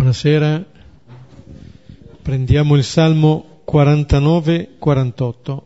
Buonasera, 0.00 0.64
prendiamo 2.22 2.74
il 2.74 2.84
Salmo 2.84 3.60
49-48. 3.70 5.62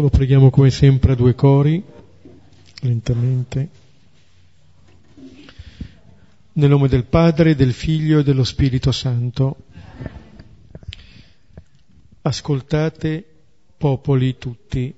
lo 0.00 0.08
preghiamo 0.08 0.50
come 0.50 0.70
sempre 0.70 1.12
a 1.12 1.14
due 1.14 1.36
cori, 1.36 1.80
lentamente. 2.80 3.68
Nel 6.54 6.68
nome 6.68 6.88
del 6.88 7.04
Padre, 7.04 7.54
del 7.54 7.72
Figlio 7.72 8.18
e 8.18 8.24
dello 8.24 8.42
Spirito 8.42 8.90
Santo. 8.90 9.58
Ascoltate, 12.26 13.22
popoli 13.76 14.38
tutti, 14.38 14.94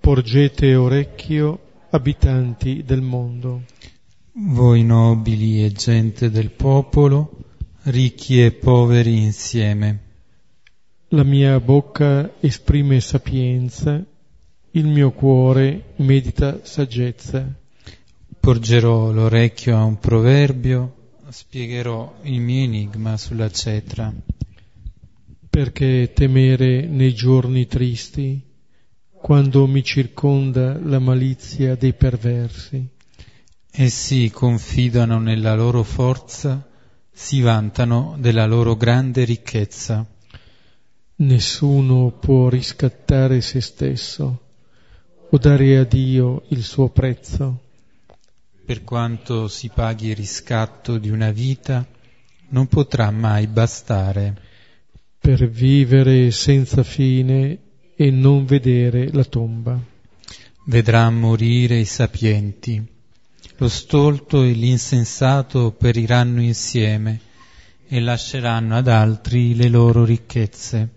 porgete 0.00 0.74
orecchio, 0.74 1.60
abitanti 1.90 2.82
del 2.84 3.02
mondo. 3.02 3.62
Voi 4.32 4.82
nobili 4.82 5.64
e 5.64 5.70
gente 5.70 6.28
del 6.28 6.50
popolo, 6.50 7.38
ricchi 7.84 8.42
e 8.42 8.50
poveri 8.50 9.22
insieme. 9.22 10.00
La 11.10 11.22
mia 11.22 11.60
bocca 11.60 12.32
esprime 12.40 12.98
sapienza, 12.98 14.04
il 14.72 14.86
mio 14.88 15.12
cuore 15.12 15.92
medita 15.98 16.64
saggezza. 16.64 17.46
Porgerò 18.40 19.12
l'orecchio 19.12 19.76
a 19.76 19.84
un 19.84 20.00
proverbio, 20.00 20.96
spiegherò 21.28 22.12
il 22.22 22.40
mio 22.40 22.64
enigma 22.64 23.16
sulla 23.16 23.48
cetra 23.52 24.12
perché 25.50 26.12
temere 26.14 26.86
nei 26.86 27.12
giorni 27.12 27.66
tristi, 27.66 28.40
quando 29.10 29.66
mi 29.66 29.82
circonda 29.82 30.78
la 30.78 31.00
malizia 31.00 31.74
dei 31.74 31.92
perversi. 31.92 32.88
Essi 33.72 34.30
confidano 34.30 35.18
nella 35.18 35.54
loro 35.56 35.82
forza, 35.82 36.66
si 37.12 37.40
vantano 37.40 38.16
della 38.18 38.46
loro 38.46 38.76
grande 38.76 39.24
ricchezza. 39.24 40.06
Nessuno 41.16 42.12
può 42.12 42.48
riscattare 42.48 43.40
se 43.40 43.60
stesso 43.60 44.40
o 45.28 45.36
dare 45.36 45.78
a 45.78 45.84
Dio 45.84 46.44
il 46.48 46.62
suo 46.62 46.90
prezzo. 46.90 47.64
Per 48.64 48.84
quanto 48.84 49.48
si 49.48 49.68
paghi 49.68 50.08
il 50.10 50.16
riscatto 50.16 50.96
di 50.96 51.10
una 51.10 51.32
vita, 51.32 51.84
non 52.50 52.68
potrà 52.68 53.10
mai 53.10 53.48
bastare 53.48 54.48
per 55.20 55.46
vivere 55.48 56.30
senza 56.30 56.82
fine 56.82 57.58
e 57.94 58.10
non 58.10 58.46
vedere 58.46 59.12
la 59.12 59.24
tomba. 59.24 59.78
Vedrà 60.64 61.10
morire 61.10 61.78
i 61.78 61.84
sapienti, 61.84 62.82
lo 63.58 63.68
stolto 63.68 64.42
e 64.42 64.52
l'insensato 64.52 65.72
periranno 65.72 66.40
insieme 66.40 67.20
e 67.86 68.00
lasceranno 68.00 68.76
ad 68.76 68.88
altri 68.88 69.54
le 69.54 69.68
loro 69.68 70.06
ricchezze. 70.06 70.88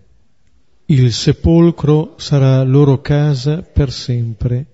Il 0.86 1.12
sepolcro 1.12 2.14
sarà 2.16 2.62
loro 2.62 3.02
casa 3.02 3.60
per 3.60 3.92
sempre, 3.92 4.66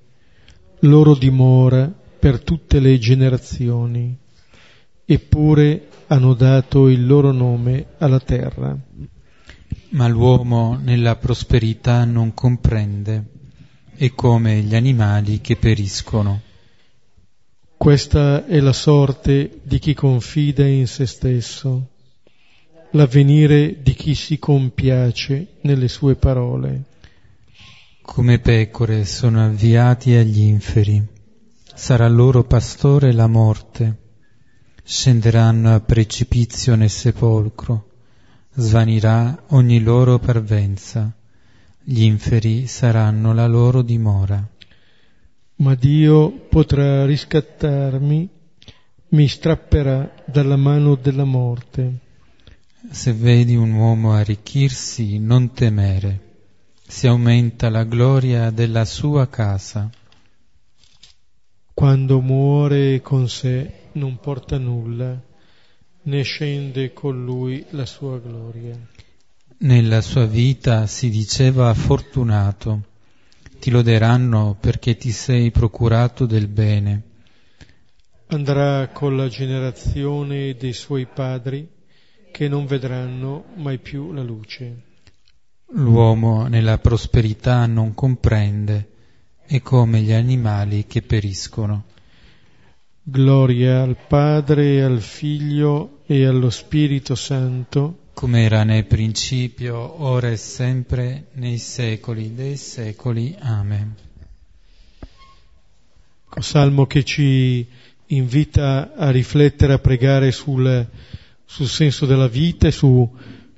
loro 0.80 1.16
dimora 1.16 1.92
per 2.18 2.40
tutte 2.40 2.78
le 2.78 2.98
generazioni, 2.98 4.16
eppure 5.04 5.88
hanno 6.06 6.34
dato 6.34 6.88
il 6.88 7.04
loro 7.04 7.32
nome 7.32 7.86
alla 7.98 8.20
terra. 8.20 8.76
Ma 9.92 10.06
l'uomo 10.06 10.78
nella 10.80 11.16
prosperità 11.16 12.05
non 12.05 12.33
comprende, 12.33 13.24
è 13.97 14.12
come 14.14 14.60
gli 14.60 14.76
animali 14.76 15.41
che 15.41 15.56
periscono. 15.56 16.42
Questa 17.76 18.47
è 18.47 18.60
la 18.60 18.72
sorte 18.72 19.59
di 19.64 19.81
chi 19.81 19.92
confida 19.94 20.64
in 20.64 20.87
se 20.87 21.06
stesso, 21.06 21.88
l'avvenire 22.92 23.82
di 23.82 23.94
chi 23.94 24.14
si 24.14 24.38
compiace 24.38 25.59
nelle 25.62 25.88
sue 25.88 26.14
parole. 26.14 26.84
Come 28.03 28.38
pecore 28.38 29.04
sono 29.04 29.44
avviati 29.44 30.14
agli 30.14 30.43
inferi, 30.43 31.04
sarà 31.75 32.06
loro 32.06 32.44
pastore 32.44 33.12
la 33.12 33.26
morte, 33.26 33.97
scenderanno 34.84 35.75
a 35.75 35.81
precipizio 35.81 36.76
nel 36.76 36.91
sepolcro 36.91 37.89
svanirà 38.55 39.44
ogni 39.49 39.81
loro 39.81 40.19
parvenza, 40.19 41.12
gli 41.83 42.03
inferi 42.03 42.66
saranno 42.66 43.33
la 43.33 43.47
loro 43.47 43.83
dimora. 43.83 44.47
Ma 45.56 45.75
Dio 45.75 46.31
potrà 46.49 47.05
riscattarmi, 47.05 48.28
mi 49.09 49.28
strapperà 49.28 50.15
dalla 50.25 50.56
mano 50.56 50.94
della 50.94 51.25
morte. 51.25 51.99
Se 52.91 53.12
vedi 53.12 53.55
un 53.56 53.72
uomo 53.72 54.12
arricchirsi, 54.12 55.19
non 55.19 55.53
temere, 55.53 56.28
si 56.87 57.06
aumenta 57.06 57.69
la 57.69 57.84
gloria 57.84 58.50
della 58.50 58.84
sua 58.84 59.28
casa. 59.28 59.91
Quando 61.75 62.21
muore 62.21 63.00
con 63.00 63.28
sé 63.28 63.88
non 63.93 64.19
porta 64.19 64.59
nulla 64.59 65.28
ne 66.03 66.22
scende 66.22 66.93
con 66.93 67.25
lui 67.25 67.65
la 67.71 67.84
sua 67.84 68.19
gloria. 68.19 68.78
Nella 69.59 70.00
sua 70.00 70.25
vita 70.25 70.87
si 70.87 71.11
diceva 71.11 71.72
fortunato, 71.75 72.83
ti 73.59 73.71
loderanno 73.71 74.56
perché 74.59 74.97
ti 74.97 75.11
sei 75.11 75.50
procurato 75.50 76.25
del 76.25 76.49
bene. 76.49 77.03
Andrà 78.28 78.88
con 78.88 79.16
la 79.16 79.28
generazione 79.28 80.55
dei 80.55 80.72
suoi 80.72 81.06
padri 81.06 81.69
che 82.32 82.49
non 82.49 82.65
vedranno 82.65 83.44
mai 83.56 83.78
più 83.78 84.12
la 84.12 84.22
luce. 84.22 84.84
L'uomo 85.72 86.47
nella 86.47 86.78
prosperità 86.78 87.67
non 87.67 87.93
comprende, 87.93 88.88
è 89.44 89.61
come 89.61 90.00
gli 90.00 90.12
animali 90.12 90.87
che 90.87 91.03
periscono. 91.03 91.84
Gloria 93.03 93.81
al 93.81 93.97
Padre, 93.97 94.83
al 94.83 95.00
Figlio 95.00 96.03
e 96.05 96.27
allo 96.27 96.50
Spirito 96.50 97.15
Santo, 97.15 98.11
come 98.12 98.43
era 98.43 98.62
nel 98.62 98.84
principio, 98.84 100.03
ora 100.03 100.31
e 100.31 100.37
sempre, 100.37 101.28
nei 101.33 101.56
secoli 101.56 102.34
dei 102.34 102.59
secoli. 102.59 103.34
Amen. 103.41 103.94
Salmo 106.41 106.87
che 106.87 107.03
ci 107.03 107.66
invita 108.09 108.93
a 108.94 109.11
riflettere, 109.11 109.72
a 109.72 109.78
pregare 109.78 110.31
sul, 110.31 110.87
sul 111.44 111.69
senso 111.69 112.05
della 112.05 112.28
vita 112.28 112.69
e 112.69 112.71
su 112.71 113.11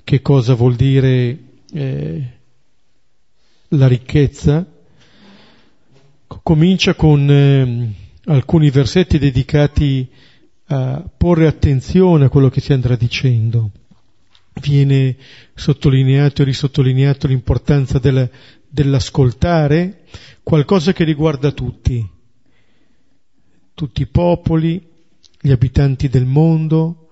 che 0.05 0.21
cosa 0.21 0.53
vuol 0.53 0.75
dire 0.75 1.37
eh, 1.73 2.23
la 3.67 3.87
ricchezza. 3.87 4.65
Comincia 6.27 6.95
con... 6.95 7.29
Eh, 7.29 8.01
alcuni 8.25 8.69
versetti 8.69 9.17
dedicati 9.17 10.09
a 10.67 11.03
porre 11.15 11.47
attenzione 11.47 12.25
a 12.25 12.29
quello 12.29 12.49
che 12.49 12.61
si 12.61 12.73
andrà 12.73 12.95
dicendo. 12.95 13.71
Viene 14.61 15.17
sottolineato 15.55 16.41
e 16.41 16.45
risottolineato 16.45 17.27
l'importanza 17.27 17.99
del, 17.99 18.29
dell'ascoltare 18.69 20.03
qualcosa 20.43 20.93
che 20.93 21.03
riguarda 21.03 21.51
tutti, 21.51 22.07
tutti 23.73 24.01
i 24.01 24.07
popoli, 24.07 24.81
gli 25.41 25.51
abitanti 25.51 26.07
del 26.07 26.25
mondo, 26.25 27.09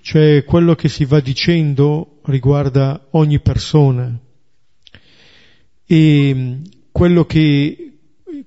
cioè 0.00 0.44
quello 0.44 0.74
che 0.74 0.88
si 0.88 1.04
va 1.04 1.20
dicendo 1.20 2.18
riguarda 2.24 3.06
ogni 3.10 3.40
persona. 3.40 4.18
E 5.88 6.60
quello 6.90 7.24
che 7.24 7.85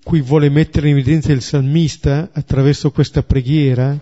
cui 0.03 0.21
vuole 0.21 0.49
mettere 0.49 0.89
in 0.89 0.97
evidenza 0.97 1.31
il 1.31 1.41
salmista 1.41 2.29
attraverso 2.33 2.91
questa 2.91 3.23
preghiera 3.23 3.97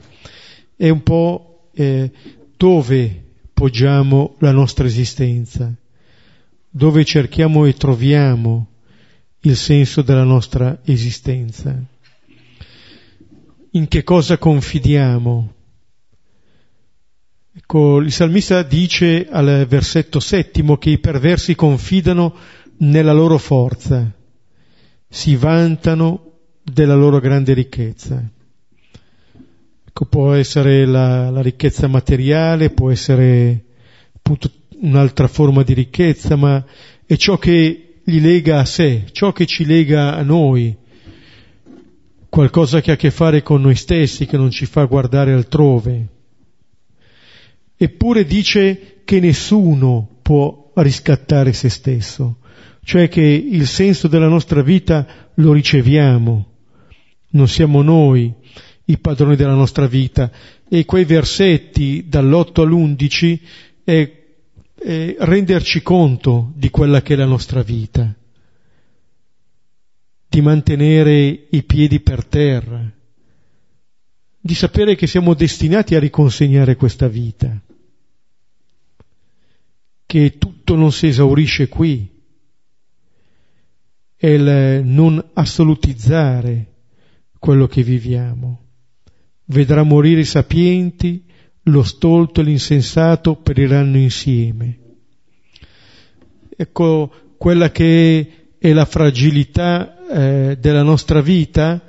è 0.76 0.90
un 0.90 1.02
po' 1.02 1.70
eh, 1.74 2.12
dove 2.56 3.24
poggiamo 3.54 4.36
la 4.40 4.52
nostra 4.52 4.86
esistenza, 4.86 5.74
dove 6.70 7.04
cerchiamo 7.04 7.66
e 7.66 7.74
troviamo 7.74 8.68
il 9.42 9.56
senso 9.56 10.02
della 10.02 10.24
nostra 10.24 10.80
esistenza, 10.86 11.76
in 13.72 13.88
che 13.88 14.04
cosa 14.04 14.38
confidiamo. 14.38 15.54
Ecco, 17.56 18.00
il 18.00 18.12
salmista 18.12 18.62
dice 18.62 19.28
al 19.30 19.66
versetto 19.68 20.20
settimo 20.20 20.78
che 20.78 20.92
i 20.92 21.00
perversi 21.00 21.56
confidano 21.56 22.36
nella 22.78 23.14
loro 23.14 23.40
forza 23.40 24.17
si 25.10 25.36
vantano 25.36 26.34
della 26.64 26.96
loro 26.96 27.20
grande 27.20 27.54
ricchezza. 27.54 28.24
Ecco, 29.88 30.06
può 30.06 30.34
essere 30.34 30.86
la, 30.86 31.30
la 31.30 31.42
ricchezza 31.42 31.88
materiale, 31.88 32.70
può 32.70 32.92
essere 32.92 33.66
appunto 34.16 34.52
un'altra 34.82 35.28
forma 35.28 35.64
di 35.64 35.74
ricchezza, 35.74 36.36
ma 36.36 36.64
è 37.06 37.16
ciò 37.16 37.38
che 37.38 38.00
li 38.04 38.22
lega 38.22 38.60
a 38.60 38.66
sé, 38.66 39.06
ciò 39.12 39.32
che 39.32 39.46
ci 39.46 39.66
lega 39.66 40.16
a 40.16 40.22
noi, 40.22 40.76
qualcosa 42.30 42.82
che 42.82 42.92
ha 42.92 42.94
a 42.94 42.98
che 42.98 43.12
fare 43.12 43.42
con 43.42 43.62
noi 43.62 43.76
stessi, 43.76 44.26
che 44.26 44.38
non 44.38 44.52
ci 44.52 44.66
fa 44.66 44.84
guardare 44.84 45.34
altrove. 45.34 46.08
Eppure 47.76 48.26
dice 48.26 49.02
che 49.04 49.20
nessuno 49.20 50.18
può 50.22 50.72
riscattare 50.76 51.54
se 51.54 51.70
stesso, 51.70 52.38
cioè 52.88 53.10
che 53.10 53.22
il 53.22 53.68
senso 53.68 54.08
della 54.08 54.30
nostra 54.30 54.62
vita 54.62 55.30
lo 55.34 55.52
riceviamo, 55.52 56.54
non 57.32 57.48
siamo 57.50 57.82
noi 57.82 58.34
i 58.86 58.98
padroni 58.98 59.36
della 59.36 59.56
nostra 59.56 59.88
vita. 59.88 60.32
E 60.70 60.86
quei 60.86 61.04
versetti 61.04 62.06
dall'8 62.08 62.62
all'11 62.62 63.40
è, 63.84 64.24
è 64.74 65.16
renderci 65.20 65.82
conto 65.82 66.54
di 66.56 66.70
quella 66.70 67.02
che 67.02 67.16
è 67.16 67.18
la 67.18 67.26
nostra 67.26 67.62
vita, 67.62 68.16
di 70.30 70.40
mantenere 70.40 71.48
i 71.50 71.64
piedi 71.64 72.00
per 72.00 72.24
terra, 72.24 72.90
di 74.40 74.56
sapere 74.56 74.96
che 74.96 75.08
siamo 75.08 75.34
destinati 75.34 75.94
a 75.94 76.00
riconsegnare 76.00 76.78
questa 76.78 77.10
vita, 77.10 77.62
che 80.06 80.38
tutto 80.38 80.76
non 80.76 80.94
si 80.94 81.08
esaurisce 81.08 81.68
qui, 81.68 82.16
è 84.18 84.28
il 84.28 84.82
non 84.84 85.24
assolutizzare 85.34 86.74
quello 87.38 87.68
che 87.68 87.84
viviamo. 87.84 88.64
Vedrà 89.46 89.84
morire 89.84 90.22
i 90.22 90.26
sapienti, 90.26 91.24
lo 91.64 91.84
stolto 91.84 92.42
e 92.42 92.44
l'insensato 92.44 93.36
periranno 93.36 93.98
insieme. 93.98 94.80
Ecco 96.56 97.12
quella 97.38 97.70
che 97.72 98.56
è 98.58 98.74
la 98.74 98.86
fragilità 98.86 100.08
eh, 100.08 100.58
della 100.60 100.82
nostra 100.82 101.22
vita, 101.22 101.84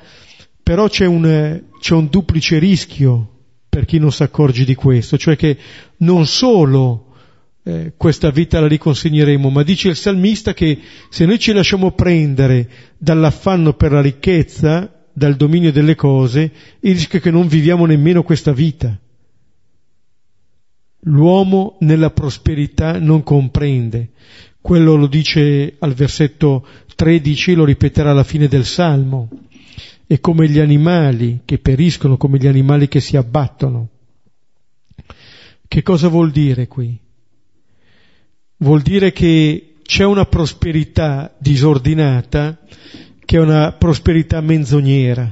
però 0.62 0.88
c'è 0.88 1.06
un, 1.06 1.62
c'è 1.80 1.94
un 1.94 2.08
duplice 2.08 2.58
rischio 2.58 3.36
per 3.68 3.86
chi 3.86 3.98
non 3.98 4.12
si 4.12 4.22
accorge 4.22 4.64
di 4.64 4.74
questo, 4.74 5.16
cioè 5.16 5.36
che 5.36 5.56
non 5.98 6.26
solo 6.26 7.07
eh, 7.68 7.92
questa 7.98 8.30
vita 8.30 8.60
la 8.60 8.66
riconsegneremo, 8.66 9.50
ma 9.50 9.62
dice 9.62 9.90
il 9.90 9.96
salmista 9.96 10.54
che 10.54 10.78
se 11.10 11.26
noi 11.26 11.38
ci 11.38 11.52
lasciamo 11.52 11.92
prendere 11.92 12.66
dall'affanno 12.96 13.74
per 13.74 13.92
la 13.92 14.00
ricchezza, 14.00 14.90
dal 15.12 15.36
dominio 15.36 15.70
delle 15.70 15.94
cose, 15.94 16.50
il 16.80 16.94
rischio 16.94 17.18
è 17.18 17.20
che 17.20 17.30
non 17.30 17.46
viviamo 17.46 17.84
nemmeno 17.84 18.22
questa 18.22 18.52
vita. 18.52 18.98
L'uomo 21.00 21.76
nella 21.80 22.10
prosperità 22.10 22.98
non 22.98 23.22
comprende. 23.22 24.12
Quello 24.62 24.94
lo 24.94 25.06
dice 25.06 25.76
al 25.78 25.92
versetto 25.92 26.66
13, 26.96 27.52
lo 27.52 27.66
ripeterà 27.66 28.12
alla 28.12 28.24
fine 28.24 28.48
del 28.48 28.64
Salmo. 28.64 29.28
È 30.06 30.18
come 30.20 30.48
gli 30.48 30.58
animali 30.58 31.40
che 31.44 31.58
periscono, 31.58 32.16
come 32.16 32.38
gli 32.38 32.46
animali 32.46 32.88
che 32.88 33.00
si 33.00 33.18
abbattono. 33.18 33.88
Che 35.68 35.82
cosa 35.82 36.08
vuol 36.08 36.30
dire 36.30 36.66
qui? 36.66 36.98
Vuol 38.58 38.82
dire 38.82 39.12
che 39.12 39.76
c'è 39.82 40.04
una 40.04 40.26
prosperità 40.26 41.34
disordinata 41.38 42.60
che 43.24 43.36
è 43.36 43.40
una 43.40 43.72
prosperità 43.72 44.40
menzognera, 44.40 45.30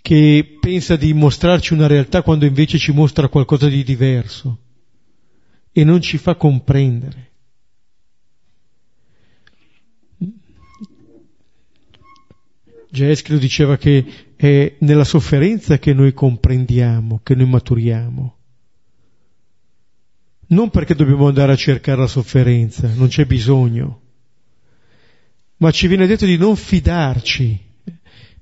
che 0.00 0.56
pensa 0.60 0.94
di 0.94 1.12
mostrarci 1.12 1.72
una 1.72 1.88
realtà 1.88 2.22
quando 2.22 2.46
invece 2.46 2.78
ci 2.78 2.92
mostra 2.92 3.28
qualcosa 3.28 3.68
di 3.68 3.82
diverso 3.82 4.58
e 5.72 5.82
non 5.82 6.00
ci 6.00 6.18
fa 6.18 6.36
comprendere. 6.36 7.32
Geschilo 12.90 13.38
diceva 13.38 13.76
che 13.76 14.32
è 14.36 14.76
nella 14.78 15.04
sofferenza 15.04 15.78
che 15.78 15.92
noi 15.92 16.14
comprendiamo, 16.14 17.20
che 17.22 17.34
noi 17.34 17.48
maturiamo. 17.48 18.35
Non 20.48 20.70
perché 20.70 20.94
dobbiamo 20.94 21.28
andare 21.28 21.52
a 21.52 21.56
cercare 21.56 22.00
la 22.00 22.06
sofferenza, 22.06 22.90
non 22.94 23.08
c'è 23.08 23.24
bisogno 23.24 24.00
ma 25.58 25.70
ci 25.70 25.86
viene 25.86 26.06
detto 26.06 26.26
di 26.26 26.36
non 26.36 26.56
fidarci 26.56 27.58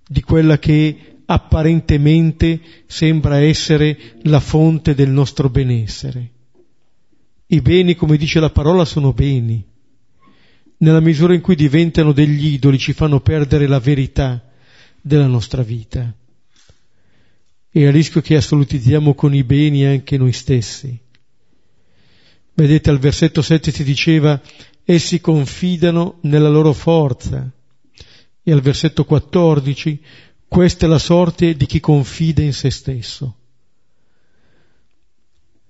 di 0.06 0.20
quella 0.22 0.58
che 0.58 1.18
apparentemente 1.26 2.60
sembra 2.86 3.38
essere 3.38 4.16
la 4.22 4.40
fonte 4.40 4.94
del 4.94 5.10
nostro 5.10 5.48
benessere. 5.48 6.30
I 7.46 7.60
beni, 7.60 7.94
come 7.94 8.16
dice 8.16 8.40
la 8.40 8.50
parola, 8.50 8.84
sono 8.84 9.12
beni. 9.12 9.64
Nella 10.78 11.00
misura 11.00 11.34
in 11.34 11.40
cui 11.40 11.54
diventano 11.54 12.12
degli 12.12 12.46
idoli 12.46 12.78
ci 12.78 12.92
fanno 12.92 13.20
perdere 13.20 13.66
la 13.66 13.78
verità 13.78 14.42
della 15.00 15.26
nostra 15.26 15.62
vita. 15.62 16.12
E 17.70 17.86
a 17.86 17.90
rischio 17.90 18.20
che 18.20 18.36
assolutizziamo 18.36 19.14
con 19.14 19.34
i 19.34 19.44
beni 19.44 19.84
anche 19.84 20.18
noi 20.18 20.32
stessi. 20.32 20.98
Vedete 22.54 22.90
al 22.90 22.98
versetto 22.98 23.42
7 23.42 23.72
si 23.72 23.82
diceva 23.82 24.40
essi 24.84 25.20
confidano 25.20 26.18
nella 26.22 26.48
loro 26.48 26.72
forza. 26.72 27.50
E 28.42 28.52
al 28.52 28.60
versetto 28.60 29.04
14, 29.04 30.00
questa 30.46 30.86
è 30.86 30.88
la 30.88 30.98
sorte 30.98 31.56
di 31.56 31.66
chi 31.66 31.80
confida 31.80 32.42
in 32.42 32.52
se 32.52 32.70
stesso. 32.70 33.36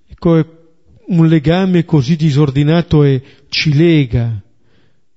Ecco, 0.06 0.62
un 1.06 1.26
legame 1.26 1.84
così 1.84 2.16
disordinato 2.16 3.02
e 3.02 3.22
ci 3.48 3.72
lega, 3.72 4.42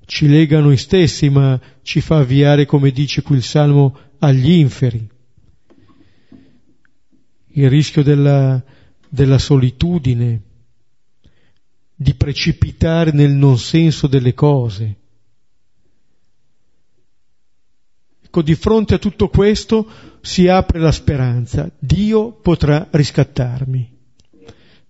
ci 0.05 0.27
lega 0.27 0.59
a 0.59 0.61
noi 0.61 0.77
stessi, 0.77 1.29
ma 1.29 1.59
ci 1.81 1.99
fa 1.99 2.19
avviare, 2.19 2.65
come 2.65 2.91
dice 2.91 3.21
qui 3.21 3.35
il 3.37 3.43
Salmo, 3.43 3.97
agli 4.19 4.51
inferi. 4.51 5.05
Il 7.53 7.69
rischio 7.69 8.03
della, 8.03 8.63
della 9.09 9.37
solitudine, 9.37 10.41
di 11.99 12.13
precipitare 12.13 13.11
nel 13.11 13.31
non 13.31 13.57
senso 13.57 14.05
delle 14.05 14.35
cose. 14.35 14.95
Ecco, 18.23 18.41
di 18.44 18.53
fronte 18.53 18.94
a 18.94 18.99
tutto 18.99 19.29
questo 19.29 19.89
si 20.21 20.47
apre 20.47 20.79
la 20.79 20.91
speranza. 20.91 21.71
Dio 21.79 22.33
potrà 22.33 22.88
riscattarmi. 22.91 23.95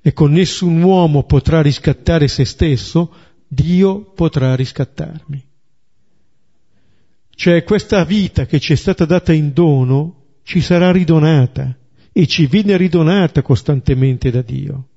Ecco, 0.01 0.27
nessun 0.27 0.81
uomo 0.81 1.23
potrà 1.23 1.61
riscattare 1.61 2.27
se 2.27 2.43
stesso, 2.43 3.13
Dio 3.47 4.11
potrà 4.11 4.53
riscattarmi. 4.55 5.45
Cioè 7.29 7.63
questa 7.63 8.03
vita 8.03 8.45
che 8.45 8.59
ci 8.59 8.73
è 8.73 8.75
stata 8.75 9.05
data 9.05 9.31
in 9.31 9.53
dono 9.53 10.39
ci 10.43 10.59
sarà 10.59 10.91
ridonata 10.91 11.77
e 12.11 12.27
ci 12.27 12.47
viene 12.47 12.75
ridonata 12.75 13.41
costantemente 13.41 14.29
da 14.29 14.41
Dio. 14.41 14.87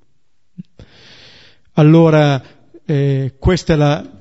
Allora 1.73 2.43
eh, 2.85 3.35
questa 3.39 3.73
è 3.73 3.75
la, 3.77 4.17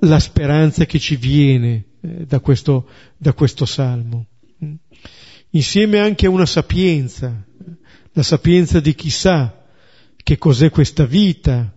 la, 0.00 0.18
speranza 0.18 0.84
che 0.84 0.98
ci 0.98 1.16
viene 1.16 1.84
eh, 2.00 2.26
da, 2.26 2.40
questo, 2.40 2.88
da 3.16 3.32
questo 3.32 3.64
salmo. 3.64 4.26
Insieme 5.50 5.98
anche 5.98 6.26
a 6.26 6.30
una 6.30 6.46
sapienza, 6.46 7.42
la 8.12 8.22
sapienza 8.22 8.80
di 8.80 8.94
chi 8.94 9.08
sa 9.08 9.64
che 10.16 10.36
cos'è 10.36 10.70
questa 10.70 11.06
vita, 11.06 11.72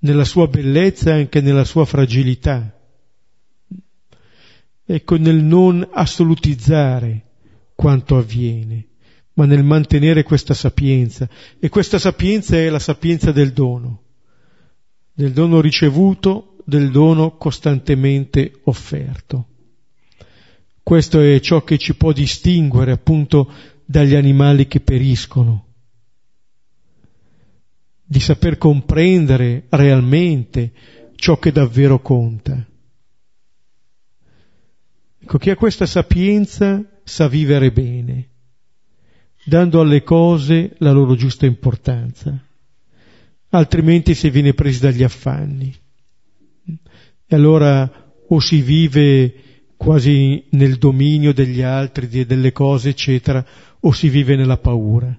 nella 0.00 0.24
sua 0.24 0.46
bellezza 0.46 1.10
e 1.10 1.20
anche 1.20 1.40
nella 1.40 1.64
sua 1.64 1.84
fragilità. 1.84 2.72
Ecco, 4.84 5.16
nel 5.16 5.42
non 5.42 5.86
assolutizzare 5.90 7.24
quanto 7.74 8.16
avviene, 8.16 8.86
ma 9.34 9.46
nel 9.46 9.64
mantenere 9.64 10.22
questa 10.22 10.54
sapienza. 10.54 11.28
E 11.58 11.68
questa 11.68 11.98
sapienza 11.98 12.56
è 12.56 12.68
la 12.68 12.78
sapienza 12.78 13.32
del 13.32 13.52
dono 13.52 14.02
del 15.18 15.32
dono 15.32 15.60
ricevuto, 15.60 16.58
del 16.64 16.92
dono 16.92 17.36
costantemente 17.36 18.60
offerto. 18.64 19.48
Questo 20.80 21.20
è 21.20 21.40
ciò 21.40 21.64
che 21.64 21.76
ci 21.76 21.96
può 21.96 22.12
distinguere 22.12 22.92
appunto 22.92 23.52
dagli 23.84 24.14
animali 24.14 24.68
che 24.68 24.78
periscono, 24.78 25.66
di 28.04 28.20
saper 28.20 28.58
comprendere 28.58 29.66
realmente 29.70 30.72
ciò 31.16 31.36
che 31.40 31.50
davvero 31.50 31.98
conta. 31.98 32.64
Ecco, 35.18 35.38
chi 35.38 35.50
ha 35.50 35.56
questa 35.56 35.86
sapienza 35.86 36.80
sa 37.02 37.26
vivere 37.26 37.72
bene, 37.72 38.28
dando 39.44 39.80
alle 39.80 40.04
cose 40.04 40.76
la 40.78 40.92
loro 40.92 41.16
giusta 41.16 41.44
importanza 41.44 42.40
altrimenti 43.50 44.14
si 44.14 44.30
viene 44.30 44.54
presi 44.54 44.80
dagli 44.80 45.02
affanni. 45.02 45.74
E 47.26 47.34
allora 47.34 48.06
o 48.28 48.40
si 48.40 48.60
vive 48.60 49.34
quasi 49.76 50.44
nel 50.50 50.76
dominio 50.76 51.32
degli 51.32 51.62
altri, 51.62 52.08
delle 52.26 52.52
cose, 52.52 52.90
eccetera, 52.90 53.44
o 53.80 53.92
si 53.92 54.08
vive 54.08 54.36
nella 54.36 54.58
paura. 54.58 55.16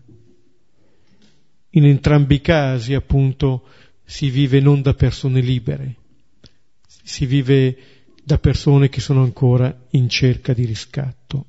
in 1.74 1.86
entrambi 1.86 2.36
i 2.36 2.42
casi 2.42 2.96
appunto 2.96 3.68
si 4.04 4.32
vive 4.32 4.60
non 4.60 4.82
da 4.82 4.96
persone 4.96 5.40
libere, 5.40 5.96
si 7.04 7.28
vive 7.28 7.78
da 8.24 8.40
persone 8.40 8.90
che 8.90 9.02
sono 9.02 9.22
ancora 9.22 9.86
in 9.92 10.10
cerca 10.10 10.54
di 10.54 10.66
riscatto. 10.66 11.46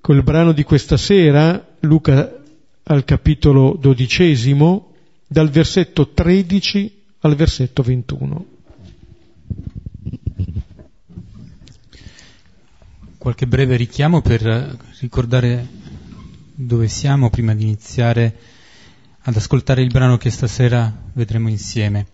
Col 0.00 0.22
brano 0.22 0.52
di 0.52 0.62
questa 0.62 0.96
sera, 0.96 1.76
Luca 1.80 2.44
al 2.88 3.04
capitolo 3.04 3.76
dodicesimo, 3.80 4.92
dal 5.26 5.50
versetto 5.50 6.12
13 6.12 7.02
al 7.20 7.34
versetto 7.34 7.82
21. 7.82 8.46
Qualche 13.18 13.46
breve 13.48 13.74
richiamo 13.74 14.20
per 14.22 14.76
ricordare 15.00 15.66
dove 16.54 16.86
siamo 16.86 17.28
prima 17.28 17.56
di 17.56 17.64
iniziare 17.64 18.36
ad 19.22 19.34
ascoltare 19.34 19.82
il 19.82 19.90
brano 19.90 20.16
che 20.16 20.30
stasera 20.30 20.94
vedremo 21.12 21.48
insieme. 21.48 22.06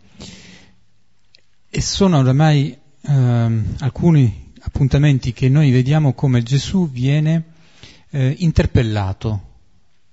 E 1.69 1.81
sono 1.83 2.17
oramai 2.19 2.75
eh, 3.02 3.62
alcuni 3.81 4.52
appuntamenti 4.61 5.35
che 5.35 5.50
noi 5.50 5.71
vediamo 5.71 6.14
come 6.14 6.43
Gesù 6.43 6.91
viene 6.91 7.45
eh, 8.09 8.35
interpellato 8.38 9.50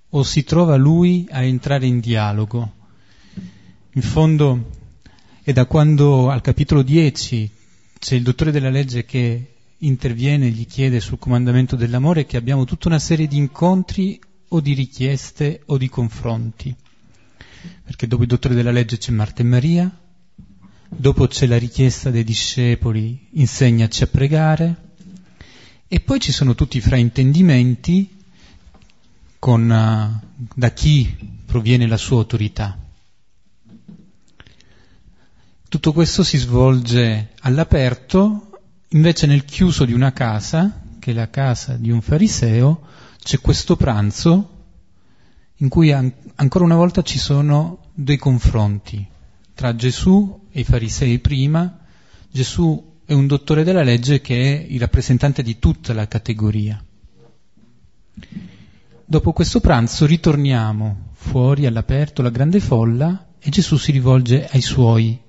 o 0.10 0.24
si 0.24 0.44
trova 0.44 0.76
lui 0.76 1.28
a 1.30 1.44
entrare 1.44 1.86
in 1.86 2.00
dialogo. 2.00 2.74
In 3.94 4.02
fondo 4.02 4.70
è 5.44 5.52
da 5.52 5.66
quando 5.66 6.30
al 6.30 6.42
capitolo 6.42 6.82
10 6.82 7.50
c'è 8.00 8.16
il 8.16 8.24
dottore 8.24 8.52
della 8.52 8.70
legge 8.70 9.06
che 9.06 9.56
interviene 9.80 10.48
e 10.48 10.52
gli 10.52 10.66
chiede 10.66 11.00
sul 11.00 11.20
comandamento 11.20 11.76
dell'amore 11.76 12.26
che 12.26 12.38
abbiamo 12.38 12.66
tutta 12.66 12.88
una 12.88 13.00
serie 13.00 13.28
di 13.28 13.38
incontri 13.38 14.20
o 14.50 14.60
di 14.62 14.74
richieste 14.74 15.62
o 15.68 15.78
di 15.78 15.90
confronti. 15.90 16.76
Perché 17.84 18.08
dopo 18.08 18.24
il 18.24 18.28
dottore 18.28 18.56
della 18.56 18.72
legge 18.72 18.98
c'è 18.98 19.12
Marta 19.12 19.42
e 19.42 19.46
Maria, 19.46 20.00
dopo 20.88 21.28
c'è 21.28 21.46
la 21.46 21.58
richiesta 21.58 22.10
dei 22.10 22.24
discepoli, 22.24 23.28
insegnaci 23.32 24.04
a 24.04 24.08
pregare, 24.08 24.76
e 25.88 26.00
poi 26.00 26.20
ci 26.20 26.32
sono 26.32 26.56
tutti 26.56 26.78
i 26.78 26.82
fraintendimenti 26.82 28.18
con, 29.40 29.64
uh, 29.64 30.46
da 30.54 30.70
chi 30.72 31.42
proviene 31.46 31.88
la 31.88 31.98
sua 31.98 32.18
autorità. 32.18 32.78
Tutto 35.68 35.94
questo 35.94 36.24
si 36.24 36.38
svolge 36.38 37.30
all'aperto, 37.42 38.52
invece 38.90 39.28
nel 39.28 39.46
chiuso 39.46 39.86
di 39.86 39.94
una 39.94 40.12
casa, 40.12 40.82
che 41.00 41.12
è 41.12 41.14
la 41.14 41.30
casa 41.30 41.76
di 41.76 41.90
un 41.90 42.02
fariseo, 42.02 42.82
c'è 43.24 43.40
questo 43.40 43.76
pranzo 43.76 44.58
in 45.58 45.70
cui 45.70 45.92
an- 45.92 46.14
ancora 46.36 46.64
una 46.64 46.76
volta 46.76 47.02
ci 47.02 47.20
sono 47.20 47.92
dei 47.94 48.18
confronti 48.18 49.08
tra 49.54 49.76
Gesù 49.76 50.48
e 50.52 50.62
i 50.62 50.64
farisei 50.64 51.20
prima, 51.20 51.80
Gesù 52.32 53.02
è 53.04 53.14
un 53.14 53.28
dottore 53.28 53.64
della 53.64 53.84
legge 53.84 54.22
che 54.22 54.42
è 54.42 54.66
il 54.70 54.80
rappresentante 54.80 55.44
di 55.44 55.60
tutta 55.60 55.94
la 55.94 56.08
categoria. 56.08 56.82
Dopo 59.10 59.34
questo 59.34 59.60
pranzo 59.60 60.06
ritorniamo 60.06 61.08
fuori 61.14 61.66
all'aperto, 61.66 62.22
la 62.22 62.30
grande 62.30 62.60
folla, 62.60 63.30
e 63.40 63.50
Gesù 63.50 63.76
si 63.76 63.92
rivolge 63.92 64.48
ai 64.48 64.62
suoi 64.62 65.20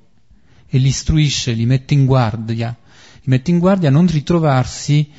e 0.67 0.77
li 0.77 0.89
istruisce, 0.89 1.53
li 1.53 1.65
mette 1.65 1.95
in 1.95 2.05
guardia, 2.05 2.77
li 3.23 3.23
mette 3.25 3.51
in 3.51 3.59
guardia 3.59 3.89
a 3.89 3.93
non 3.93 4.07
ritrovarsi 4.07 5.11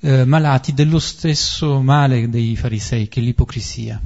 eh, 0.00 0.24
malati 0.24 0.72
dello 0.72 0.98
stesso 0.98 1.82
male 1.82 2.30
dei 2.30 2.56
farisei, 2.56 3.06
che 3.08 3.20
è 3.20 3.22
l'ipocrisia. 3.22 4.00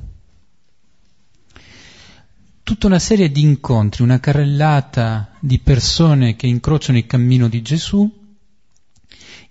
Tutta 2.64 2.86
una 2.88 2.98
serie 2.98 3.30
di 3.30 3.42
incontri, 3.42 4.02
una 4.02 4.18
carrellata 4.18 5.36
di 5.38 5.60
persone 5.60 6.34
che 6.34 6.48
incrociano 6.48 6.98
il 6.98 7.06
cammino 7.06 7.46
di 7.46 7.62
Gesù, 7.62 8.10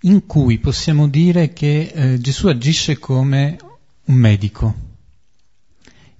in 0.01 0.25
cui 0.25 0.57
possiamo 0.57 1.07
dire 1.07 1.53
che 1.53 1.93
eh, 1.93 2.19
Gesù 2.19 2.47
agisce 2.47 2.99
come 2.99 3.57
un 4.09 4.15
medico, 4.15 4.75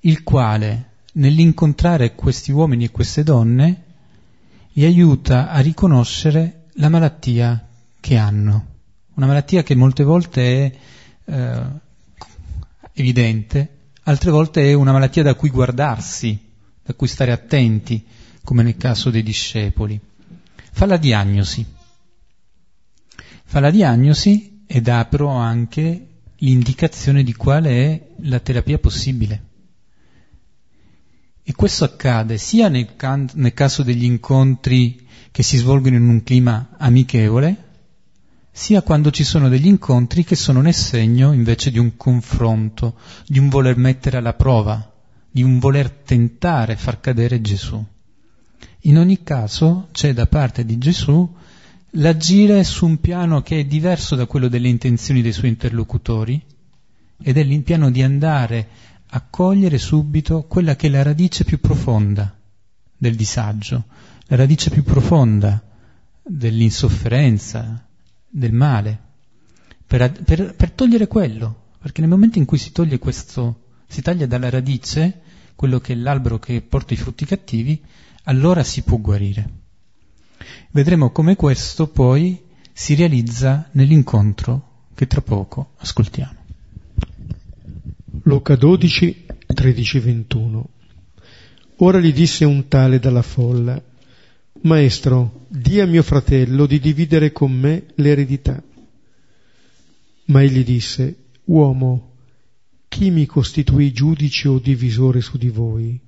il 0.01 0.23
quale 0.23 0.89
nell'incontrare 1.13 2.13
questi 2.13 2.51
uomini 2.51 2.85
e 2.85 2.91
queste 2.91 3.23
donne 3.23 3.83
li 4.73 4.85
aiuta 4.85 5.49
a 5.49 5.59
riconoscere 5.59 6.67
la 6.73 6.89
malattia 6.89 7.67
che 7.99 8.15
hanno, 8.15 8.65
una 9.15 9.25
malattia 9.25 9.63
che 9.63 9.75
molte 9.75 10.03
volte 10.03 10.41
è 10.65 11.31
eh, 11.31 11.61
evidente, 12.93 13.77
altre 14.03 14.29
volte 14.29 14.69
è 14.69 14.73
una 14.73 14.91
malattia 14.91 15.23
da 15.23 15.33
cui 15.33 15.49
guardarsi, 15.49 16.47
a 16.85 16.93
cui 16.93 17.07
stare 17.07 17.31
attenti, 17.31 18.05
come 18.43 18.61
nel 18.61 18.77
caso 18.77 19.09
dei 19.09 19.23
discepoli. 19.23 19.99
Fa 20.71 20.85
la 20.85 20.97
diagnosi. 20.97 21.65
Fa 23.43 23.59
la 23.59 23.71
diagnosi 23.71 24.63
ed 24.67 24.83
dà 24.83 25.05
però 25.05 25.29
anche 25.29 26.07
l'indicazione 26.39 27.23
di 27.23 27.33
quale 27.33 27.69
è 27.69 28.07
la 28.23 28.39
terapia 28.39 28.77
possibile. 28.77 29.43
E 31.43 31.53
questo 31.53 31.83
accade 31.83 32.37
sia 32.37 32.67
nel, 32.69 32.95
can- 32.95 33.29
nel 33.33 33.53
caso 33.53 33.83
degli 33.83 34.03
incontri 34.03 35.07
che 35.31 35.43
si 35.43 35.57
svolgono 35.57 35.95
in 35.95 36.07
un 36.07 36.23
clima 36.23 36.69
amichevole, 36.77 37.67
sia 38.51 38.81
quando 38.81 39.09
ci 39.09 39.23
sono 39.23 39.47
degli 39.47 39.67
incontri 39.67 40.23
che 40.23 40.35
sono 40.35 40.61
nel 40.61 40.73
segno 40.73 41.31
invece 41.31 41.71
di 41.71 41.79
un 41.79 41.95
confronto, 41.95 42.99
di 43.25 43.39
un 43.39 43.49
voler 43.49 43.77
mettere 43.77 44.17
alla 44.17 44.33
prova 44.33 44.89
di 45.31 45.43
un 45.43 45.59
voler 45.59 45.89
tentare 45.91 46.75
far 46.75 46.99
cadere 46.99 47.41
Gesù. 47.41 47.83
In 48.83 48.97
ogni 48.97 49.21
caso 49.23 49.89
c'è 49.91 50.13
da 50.13 50.27
parte 50.27 50.65
di 50.65 50.77
Gesù 50.77 51.35
l'agire 51.93 52.63
su 52.63 52.85
un 52.85 52.99
piano 52.99 53.41
che 53.41 53.59
è 53.59 53.65
diverso 53.65 54.15
da 54.15 54.25
quello 54.25 54.47
delle 54.47 54.67
intenzioni 54.67 55.21
dei 55.21 55.31
suoi 55.31 55.49
interlocutori 55.49 56.41
ed 57.21 57.37
è 57.37 57.41
il 57.41 57.61
piano 57.63 57.89
di 57.89 58.03
andare 58.03 58.67
a 59.07 59.21
cogliere 59.27 59.77
subito 59.77 60.43
quella 60.43 60.75
che 60.75 60.87
è 60.87 60.89
la 60.89 61.01
radice 61.01 61.43
più 61.43 61.59
profonda 61.59 62.37
del 62.95 63.15
disagio, 63.15 63.85
la 64.27 64.35
radice 64.35 64.69
più 64.69 64.83
profonda 64.83 65.61
dell'insofferenza, 66.21 67.85
del 68.29 68.53
male, 68.53 68.99
per, 69.85 70.11
per, 70.23 70.53
per 70.53 70.71
togliere 70.71 71.07
quello, 71.07 71.71
perché 71.79 72.01
nel 72.01 72.09
momento 72.09 72.37
in 72.37 72.45
cui 72.45 72.59
si 72.59 72.71
toglie 72.71 72.99
questo 72.99 73.67
si 73.87 74.03
taglia 74.03 74.27
dalla 74.27 74.49
radice 74.49 75.21
quello 75.55 75.79
che 75.79 75.93
è 75.93 75.95
l'albero 75.95 76.37
che 76.37 76.61
porta 76.61 76.93
i 76.93 76.97
frutti 76.97 77.25
cattivi, 77.25 77.81
allora 78.25 78.63
si 78.63 78.83
può 78.83 78.97
guarire. 78.97 79.49
Vedremo 80.71 81.11
come 81.11 81.35
questo 81.35 81.87
poi 81.87 82.41
si 82.73 82.95
realizza 82.95 83.67
nell'incontro 83.73 84.87
che 84.93 85.07
tra 85.07 85.21
poco 85.21 85.71
ascoltiamo. 85.77 86.37
Luca 88.23 88.55
12, 88.55 89.25
13, 89.47 89.99
21. 89.99 90.69
Ora 91.77 91.99
gli 91.99 92.13
disse 92.13 92.45
un 92.45 92.67
tale 92.67 92.99
dalla 92.99 93.21
folla, 93.21 93.81
Maestro, 94.61 95.45
di 95.47 95.79
a 95.79 95.85
mio 95.85 96.03
fratello 96.03 96.65
di 96.65 96.79
dividere 96.79 97.31
con 97.31 97.51
me 97.51 97.85
l'eredità. 97.95 98.61
Ma 100.25 100.43
egli 100.43 100.63
disse, 100.63 101.15
Uomo, 101.45 102.11
chi 102.89 103.09
mi 103.09 103.25
costituì 103.25 103.91
giudice 103.91 104.47
o 104.49 104.59
divisore 104.59 105.21
su 105.21 105.37
di 105.37 105.49
voi? 105.49 105.99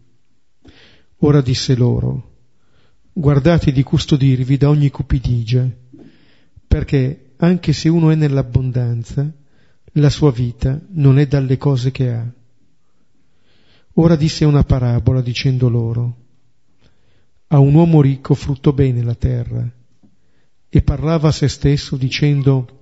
Ora 1.19 1.41
disse 1.41 1.75
loro, 1.75 2.30
guardate 3.13 3.71
di 3.71 3.83
custodirvi 3.83 4.57
da 4.57 4.69
ogni 4.69 4.89
cupidigia, 4.89 5.69
perché 6.67 7.31
anche 7.37 7.73
se 7.73 7.89
uno 7.89 8.11
è 8.11 8.15
nell'abbondanza, 8.15 9.31
la 9.93 10.09
sua 10.09 10.31
vita 10.31 10.79
non 10.91 11.19
è 11.19 11.27
dalle 11.27 11.57
cose 11.57 11.91
che 11.91 12.13
ha. 12.13 12.25
Ora 13.95 14.15
disse 14.15 14.45
una 14.45 14.63
parabola 14.63 15.21
dicendo 15.21 15.69
loro, 15.69 16.15
a 17.47 17.59
un 17.59 17.73
uomo 17.73 18.01
ricco 18.01 18.33
fruttò 18.33 18.71
bene 18.71 19.03
la 19.03 19.15
terra, 19.15 19.69
e 20.69 20.81
parlava 20.81 21.29
a 21.29 21.33
se 21.33 21.47
stesso 21.47 21.97
dicendo, 21.97 22.79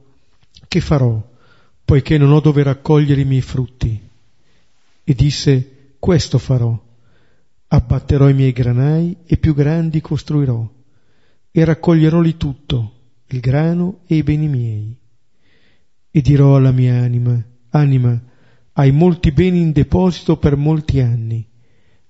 che 0.67 0.79
farò? 0.79 1.29
poiché 1.89 2.19
non 2.19 2.31
ho 2.33 2.39
dove 2.39 2.62
raccogliere 2.62 3.21
i 3.21 3.25
miei 3.25 3.41
frutti. 3.41 4.00
E 5.03 5.13
disse, 5.15 5.95
questo 5.98 6.38
farò, 6.38 6.79
abbatterò 7.72 8.30
i 8.30 8.34
miei 8.34 8.52
granai 8.52 9.18
e 9.26 9.38
più 9.38 9.54
grandi 9.54 10.02
costruirò, 10.02 10.68
e 11.52 11.64
raccoglierò 11.66 12.20
lì 12.20 12.36
tutto, 12.38 12.94
il 13.28 13.40
grano 13.40 14.00
e 14.08 14.16
i 14.16 14.24
beni 14.24 14.48
miei. 14.48 14.98
E 16.12 16.22
dirò 16.22 16.56
alla 16.56 16.72
mia 16.72 16.96
anima, 16.96 17.42
anima, 17.70 18.20
hai 18.74 18.92
molti 18.92 19.32
beni 19.32 19.62
in 19.62 19.72
deposito 19.72 20.38
per 20.38 20.56
molti 20.56 21.00
anni, 21.00 21.48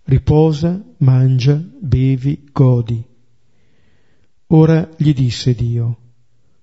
riposa, 0.04 0.82
mangia, 0.98 1.62
bevi, 1.82 2.50
godi. 2.51 3.04
Ora 4.48 4.89
gli 4.98 5.13
disse 5.13 5.54
Dio, 5.54 5.98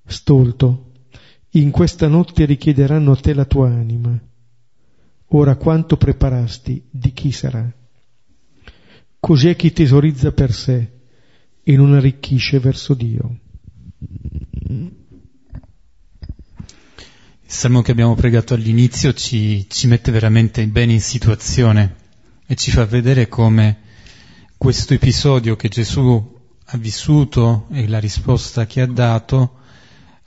stolto, 0.07 0.93
in 1.51 1.71
questa 1.71 2.09
notte 2.09 2.47
richiederanno 2.47 3.13
a 3.13 3.17
te 3.17 3.35
la 3.35 3.45
tua 3.45 3.69
anima. 3.69 4.19
ora 5.31 5.57
quanto 5.57 5.97
preparasti, 5.97 6.83
di 6.89 7.13
chi 7.13 7.31
sarà? 7.31 7.71
Così 9.27 9.49
è 9.49 9.57
chi 9.57 9.73
tesorizza 9.73 10.31
per 10.31 10.53
sé 10.53 10.89
e 11.65 11.77
non 11.77 11.95
arricchisce 11.95 12.61
verso 12.61 12.95
Dio. 12.95 13.39
Il 14.69 14.93
salmo 17.45 17.83
che 17.83 17.91
abbiamo 17.91 18.15
pregato 18.15 18.55
all'inizio 18.55 19.13
ci, 19.15 19.67
ci 19.69 19.89
mette 19.89 20.13
veramente 20.13 20.65
bene 20.69 20.93
in 20.93 21.01
situazione 21.01 21.97
e 22.47 22.55
ci 22.55 22.71
fa 22.71 22.85
vedere 22.85 23.27
come 23.27 23.79
questo 24.57 24.95
episodio 24.95 25.57
che 25.57 25.71
Gesù 25.71 26.39
ha 26.65 26.77
vissuto 26.77 27.67
e 27.73 27.89
la 27.89 27.99
risposta 27.99 28.65
che 28.67 28.81
ha 28.81 28.87
dato 28.87 29.57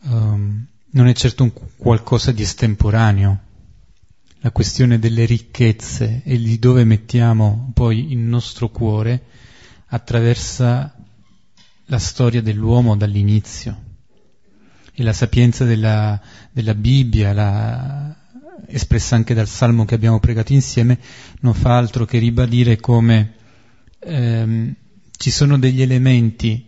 um, 0.02 0.66
non 0.90 1.08
è 1.08 1.14
certo 1.14 1.44
un 1.44 1.54
qualcosa 1.78 2.34
di 2.34 2.42
estemporaneo. 2.42 3.44
La 4.42 4.52
questione 4.52 5.00
delle 5.00 5.26
ricchezze 5.26 6.22
e 6.24 6.38
di 6.38 6.60
dove 6.60 6.84
mettiamo 6.86 7.72
poi 7.74 8.12
il 8.12 8.20
nostro 8.20 8.70
cuore 8.70 9.24
attraversa 9.88 10.96
la 11.86 12.00
storia 12.00 12.42
dell'uomo 12.42 12.96
dall'inizio 12.96 13.88
e 14.94 15.04
la 15.04 15.14
sapienza 15.14 15.66
della, 15.66 16.20
della 16.52 16.74
Bibbia, 16.74 17.34
la, 17.34 18.16
espressa 18.68 19.16
anche 19.16 19.34
dal 19.34 19.48
salmo 19.48 19.86
che 19.86 19.96
abbiamo 19.96 20.20
pregato 20.20 20.54
insieme, 20.54 21.00
non 21.42 21.54
fa 21.54 21.78
altro 21.78 22.06
che 22.06 22.20
ribadire 22.20 22.80
come 22.80 23.34
ehm, 24.00 24.76
ci 25.18 25.32
sono 25.32 25.58
degli 25.58 25.82
elementi 25.82 26.68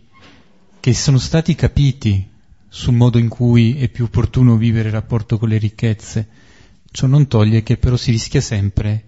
che 0.80 0.94
sono 0.94 1.18
stati 1.18 1.54
capiti 1.54 2.28
sul 2.68 2.94
modo 2.94 3.18
in 3.18 3.28
cui 3.28 3.76
è 3.76 3.88
più 3.88 4.04
opportuno 4.04 4.56
vivere 4.56 4.88
il 4.88 4.94
rapporto 4.94 5.38
con 5.38 5.48
le 5.48 5.58
ricchezze. 5.58 6.28
Ciò 6.92 7.06
non 7.06 7.26
toglie 7.26 7.62
che 7.62 7.78
però 7.78 7.96
si 7.96 8.10
rischia 8.10 8.42
sempre 8.42 9.04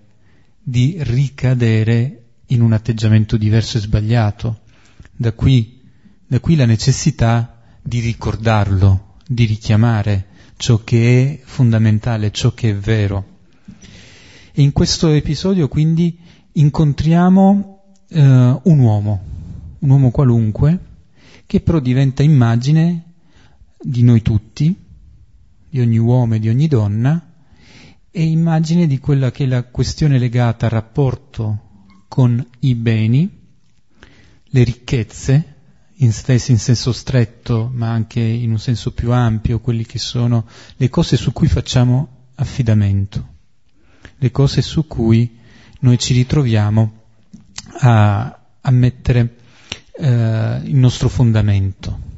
di 0.62 0.97
ricadere 1.00 2.23
in 2.47 2.62
un 2.62 2.73
atteggiamento 2.73 3.37
diverso 3.37 3.76
e 3.76 3.83
sbagliato. 3.83 4.61
Da 5.14 5.33
qui, 5.33 5.83
da 6.26 6.41
qui 6.41 6.57
la 6.57 6.64
necessità 6.64 7.62
di 7.83 8.00
ricordarlo, 8.00 9.17
di 9.29 9.45
richiamare 9.45 10.29
ciò 10.57 10.83
che 10.83 11.41
è 11.43 11.45
fondamentale, 11.45 12.31
ciò 12.31 12.55
che 12.55 12.71
è 12.71 12.75
vero. 12.75 13.33
E 14.53 14.62
in 14.62 14.73
questo 14.73 15.11
episodio 15.11 15.69
quindi 15.69 16.19
incontriamo 16.53 17.83
eh, 18.09 18.21
un 18.21 18.79
uomo, 18.79 19.23
un 19.81 19.91
uomo 19.91 20.11
qualunque, 20.11 20.79
che 21.45 21.61
però 21.61 21.81
diventa 21.81 22.23
immagine 22.23 23.12
di 23.79 24.03
noi 24.03 24.23
tutti, 24.23 24.75
di 25.69 25.81
ogni 25.81 25.99
uomo 25.99 26.37
e 26.37 26.38
di 26.38 26.49
ogni 26.49 26.67
donna, 26.67 27.24
e 28.16 28.23
immagine 28.23 28.87
di 28.87 29.00
quella 29.00 29.33
che 29.33 29.42
è 29.42 29.47
la 29.49 29.64
questione 29.64 30.21
legata 30.21 30.66
al 30.66 30.71
rapporto 30.71 31.87
con 32.06 32.47
i 32.61 32.76
beni, 32.76 33.28
le 34.44 34.62
ricchezze, 34.62 35.54
in 35.97 36.12
stessi 36.12 36.52
in 36.52 36.61
senso 36.61 36.92
stretto, 36.92 37.68
ma 37.75 37.90
anche 37.90 38.21
in 38.21 38.52
un 38.52 38.61
senso 38.61 38.92
più 38.92 39.11
ampio, 39.11 39.59
quelli 39.59 39.85
che 39.85 39.99
sono 39.99 40.47
le 40.76 40.88
cose 40.90 41.16
su 41.16 41.33
cui 41.33 41.49
facciamo 41.49 42.28
affidamento, 42.37 43.28
le 44.18 44.30
cose 44.30 44.62
su 44.62 44.87
cui 44.87 45.37
noi 45.80 45.99
ci 45.99 46.14
ritroviamo 46.14 46.92
a, 47.80 48.40
a 48.61 48.71
mettere 48.71 49.38
eh, 49.90 50.61
il 50.62 50.76
nostro 50.76 51.09
fondamento. 51.09 52.13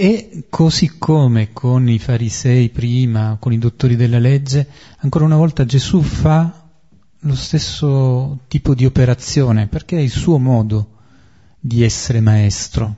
E 0.00 0.44
così 0.48 0.96
come 0.96 1.52
con 1.52 1.88
i 1.88 1.98
farisei 1.98 2.68
prima, 2.68 3.36
con 3.40 3.52
i 3.52 3.58
dottori 3.58 3.96
della 3.96 4.20
legge, 4.20 4.64
ancora 4.98 5.24
una 5.24 5.34
volta 5.34 5.64
Gesù 5.64 6.02
fa 6.02 6.68
lo 7.18 7.34
stesso 7.34 8.42
tipo 8.46 8.76
di 8.76 8.84
operazione, 8.84 9.66
perché 9.66 9.96
è 9.96 10.00
il 10.00 10.12
suo 10.12 10.38
modo 10.38 10.98
di 11.58 11.82
essere 11.82 12.20
maestro, 12.20 12.94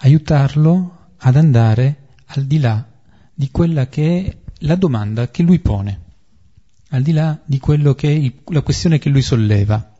aiutarlo 0.00 1.12
ad 1.16 1.36
andare 1.36 2.08
al 2.26 2.44
di 2.44 2.58
là 2.58 2.86
di 3.32 3.50
quella 3.50 3.86
che 3.86 4.26
è 4.26 4.36
la 4.66 4.74
domanda 4.74 5.30
che 5.30 5.42
lui 5.42 5.60
pone, 5.60 6.00
al 6.90 7.00
di 7.00 7.12
là 7.12 7.40
di 7.42 7.58
quello 7.58 7.94
che 7.94 8.08
è 8.08 8.12
il, 8.12 8.34
la 8.48 8.60
questione 8.60 8.98
che 8.98 9.08
lui 9.08 9.22
solleva, 9.22 9.94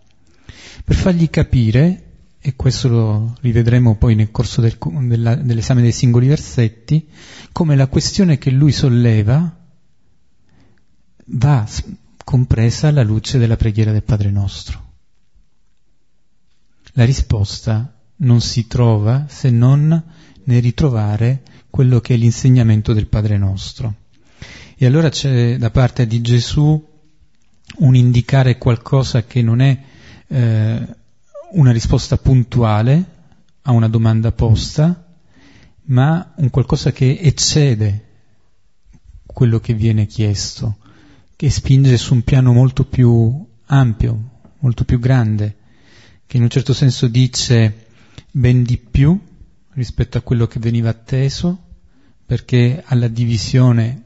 per 0.85 0.94
fargli 0.94 1.31
capire, 1.31 2.01
e 2.44 2.57
questo 2.57 2.88
lo 2.88 3.37
rivedremo 3.40 3.94
poi 3.94 4.16
nel 4.16 4.33
corso 4.33 4.61
del, 4.61 4.76
della, 5.07 5.37
dell'esame 5.37 5.81
dei 5.81 5.92
singoli 5.92 6.26
versetti, 6.26 7.09
come 7.52 7.76
la 7.76 7.87
questione 7.87 8.37
che 8.37 8.50
lui 8.50 8.72
solleva 8.72 9.59
va 11.24 11.68
compresa 12.24 12.88
alla 12.88 13.05
luce 13.05 13.38
della 13.38 13.57
preghiera 13.57 13.92
del 13.92 14.02
Padre 14.02 14.33
nostro. 14.33 14.90
La 16.94 17.05
risposta 17.05 17.96
non 18.16 18.40
si 18.40 18.66
trova 18.66 19.26
se 19.28 19.50
non 19.50 20.02
nel 20.44 20.62
ritrovare 20.62 21.42
quello 21.70 22.00
che 22.00 22.14
è 22.14 22.16
l'insegnamento 22.16 22.92
del 22.92 23.07
Padre 23.07 23.38
nostro. 23.38 23.94
E 24.76 24.85
allora 24.85 25.11
c'è 25.11 25.59
da 25.59 25.70
parte 25.70 26.09
di 26.09 26.20
Gesù 26.20 26.90
un 27.76 27.94
indicare 27.94 28.59
qualcosa 28.59 29.22
che 29.22 29.42
non 29.42 29.61
è 29.61 29.81
eh, 30.26 30.96
una 31.52 31.72
risposta 31.72 32.16
puntuale 32.16 33.04
a 33.62 33.72
una 33.72 33.88
domanda 33.88 34.32
posta, 34.32 35.06
ma 35.84 36.32
un 36.36 36.50
qualcosa 36.50 36.92
che 36.92 37.18
eccede 37.20 38.08
quello 39.26 39.60
che 39.60 39.74
viene 39.74 40.06
chiesto, 40.06 40.76
che 41.36 41.50
spinge 41.50 41.96
su 41.96 42.14
un 42.14 42.22
piano 42.22 42.52
molto 42.52 42.84
più 42.84 43.46
ampio, 43.66 44.30
molto 44.58 44.84
più 44.84 44.98
grande 44.98 45.56
che 46.32 46.38
in 46.38 46.44
un 46.44 46.48
certo 46.48 46.72
senso 46.72 47.08
dice 47.08 47.88
ben 48.30 48.62
di 48.62 48.78
più 48.78 49.20
rispetto 49.74 50.16
a 50.16 50.22
quello 50.22 50.46
che 50.46 50.58
veniva 50.60 50.88
atteso, 50.88 51.62
perché 52.24 52.82
alla 52.86 53.08
divisione 53.08 54.04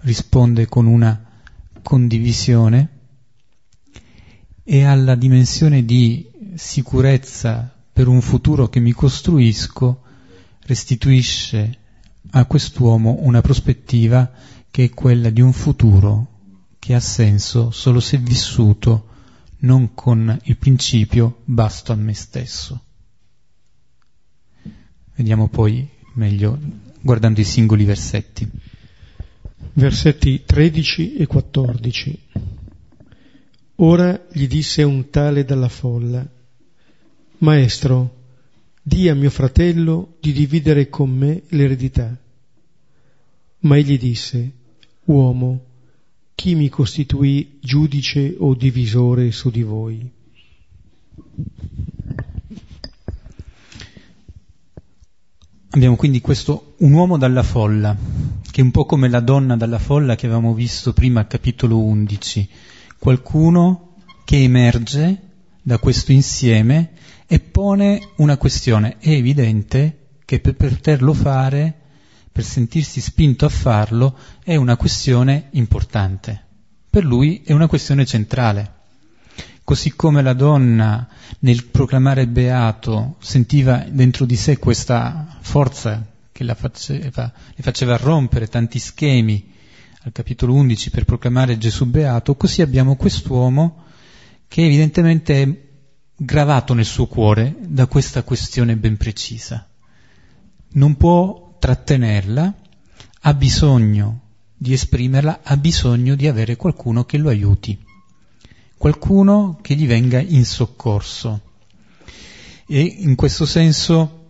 risponde 0.00 0.66
con 0.66 0.84
una 0.84 1.18
condivisione 1.82 2.88
e 4.62 4.84
alla 4.84 5.14
dimensione 5.14 5.86
di 5.86 6.28
sicurezza 6.54 7.72
per 7.92 8.08
un 8.08 8.20
futuro 8.20 8.68
che 8.68 8.80
mi 8.80 8.92
costruisco 8.92 10.02
restituisce 10.64 11.78
a 12.30 12.44
quest'uomo 12.46 13.18
una 13.20 13.40
prospettiva 13.40 14.30
che 14.70 14.84
è 14.84 14.90
quella 14.90 15.30
di 15.30 15.40
un 15.40 15.52
futuro 15.52 16.28
che 16.78 16.94
ha 16.94 17.00
senso 17.00 17.70
solo 17.70 18.00
se 18.00 18.16
vissuto 18.16 19.08
non 19.58 19.94
con 19.94 20.38
il 20.44 20.56
principio 20.56 21.42
basto 21.44 21.92
a 21.92 21.96
me 21.96 22.14
stesso. 22.14 22.80
Vediamo 25.14 25.48
poi 25.48 25.88
meglio 26.14 26.58
guardando 27.00 27.40
i 27.40 27.44
singoli 27.44 27.84
versetti. 27.84 28.48
Versetti 29.74 30.42
13 30.44 31.16
e 31.16 31.26
14. 31.26 32.20
Ora 33.76 34.26
gli 34.32 34.46
disse 34.46 34.82
un 34.82 35.10
tale 35.10 35.44
dalla 35.44 35.68
folla, 35.68 36.26
Maestro, 37.42 38.20
di 38.80 39.08
a 39.08 39.16
mio 39.16 39.30
fratello 39.30 40.14
di 40.20 40.32
dividere 40.32 40.88
con 40.88 41.10
me 41.10 41.42
l'eredità. 41.48 42.16
Ma 43.60 43.76
egli 43.76 43.98
disse, 43.98 44.52
Uomo, 45.06 45.64
chi 46.36 46.54
mi 46.54 46.68
costituì 46.68 47.58
giudice 47.60 48.36
o 48.38 48.54
divisore 48.54 49.32
su 49.32 49.50
di 49.50 49.62
voi? 49.62 50.08
Abbiamo 55.70 55.96
quindi 55.96 56.20
questo 56.20 56.74
un 56.78 56.92
uomo 56.92 57.18
dalla 57.18 57.42
folla, 57.42 57.96
che 58.52 58.60
è 58.60 58.64
un 58.64 58.70
po' 58.70 58.84
come 58.84 59.08
la 59.08 59.20
donna 59.20 59.56
dalla 59.56 59.80
folla 59.80 60.14
che 60.14 60.26
avevamo 60.26 60.54
visto 60.54 60.92
prima 60.92 61.18
al 61.18 61.26
capitolo 61.26 61.80
11, 61.80 62.48
qualcuno 63.00 63.96
che 64.24 64.40
emerge 64.40 65.30
da 65.62 65.78
questo 65.78 66.12
insieme 66.12 66.90
e 67.26 67.38
pone 67.38 68.08
una 68.16 68.36
questione. 68.36 68.96
È 68.98 69.10
evidente 69.10 69.98
che 70.24 70.40
per 70.40 70.54
poterlo 70.54 71.12
fare 71.14 71.76
per 72.32 72.44
sentirsi 72.44 73.00
spinto 73.00 73.44
a 73.44 73.50
farlo 73.50 74.16
è 74.42 74.56
una 74.56 74.76
questione 74.76 75.48
importante. 75.52 76.42
Per 76.88 77.04
lui 77.04 77.42
è 77.44 77.52
una 77.52 77.68
questione 77.68 78.04
centrale. 78.06 78.80
Così 79.64 79.92
come 79.94 80.22
la 80.22 80.32
donna 80.32 81.06
nel 81.40 81.66
proclamare 81.66 82.26
beato 82.26 83.16
sentiva 83.20 83.84
dentro 83.88 84.24
di 84.24 84.34
sé 84.34 84.58
questa 84.58 85.38
forza 85.40 86.04
che 86.32 86.42
la 86.42 86.54
faceva, 86.54 87.32
le 87.54 87.62
faceva 87.62 87.96
rompere 87.96 88.48
tanti 88.48 88.78
schemi 88.78 89.50
al 90.04 90.12
capitolo 90.12 90.54
11 90.54 90.90
per 90.90 91.04
proclamare 91.04 91.58
Gesù 91.58 91.86
beato, 91.86 92.34
così 92.34 92.60
abbiamo 92.60 92.96
quest'uomo 92.96 93.81
che 94.52 94.66
evidentemente 94.66 95.42
è 95.42 95.60
gravato 96.14 96.74
nel 96.74 96.84
suo 96.84 97.06
cuore 97.06 97.56
da 97.58 97.86
questa 97.86 98.22
questione 98.22 98.76
ben 98.76 98.98
precisa. 98.98 99.66
Non 100.72 100.98
può 100.98 101.56
trattenerla, 101.58 102.54
ha 103.22 103.32
bisogno 103.32 104.20
di 104.54 104.74
esprimerla 104.74 105.40
ha 105.42 105.56
bisogno 105.56 106.16
di 106.16 106.28
avere 106.28 106.56
qualcuno 106.56 107.06
che 107.06 107.16
lo 107.16 107.30
aiuti, 107.30 107.82
qualcuno 108.76 109.58
che 109.62 109.74
gli 109.74 109.86
venga 109.86 110.20
in 110.20 110.44
soccorso. 110.44 111.40
E 112.66 112.82
in 112.82 113.14
questo 113.14 113.46
senso 113.46 114.26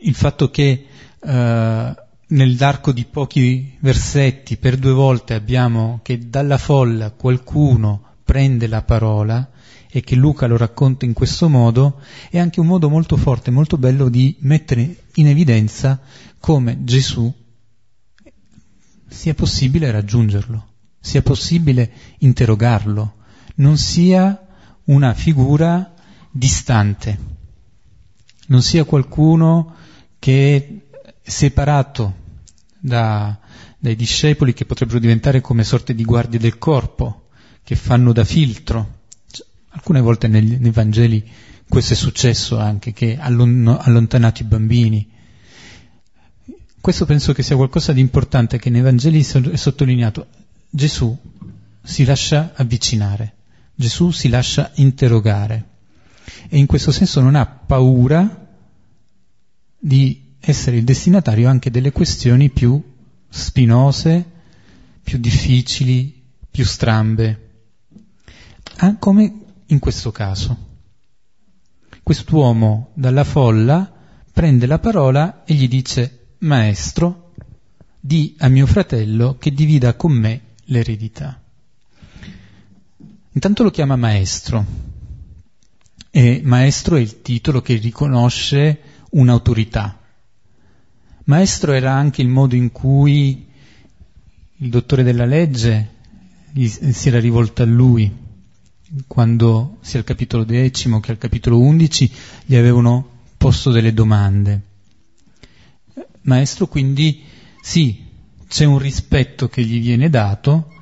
il 0.00 0.16
fatto 0.16 0.50
che 0.50 0.86
eh, 1.20 1.94
nell'arco 2.26 2.90
di 2.90 3.04
pochi 3.04 3.76
versetti 3.78 4.56
per 4.56 4.76
due 4.78 4.92
volte 4.92 5.34
abbiamo 5.34 6.00
che 6.02 6.28
dalla 6.28 6.58
folla 6.58 7.12
qualcuno 7.12 8.10
prende 8.24 8.66
la 8.66 8.82
parola 8.82 9.50
e 9.90 10.00
che 10.00 10.14
Luca 10.14 10.46
lo 10.46 10.56
racconta 10.56 11.04
in 11.04 11.12
questo 11.12 11.48
modo, 11.48 12.00
è 12.30 12.38
anche 12.38 12.60
un 12.60 12.66
modo 12.66 12.88
molto 12.88 13.16
forte, 13.16 13.50
molto 13.50 13.76
bello 13.76 14.08
di 14.08 14.36
mettere 14.40 15.04
in 15.14 15.26
evidenza 15.26 16.00
come 16.38 16.82
Gesù 16.84 17.32
sia 19.06 19.34
possibile 19.34 19.90
raggiungerlo, 19.90 20.66
sia 20.98 21.22
possibile 21.22 21.92
interrogarlo, 22.18 23.16
non 23.56 23.76
sia 23.76 24.46
una 24.84 25.12
figura 25.12 25.92
distante, 26.30 27.18
non 28.46 28.62
sia 28.62 28.84
qualcuno 28.84 29.74
che 30.18 30.56
è 31.22 31.30
separato 31.30 32.14
da, 32.80 33.38
dai 33.78 33.94
discepoli 33.94 34.54
che 34.54 34.64
potrebbero 34.64 34.98
diventare 34.98 35.40
come 35.40 35.64
sorte 35.64 35.94
di 35.94 36.04
guardie 36.04 36.38
del 36.38 36.58
corpo, 36.58 37.21
che 37.64 37.76
fanno 37.76 38.12
da 38.12 38.24
filtro 38.24 39.00
Alcune 39.74 40.00
volte 40.00 40.28
negli, 40.28 40.56
nei 40.56 40.70
Vangeli 40.70 41.26
questo 41.66 41.94
è 41.94 41.96
successo 41.96 42.58
anche, 42.58 42.92
che 42.92 43.16
hanno 43.18 43.78
allontanato 43.78 44.42
i 44.42 44.44
bambini. 44.44 45.08
Questo 46.78 47.06
penso 47.06 47.32
che 47.32 47.42
sia 47.42 47.56
qualcosa 47.56 47.94
di 47.94 48.00
importante 48.00 48.58
che 48.58 48.68
nei 48.68 48.82
Vangeli 48.82 49.20
è 49.20 49.56
sottolineato. 49.56 50.26
Gesù 50.68 51.16
si 51.82 52.04
lascia 52.04 52.52
avvicinare, 52.54 53.34
Gesù 53.74 54.10
si 54.10 54.28
lascia 54.28 54.70
interrogare 54.74 55.68
e 56.48 56.58
in 56.58 56.66
questo 56.66 56.92
senso 56.92 57.20
non 57.20 57.34
ha 57.34 57.46
paura 57.46 58.46
di 59.78 60.34
essere 60.38 60.76
il 60.76 60.84
destinatario 60.84 61.48
anche 61.48 61.70
delle 61.70 61.92
questioni 61.92 62.50
più 62.50 62.80
spinose, 63.28 64.24
più 65.02 65.16
difficili, 65.18 66.22
più 66.50 66.66
strambe. 66.66 67.41
Ah, 68.84 68.96
come 68.96 69.32
in 69.66 69.78
questo 69.78 70.10
caso. 70.10 70.70
Quest'uomo 72.02 72.90
dalla 72.94 73.22
folla 73.22 73.88
prende 74.32 74.66
la 74.66 74.80
parola 74.80 75.44
e 75.44 75.54
gli 75.54 75.68
dice, 75.68 76.34
Maestro, 76.38 77.32
di 78.00 78.34
a 78.38 78.48
mio 78.48 78.66
fratello 78.66 79.36
che 79.38 79.52
divida 79.52 79.94
con 79.94 80.10
me 80.10 80.40
l'eredità. 80.64 81.40
Intanto 83.34 83.62
lo 83.62 83.70
chiama 83.70 83.94
maestro 83.94 84.66
e 86.10 86.40
maestro 86.42 86.96
è 86.96 87.00
il 87.00 87.22
titolo 87.22 87.62
che 87.62 87.76
riconosce 87.76 88.80
un'autorità. 89.10 89.96
Maestro 91.26 91.70
era 91.70 91.92
anche 91.92 92.20
il 92.20 92.28
modo 92.28 92.56
in 92.56 92.72
cui 92.72 93.46
il 94.56 94.70
dottore 94.70 95.04
della 95.04 95.24
legge 95.24 95.90
si 96.52 97.08
era 97.08 97.20
rivolto 97.20 97.62
a 97.62 97.66
lui 97.66 98.30
quando 99.06 99.78
sia 99.80 99.98
al 99.98 100.04
capitolo 100.04 100.44
decimo 100.44 101.00
che 101.00 101.10
al 101.10 101.18
capitolo 101.18 101.58
undici 101.58 102.10
gli 102.44 102.56
avevano 102.56 103.08
posto 103.36 103.70
delle 103.70 103.92
domande. 103.92 104.60
Maestro, 106.22 106.66
quindi 106.66 107.22
sì, 107.60 108.04
c'è 108.48 108.64
un 108.64 108.78
rispetto 108.78 109.48
che 109.48 109.64
gli 109.64 109.80
viene 109.80 110.10
dato, 110.10 110.72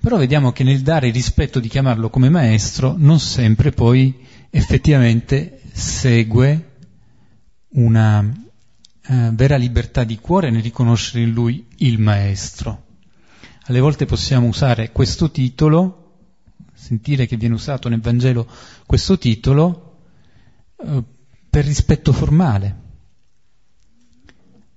però 0.00 0.16
vediamo 0.16 0.52
che 0.52 0.64
nel 0.64 0.80
dare 0.80 1.08
il 1.08 1.12
rispetto 1.12 1.58
di 1.58 1.68
chiamarlo 1.68 2.08
come 2.08 2.30
maestro 2.30 2.94
non 2.96 3.18
sempre 3.18 3.72
poi 3.72 4.14
effettivamente 4.50 5.60
segue 5.72 6.74
una 7.70 8.20
uh, 8.20 9.34
vera 9.34 9.56
libertà 9.56 10.04
di 10.04 10.18
cuore 10.18 10.50
nel 10.50 10.62
riconoscere 10.62 11.24
in 11.24 11.32
lui 11.32 11.66
il 11.78 11.98
maestro. 11.98 12.84
Alle 13.64 13.80
volte 13.80 14.06
possiamo 14.06 14.46
usare 14.46 14.92
questo 14.92 15.30
titolo 15.30 16.05
sentire 16.86 17.26
che 17.26 17.36
viene 17.36 17.54
usato 17.54 17.88
nel 17.88 18.00
Vangelo 18.00 18.46
questo 18.86 19.18
titolo 19.18 19.96
eh, 20.76 21.02
per 21.50 21.64
rispetto 21.64 22.12
formale. 22.12 22.84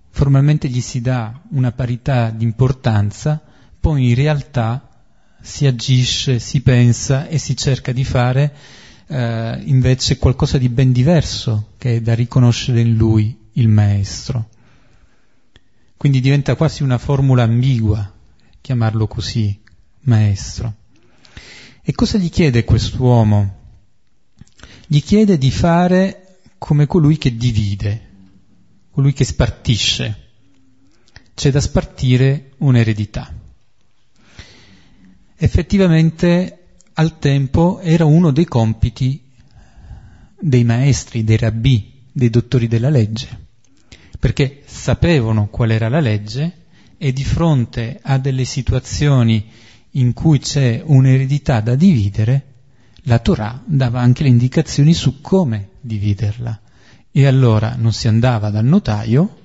Formalmente 0.10 0.68
gli 0.68 0.82
si 0.82 1.02
dà 1.02 1.40
una 1.52 1.72
parità 1.72 2.32
di 2.32 2.44
importanza, 2.46 3.40
poi 3.80 4.10
in 4.10 4.16
realtà 4.16 4.90
si 5.40 5.68
agisce, 5.68 6.40
si 6.40 6.62
pensa 6.62 7.28
e 7.28 7.38
si 7.38 7.56
cerca 7.56 7.92
di 7.92 8.04
fare 8.04 8.56
eh, 9.06 9.62
invece 9.66 10.18
qualcosa 10.18 10.58
di 10.58 10.68
ben 10.68 10.92
diverso 10.92 11.74
che 11.78 11.98
è 11.98 12.02
da 12.02 12.16
riconoscere 12.16 12.82
in 12.82 12.96
lui 12.96 13.38
il 13.54 13.68
maestro. 13.68 14.50
Quindi 15.96 16.22
diventa 16.22 16.56
quasi 16.56 16.82
una 16.82 16.98
formula 16.98 17.44
ambigua 17.44 18.12
chiamarlo 18.62 19.08
così, 19.08 19.58
maestro. 20.02 20.79
E 21.90 21.94
cosa 21.94 22.20
gli 22.20 22.30
chiede 22.30 22.66
quest'uomo? 22.66 23.56
Gli 24.86 25.02
chiede 25.02 25.40
di 25.40 25.50
fare 25.50 26.38
come 26.60 26.86
colui 26.86 27.18
che 27.18 27.36
divide, 27.36 28.10
colui 28.92 29.12
che 29.12 29.24
spartisce. 29.24 30.28
C'è 31.34 31.50
da 31.50 31.60
spartire 31.60 32.52
un'eredità. 32.58 33.34
Effettivamente 35.36 36.76
al 36.94 37.18
tempo 37.18 37.80
era 37.80 38.06
uno 38.06 38.30
dei 38.30 38.46
compiti 38.46 39.24
dei 40.40 40.64
maestri, 40.64 41.24
dei 41.24 41.38
rabbì, 41.38 42.04
dei 42.12 42.30
dottori 42.30 42.68
della 42.68 42.90
legge, 42.90 43.48
perché 44.20 44.62
sapevano 44.64 45.48
qual 45.48 45.72
era 45.72 45.90
la 45.90 46.02
legge 46.02 46.68
e 47.00 47.12
di 47.12 47.24
fronte 47.24 48.00
a 48.04 48.20
delle 48.20 48.46
situazioni 48.46 49.44
in 49.92 50.14
cui 50.14 50.40
c'è 50.40 50.82
un'eredità 50.86 51.62
da 51.62 51.76
dividere, 51.76 52.46
la 53.04 53.20
Torah 53.20 53.62
dava 53.66 54.00
anche 54.00 54.24
le 54.24 54.30
indicazioni 54.30 54.94
su 54.94 55.22
come 55.22 55.70
dividerla. 55.82 56.60
E 57.12 57.26
allora 57.26 57.76
non 57.76 57.92
si 57.92 58.08
andava 58.08 58.50
dal 58.50 58.66
notaio, 58.66 59.38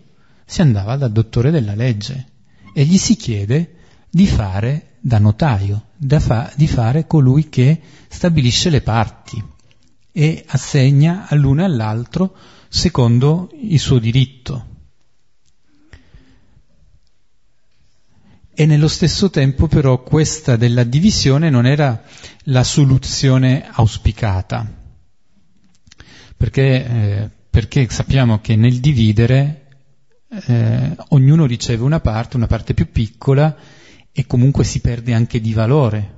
si 0.45 0.61
andava 0.61 0.97
dal 0.97 1.13
dottore 1.13 1.51
della 1.51 1.75
legge 1.75 2.27
e 2.75 2.85
gli 2.85 2.99
si 2.99 3.17
chiede 3.17 3.77
di 4.11 4.27
fare 4.27 4.97
da 5.01 5.19
notaio, 5.19 5.87
da 5.97 6.21
fa- 6.21 6.53
di 6.57 6.67
fare 6.67 7.07
colui 7.07 7.49
che 7.49 7.81
stabilisce 8.09 8.71
le 8.71 8.83
parti 8.83 9.43
e 10.13 10.45
assegna 10.47 11.27
all'uno 11.29 11.63
e 11.63 11.65
all'altro 11.65 12.35
secondo 12.69 13.51
il 13.61 13.79
suo 13.79 13.99
diritto. 13.99 14.73
E 18.55 18.67
nello 18.67 18.88
stesso 18.88 19.31
tempo 19.31 19.67
però 19.67 20.03
questa 20.03 20.55
della 20.57 20.85
divisione 20.85 21.51
non 21.51 21.67
era 21.67 22.03
la 22.45 22.62
soluzione 22.62 23.67
auspicata, 23.69 24.64
perché, 26.37 26.62
eh, 26.87 27.31
perché 27.51 27.88
sappiamo 27.90 28.40
che 28.40 28.55
nel 28.55 28.79
dividere 28.79 29.67
eh, 30.47 30.97
ognuno 31.09 31.47
riceve 31.47 31.83
una 31.83 32.01
parte, 32.01 32.37
una 32.37 32.47
parte 32.47 32.75
più 32.75 32.90
piccola 32.90 33.57
e 34.12 34.27
comunque 34.27 34.62
si 34.62 34.81
perde 34.81 35.14
anche 35.14 35.40
di 35.40 35.53
valore. 35.53 36.12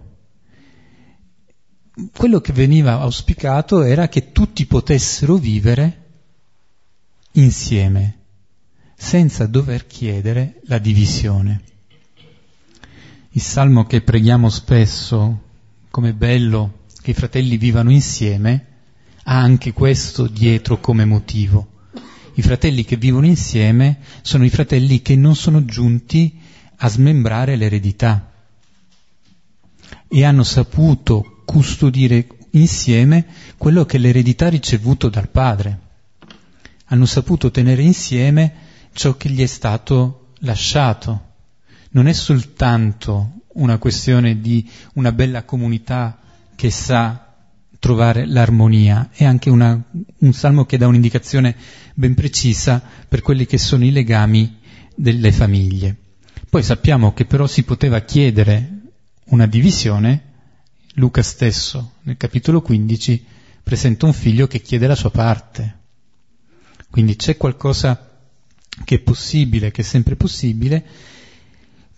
Quello 2.15 2.41
che 2.43 2.53
veniva 2.53 3.01
auspicato 3.01 3.83
era 3.83 4.09
che 4.09 4.33
tutti 4.33 4.67
potessero 4.67 5.37
vivere 5.37 6.05
insieme, 7.33 8.19
senza 8.95 9.47
dover 9.47 9.87
chiedere 9.87 10.61
la 10.65 10.77
divisione. 10.77 11.63
Il 13.37 13.43
salmo 13.43 13.85
che 13.85 14.01
preghiamo 14.01 14.49
spesso, 14.49 15.43
come 15.91 16.15
bello 16.15 16.85
che 17.03 17.11
i 17.11 17.15
fratelli 17.15 17.59
vivano 17.59 17.91
insieme, 17.91 18.67
ha 19.25 19.39
anche 19.39 19.75
questo 19.75 20.27
dietro 20.27 20.81
come 20.81 21.05
motivo. 21.05 21.91
I 22.33 22.41
fratelli 22.41 22.83
che 22.87 22.97
vivono 22.97 23.27
insieme 23.27 23.99
sono 24.23 24.47
i 24.47 24.49
fratelli 24.49 25.03
che 25.03 25.17
non 25.17 25.37
sono 25.37 25.67
giunti 25.67 26.41
a 26.77 26.89
smembrare 26.89 27.57
l'eredità 27.57 28.33
e 30.09 30.25
hanno 30.25 30.43
saputo 30.43 31.43
custodire 31.45 32.29
insieme 32.53 33.27
quello 33.59 33.85
che 33.85 33.99
l'eredità 33.99 34.47
ha 34.47 34.49
ricevuto 34.49 35.11
dal 35.11 35.29
padre. 35.29 35.81
Hanno 36.87 37.05
saputo 37.05 37.51
tenere 37.51 37.83
insieme 37.83 38.55
ciò 38.95 39.19
che 39.19 39.29
gli 39.29 39.43
è 39.43 39.47
stato 39.47 40.29
lasciato 40.39 41.26
non 41.97 42.09
è 42.09 42.13
soltanto 42.13 43.47
una 43.55 43.79
questione 43.79 44.39
di 44.39 44.69
una 44.95 45.13
bella 45.13 45.45
comunità 45.45 46.19
che 46.55 46.71
sa 46.71 47.35
trovare 47.79 48.27
l'armonia, 48.27 49.09
è 49.13 49.25
anche 49.25 49.49
una, 49.49 49.83
un 50.19 50.33
salmo 50.35 50.67
che 50.67 50.77
dà 50.77 50.87
un'indicazione 50.87 51.57
ben 51.95 52.15
precisa 52.15 52.83
per 53.09 53.23
quelli 53.23 53.47
che 53.47 53.57
sono 53.57 53.87
i 53.87 53.93
legami 53.93 54.59
delle 54.95 55.33
famiglie. 55.33 55.97
Poi 56.51 56.63
sappiamo 56.63 57.15
che 57.15 57.25
però 57.25 57.47
si 57.47 57.63
poteva 57.63 58.01
chiedere 58.01 58.81
una 59.29 59.47
divisione, 59.47 60.23
Luca 60.97 61.23
stesso 61.23 61.93
nel 62.03 62.19
capitolo 62.19 62.61
15 62.61 63.25
presenta 63.63 64.05
un 64.05 64.13
figlio 64.13 64.47
che 64.47 64.61
chiede 64.61 64.87
la 64.87 64.95
sua 64.95 65.11
parte. 65.11 65.79
Quindi 66.91 67.17
c'è 67.17 67.39
qualcosa 67.39 68.19
che 68.85 68.97
è 68.97 69.01
possibile, 69.01 69.71
che 69.71 69.81
è 69.81 69.85
sempre 69.85 70.17
possibile, 70.17 70.85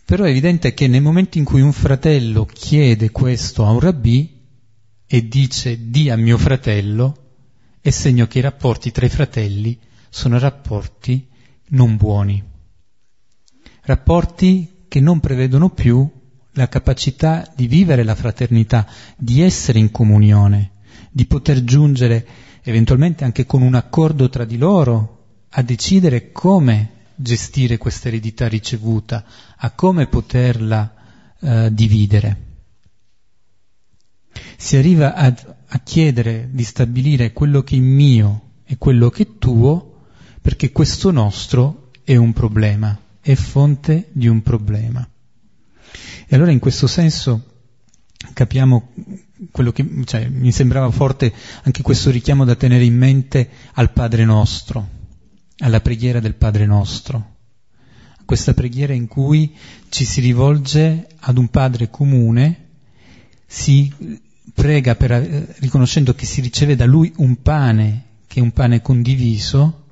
però 0.09 0.25
è 0.25 0.31
evidente 0.31 0.73
che 0.73 0.89
nel 0.89 1.03
momento 1.03 1.37
in 1.37 1.45
cui 1.45 1.61
un 1.61 1.75
fratello 1.75 2.47
chiede 2.47 3.11
questo 3.11 3.67
a 3.67 3.73
un 3.73 3.79
rabbì 3.79 4.41
e 5.07 5.29
dice 5.29 5.91
di 5.91 6.09
a 6.09 6.17
mio 6.17 6.39
fratello, 6.39 7.33
è 7.79 7.91
segno 7.91 8.27
che 8.27 8.39
i 8.39 8.41
rapporti 8.41 8.91
tra 8.91 9.05
i 9.05 9.11
fratelli 9.11 9.79
sono 10.09 10.39
rapporti 10.39 11.29
non 11.73 11.99
buoni, 11.99 12.43
rapporti 13.83 14.87
che 14.89 14.99
non 14.99 15.21
prevedono 15.21 15.69
più 15.69 16.11
la 16.53 16.69
capacità 16.69 17.47
di 17.55 17.67
vivere 17.67 18.03
la 18.03 18.15
fraternità, 18.15 18.89
di 19.15 19.43
essere 19.43 19.79
in 19.79 19.91
comunione, 19.91 20.71
di 21.11 21.27
poter 21.27 21.63
giungere 21.65 22.27
eventualmente 22.63 23.25
anche 23.25 23.45
con 23.45 23.61
un 23.61 23.75
accordo 23.75 24.31
tra 24.31 24.47
di 24.47 24.57
loro 24.57 25.27
a 25.51 25.61
decidere 25.61 26.33
come 26.33 26.93
gestire 27.19 27.79
questa 27.79 28.09
eredità 28.09 28.49
ricevuta, 28.49 29.25
a 29.57 29.71
come 29.73 30.07
poterla 30.07 30.95
eh, 31.41 31.69
dividere. 31.73 32.47
Si 34.57 34.77
arriva 34.77 35.15
a, 35.15 35.35
a 35.67 35.79
chiedere 35.81 36.49
di 36.53 36.65
stabilire 36.65 37.33
quello 37.33 37.63
che 37.63 37.77
è 37.77 37.81
mio 37.81 38.51
e 38.65 38.79
quello 38.79 39.11
che 39.11 39.23
è 39.25 39.39
tuo, 39.39 40.05
perché 40.41 40.71
questo 40.71 41.11
nostro 41.11 41.91
è 42.05 42.17
un 42.17 42.33
problema, 42.33 42.97
è 43.21 43.35
fonte 43.35 44.09
di 44.13 44.29
un 44.29 44.43
problema. 44.43 45.07
E 46.27 46.37
allora 46.37 46.53
in 46.53 46.59
questo 46.59 46.87
senso 46.87 47.45
capiamo 48.33 48.93
quello 49.51 49.73
che 49.73 49.87
cioè, 50.05 50.29
mi 50.29 50.53
sembrava 50.53 50.91
forte 50.91 51.33
anche 51.63 51.83
questo 51.83 52.11
richiamo 52.11 52.45
da 52.45 52.57
tenere 52.57 52.85
in 52.85 52.97
mente 52.97 53.49
al 53.75 53.93
Padre 53.93 54.25
nostro, 54.25 54.98
alla 55.59 55.81
preghiera 55.81 56.21
del 56.21 56.35
Padre 56.35 56.67
nostro, 56.67 57.37
questa 58.25 58.53
preghiera 58.53 58.93
in 58.93 59.09
cui 59.09 59.57
ci 59.89 60.05
si 60.05 60.21
rivolge 60.21 61.07
ad 61.21 61.39
un 61.39 61.49
Padre 61.49 61.89
comune, 61.89 62.67
si 63.47 63.91
prega 64.53 64.97
per, 64.97 65.57
riconoscendo 65.61 66.15
che 66.15 66.27
si 66.27 66.43
riceve 66.43 66.77
da 66.77 66.85
Lui 66.85 67.11
un 67.17 67.41
pane, 67.41 68.05
che 68.27 68.41
è 68.41 68.43
un 68.43 68.53
pane 68.53 68.83
condiviso, 68.83 69.85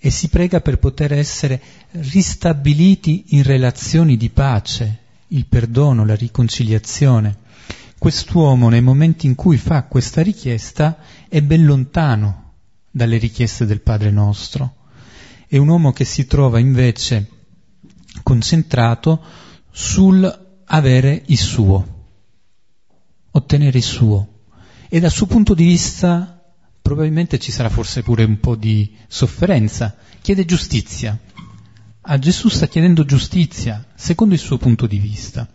e 0.00 0.10
si 0.10 0.28
prega 0.28 0.60
per 0.60 0.78
poter 0.78 1.12
essere 1.12 1.60
ristabiliti 1.90 3.24
in 3.30 3.42
relazioni 3.42 4.16
di 4.16 4.30
pace, 4.30 4.98
il 5.28 5.46
perdono, 5.46 6.06
la 6.06 6.14
riconciliazione. 6.14 7.38
Quest'uomo 7.98 8.68
nel 8.68 8.82
momento 8.82 9.26
in 9.26 9.34
cui 9.34 9.58
fa 9.58 9.82
questa 9.82 10.22
richiesta 10.22 10.98
è 11.28 11.42
ben 11.42 11.64
lontano 11.64 12.52
dalle 12.90 13.18
richieste 13.18 13.66
del 13.66 13.80
Padre 13.80 14.10
nostro. 14.10 14.75
È 15.56 15.58
un 15.58 15.68
uomo 15.68 15.90
che 15.90 16.04
si 16.04 16.26
trova 16.26 16.58
invece 16.58 17.30
concentrato 18.22 19.22
sul 19.70 20.60
avere 20.66 21.22
il 21.28 21.38
suo, 21.38 22.08
ottenere 23.30 23.78
il 23.78 23.82
suo. 23.82 24.40
E 24.86 25.00
dal 25.00 25.10
suo 25.10 25.24
punto 25.24 25.54
di 25.54 25.64
vista 25.64 26.44
probabilmente 26.82 27.38
ci 27.38 27.50
sarà 27.52 27.70
forse 27.70 28.02
pure 28.02 28.24
un 28.24 28.38
po' 28.38 28.54
di 28.54 28.94
sofferenza. 29.08 29.96
Chiede 30.20 30.44
giustizia, 30.44 31.18
a 32.02 32.18
Gesù 32.18 32.50
sta 32.50 32.68
chiedendo 32.68 33.06
giustizia, 33.06 33.82
secondo 33.94 34.34
il 34.34 34.40
suo 34.40 34.58
punto 34.58 34.86
di 34.86 34.98
vista. 34.98 35.48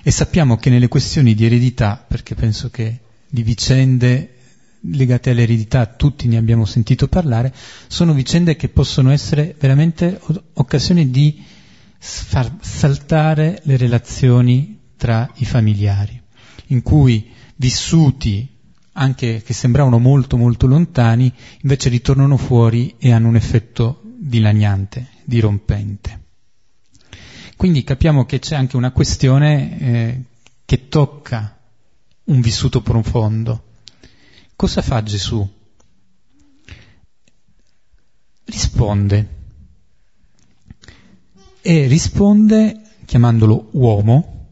E 0.00 0.12
sappiamo 0.12 0.58
che 0.58 0.70
nelle 0.70 0.86
questioni 0.86 1.34
di 1.34 1.44
eredità, 1.44 2.04
perché 2.06 2.36
penso 2.36 2.70
che 2.70 3.00
di 3.28 3.42
vicende 3.42 4.37
legate 4.80 5.30
all'eredità 5.30 5.86
tutti 5.86 6.28
ne 6.28 6.36
abbiamo 6.36 6.64
sentito 6.64 7.08
parlare, 7.08 7.52
sono 7.86 8.12
vicende 8.12 8.56
che 8.56 8.68
possono 8.68 9.10
essere 9.10 9.54
veramente 9.58 10.20
occasioni 10.54 11.10
di 11.10 11.44
far 11.98 12.56
saltare 12.60 13.60
le 13.64 13.76
relazioni 13.76 14.78
tra 14.96 15.30
i 15.36 15.44
familiari, 15.44 16.20
in 16.68 16.82
cui 16.82 17.30
vissuti 17.56 18.56
anche 18.92 19.42
che 19.42 19.52
sembravano 19.52 19.98
molto 19.98 20.36
molto 20.36 20.66
lontani, 20.66 21.32
invece 21.62 21.88
ritornano 21.88 22.36
fuori 22.36 22.94
e 22.98 23.12
hanno 23.12 23.28
un 23.28 23.36
effetto 23.36 24.02
dilaniante, 24.18 25.08
dirompente. 25.24 26.22
Quindi 27.56 27.84
capiamo 27.84 28.24
che 28.24 28.38
c'è 28.38 28.56
anche 28.56 28.76
una 28.76 28.90
questione 28.90 29.78
eh, 29.80 30.22
che 30.64 30.88
tocca 30.88 31.58
un 32.24 32.40
vissuto 32.40 32.82
profondo. 32.82 33.64
Cosa 34.58 34.82
fa 34.82 35.04
Gesù? 35.04 35.48
Risponde. 38.44 39.36
E 41.60 41.86
risponde 41.86 42.82
chiamandolo 43.04 43.68
uomo, 43.74 44.48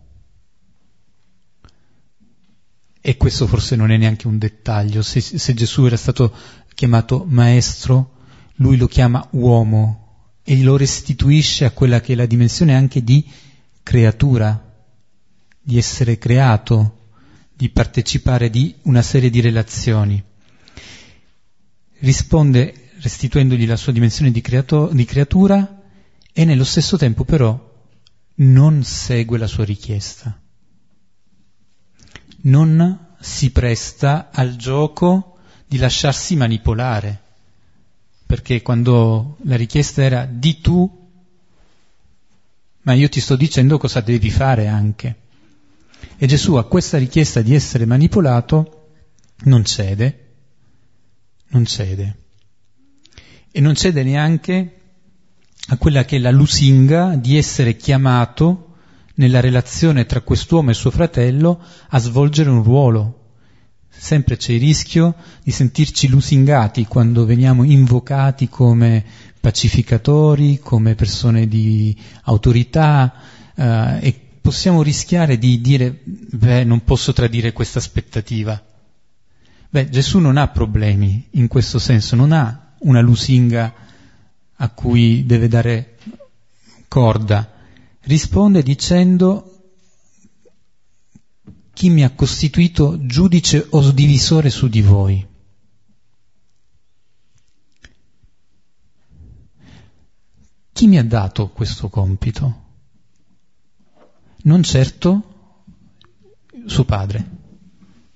e 3.01 3.17
questo 3.17 3.49
forse 3.49 3.75
non 3.75 3.91
è 3.91 3.97
neanche 3.97 4.29
un 4.29 4.39
dettaglio, 4.39 5.03
se, 5.03 5.21
se 5.21 5.55
Gesù 5.55 5.87
era 5.87 5.97
stato 5.97 6.33
chiamato 6.73 7.25
maestro, 7.27 8.13
lui 8.59 8.77
lo 8.77 8.87
chiama 8.87 9.27
uomo 9.33 10.35
e 10.45 10.63
lo 10.63 10.77
restituisce 10.77 11.65
a 11.65 11.73
quella 11.73 12.01
che 12.01 12.13
è 12.13 12.17
la 12.17 12.27
dimensione 12.27 12.77
anche 12.77 13.03
di 13.03 13.29
creatura, 13.83 14.73
di 15.61 15.77
essere 15.77 16.17
creato, 16.17 16.96
di 17.57 17.71
partecipare 17.71 18.51
di 18.51 18.75
una 18.83 19.01
serie 19.01 19.31
di 19.31 19.41
relazioni. 19.41 20.23
Risponde 22.01 22.91
restituendogli 23.01 23.67
la 23.67 23.77
sua 23.77 23.93
dimensione 23.93 24.31
di, 24.31 24.43
creato, 24.43 24.91
di 24.93 25.05
creatura 25.07 25.83
e 26.33 26.45
nello 26.45 26.65
stesso 26.65 26.99
tempo 26.99 27.25
però 27.25 27.59
non 28.37 28.85
segue 28.85 29.39
la 29.39 29.47
sua 29.47 29.65
richiesta. 29.65 30.39
Non 32.43 33.15
si 33.19 33.51
presta 33.51 34.29
al 34.31 34.57
gioco 34.57 35.39
di 35.67 35.79
lasciarsi 35.79 36.37
manipolare 36.37 37.23
perché 38.27 38.61
quando 38.61 39.39
la 39.45 39.57
richiesta 39.57 40.03
era 40.03 40.27
di 40.27 40.61
tu, 40.61 41.09
ma 42.83 42.93
io 42.93 43.09
ti 43.09 43.21
sto 43.21 43.35
dicendo 43.35 43.79
cosa 43.79 44.01
devi 44.01 44.31
fare 44.31 44.67
anche. 44.67 45.25
E 46.19 46.27
Gesù 46.27 46.55
a 46.55 46.65
questa 46.65 46.97
richiesta 46.97 47.43
di 47.43 47.55
essere 47.55 47.85
manipolato 47.85 48.93
non 49.45 49.65
cede, 49.65 50.35
non 51.49 51.67
cede. 51.67 52.17
E 53.51 53.61
non 53.61 53.75
cede 53.75 54.03
neanche 54.03 54.81
a 55.69 55.77
quella 55.77 56.07
che 56.07 56.17
è 56.17 56.19
la 56.19 56.31
lusinga 56.31 57.17
di 57.17 57.37
essere 57.37 57.77
chiamato 57.77 58.77
nella 59.17 59.41
relazione 59.41 60.07
tra 60.07 60.23
quest'uomo 60.23 60.71
e 60.71 60.75
suo 60.75 60.91
fratello 60.91 61.63
a 61.89 61.99
svolgere 61.99 62.49
un 62.49 62.63
ruolo, 62.63 63.33
sempre 63.89 64.37
c'è 64.37 64.53
il 64.53 64.61
rischio 64.61 65.17
di 65.43 65.51
sentirci 65.51 66.09
lusingati 66.09 66.87
quando 66.87 67.25
veniamo 67.27 67.63
invocati 67.63 68.49
come 68.49 69.05
pacificatori, 69.39 70.61
come 70.61 70.95
persone 70.95 71.47
di 71.47 71.97
autorità 72.25 73.15
eh, 73.55 73.99
e 74.01 74.26
possiamo 74.47 74.81
rischiare 74.81 75.39
di 75.39 75.61
dire, 75.61 76.03
beh, 76.05 76.63
non 76.63 76.85
posso 76.85 77.13
tradire 77.13 77.53
questa 77.53 77.81
aspettativa. 77.81 78.65
Beh, 79.69 79.89
Gesù 79.89 80.21
non 80.21 80.37
ha 80.37 80.47
problemi 80.47 81.27
in 81.33 81.49
questo 81.49 81.81
senso, 81.81 82.15
non 82.15 82.31
ha 82.31 82.77
una 82.79 83.01
lusinga 83.01 83.75
a 84.55 84.69
cui 84.69 85.27
deve 85.27 85.49
dare 85.49 85.99
corda. 86.87 87.55
Risponde 88.03 88.63
dicendo 88.63 89.73
chi 91.73 91.91
mi 91.91 92.05
ha 92.05 92.11
costituito 92.11 93.05
giudice 93.05 93.67
o 93.71 93.91
divisore 93.91 94.49
su 94.49 94.69
di 94.69 94.81
voi. 94.81 95.27
Chi 100.71 100.87
mi 100.87 100.99
ha 100.99 101.05
dato 101.05 101.49
questo 101.49 101.89
compito? 101.89 102.66
Non 104.47 104.63
certo 104.63 105.35
suo 106.67 106.85
padre. 106.85 107.31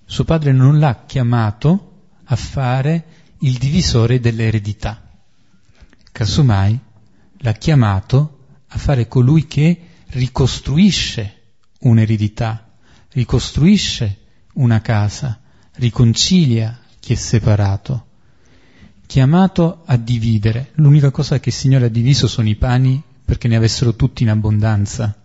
Suo 0.04 0.24
padre 0.24 0.52
non 0.52 0.78
l'ha 0.78 1.04
chiamato 1.06 2.08
a 2.24 2.36
fare 2.36 3.04
il 3.40 3.58
divisore 3.58 4.18
dell'eredità. 4.18 5.08
Casomai 6.10 6.78
l'ha 7.38 7.52
chiamato 7.52 8.38
a 8.68 8.78
fare 8.78 9.06
colui 9.06 9.46
che 9.46 9.86
ricostruisce 10.08 11.34
un'eredità 11.80 12.70
ricostruisce 13.12 14.18
una 14.54 14.80
casa, 14.80 15.40
riconcilia 15.74 16.78
chi 16.98 17.12
è 17.12 17.16
separato. 17.16 18.06
Chiamato 19.06 19.82
a 19.86 19.96
dividere. 19.96 20.70
L'unica 20.74 21.10
cosa 21.10 21.40
che 21.40 21.48
il 21.48 21.54
Signore 21.54 21.86
ha 21.86 21.90
diviso 21.90 22.28
sono 22.28 22.48
i 22.48 22.56
pani 22.56 23.02
perché 23.24 23.48
ne 23.48 23.56
avessero 23.56 23.96
tutti 23.96 24.22
in 24.22 24.30
abbondanza. 24.30 25.19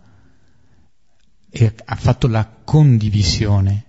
E 1.58 1.74
ha 1.86 1.96
fatto 1.96 2.28
la 2.28 2.46
condivisione, 2.66 3.86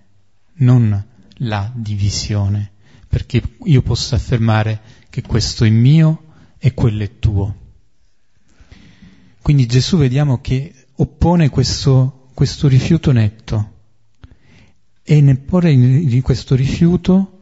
non 0.59 1.05
la 1.39 1.69
divisione, 1.75 2.71
perché 3.09 3.41
io 3.65 3.81
posso 3.81 4.15
affermare 4.15 4.79
che 5.09 5.21
questo 5.21 5.65
è 5.65 5.69
mio 5.69 6.23
e 6.57 6.73
quello 6.73 7.03
è 7.03 7.19
tuo. 7.19 7.55
Quindi 9.41 9.65
Gesù 9.65 9.97
vediamo 9.97 10.39
che 10.39 10.73
oppone 10.95 11.49
questo, 11.49 12.29
questo 12.33 12.69
rifiuto 12.69 13.11
netto 13.11 13.73
e 15.03 15.19
nel 15.19 15.39
porre 15.39 15.71
in 15.71 16.21
questo 16.21 16.55
rifiuto 16.55 17.39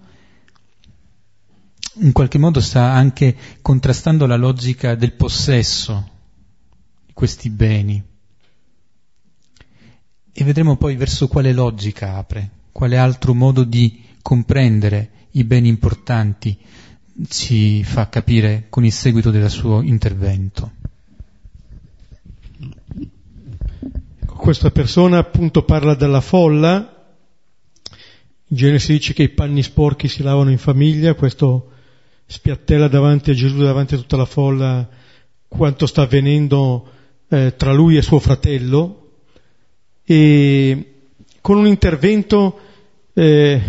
in 1.99 2.11
qualche 2.11 2.37
modo 2.39 2.61
sta 2.61 2.91
anche 2.91 3.35
contrastando 3.61 4.25
la 4.25 4.35
logica 4.35 4.95
del 4.95 5.13
possesso 5.13 6.09
di 7.05 7.13
questi 7.13 7.49
beni. 7.49 8.03
E 10.37 10.43
vedremo 10.43 10.75
poi 10.75 10.97
verso 10.97 11.29
quale 11.29 11.53
logica 11.53 12.17
apre, 12.17 12.49
quale 12.73 12.97
altro 12.97 13.33
modo 13.33 13.63
di 13.63 14.03
comprendere 14.21 15.11
i 15.31 15.45
beni 15.45 15.69
importanti 15.69 16.57
ci 17.29 17.85
fa 17.85 18.09
capire 18.09 18.65
con 18.69 18.83
il 18.83 18.91
seguito 18.91 19.31
del 19.31 19.49
suo 19.49 19.81
intervento. 19.81 20.71
Questa 24.25 24.71
persona 24.71 25.19
appunto 25.19 25.63
parla 25.63 25.95
della 25.95 26.19
folla, 26.19 27.13
in 28.47 28.57
genere 28.57 28.79
si 28.79 28.91
dice 28.91 29.13
che 29.13 29.23
i 29.23 29.29
panni 29.29 29.63
sporchi 29.63 30.09
si 30.09 30.21
lavano 30.21 30.51
in 30.51 30.57
famiglia, 30.57 31.13
questo 31.13 31.71
spiattella 32.25 32.89
davanti 32.89 33.31
a 33.31 33.33
Gesù, 33.33 33.59
davanti 33.59 33.95
a 33.95 33.99
tutta 33.99 34.17
la 34.17 34.25
folla, 34.25 34.85
quanto 35.47 35.85
sta 35.85 36.01
avvenendo 36.01 36.89
eh, 37.29 37.55
tra 37.55 37.71
lui 37.71 37.95
e 37.95 38.01
suo 38.01 38.19
fratello, 38.19 39.04
e 40.05 40.91
con 41.41 41.57
un 41.57 41.67
intervento 41.67 42.59
eh, 43.13 43.61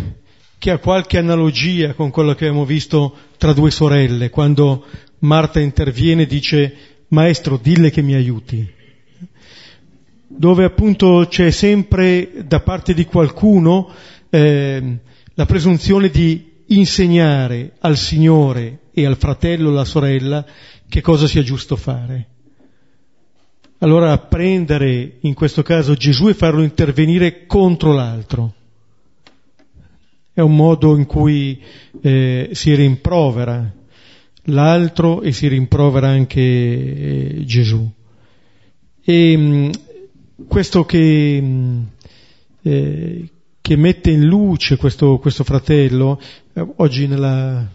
che 0.59 0.71
ha 0.71 0.79
qualche 0.79 1.19
analogia 1.19 1.95
con 1.95 2.11
quello 2.11 2.35
che 2.35 2.45
abbiamo 2.47 2.65
visto 2.65 3.15
tra 3.39 3.53
due 3.53 3.71
sorelle, 3.71 4.31
quando 4.31 4.85
Marta 5.21 5.61
interviene 5.61 6.23
e 6.23 6.27
dice 6.27 6.77
Maestro, 7.09 7.59
dille 7.61 7.91
che 7.91 8.03
mi 8.03 8.15
aiuti, 8.15 8.69
dove 10.27 10.65
appunto 10.65 11.27
c'è 11.29 11.51
sempre 11.51 12.45
da 12.45 12.61
parte 12.61 12.95
di 12.95 13.05
qualcuno 13.05 13.91
eh, 14.29 14.99
la 15.35 15.47
presunzione 15.47 16.09
di 16.09 16.53
insegnare 16.67 17.73
al 17.81 17.97
Signore 17.97 18.81
e 18.93 19.07
al 19.07 19.17
fratello 19.17 19.69
alla 19.71 19.85
sorella 19.85 20.45
che 20.89 21.01
cosa 21.01 21.27
sia 21.27 21.43
giusto 21.43 21.77
fare. 21.77 22.36
Allora 23.81 24.17
prendere 24.17 25.19
in 25.21 25.35
questo 25.35 25.63
caso 25.63 25.95
Gesù 25.95 26.29
e 26.29 26.35
farlo 26.35 26.63
intervenire 26.63 27.47
contro 27.47 27.93
l'altro. 27.93 28.55
È 30.33 30.41
un 30.41 30.57
modo 30.57 30.97
in 30.97 31.05
cui 31.05 31.63
eh, 32.01 32.51
si 32.53 32.75
rimprovera 32.75 33.71
l'altro 34.45 35.21
e 35.21 35.33
si 35.33 35.47
rimprovera 35.49 36.09
anche 36.09 36.41
eh, 36.41 37.45
Gesù. 37.45 37.87
E 39.05 39.37
mh, 39.37 39.43
mm, 39.43 39.71
questo 40.49 40.87
che, 40.87 41.41
mh, 41.43 41.47
mm, 41.47 41.83
eh, 42.63 43.29
che 43.61 43.77
mette 43.77 44.11
in 44.11 44.25
luce 44.25 44.79
questo, 44.79 45.19
questo 45.19 45.45
fratello, 45.45 46.19
eh, 46.55 46.67
oggi 46.77 47.07
nella 47.07 47.75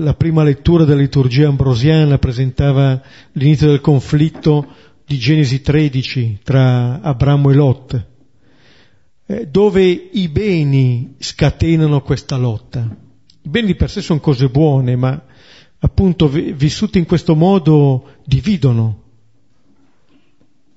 la 0.00 0.14
prima 0.14 0.44
lettura 0.44 0.84
della 0.84 1.00
liturgia 1.00 1.48
ambrosiana 1.48 2.18
presentava 2.18 3.00
l'inizio 3.32 3.68
del 3.68 3.80
conflitto 3.80 4.66
di 5.08 5.16
Genesi 5.16 5.62
13 5.62 6.40
tra 6.44 7.00
Abramo 7.00 7.50
e 7.50 7.54
Lot, 7.54 8.06
eh, 9.24 9.46
dove 9.46 9.82
i 9.86 10.28
beni 10.28 11.14
scatenano 11.16 12.02
questa 12.02 12.36
lotta. 12.36 12.80
I 13.40 13.48
beni 13.48 13.74
per 13.74 13.88
sé 13.88 14.02
sono 14.02 14.20
cose 14.20 14.50
buone, 14.50 14.96
ma 14.96 15.24
appunto 15.78 16.28
vissuti 16.28 16.98
in 16.98 17.06
questo 17.06 17.34
modo 17.34 18.16
dividono 18.26 19.04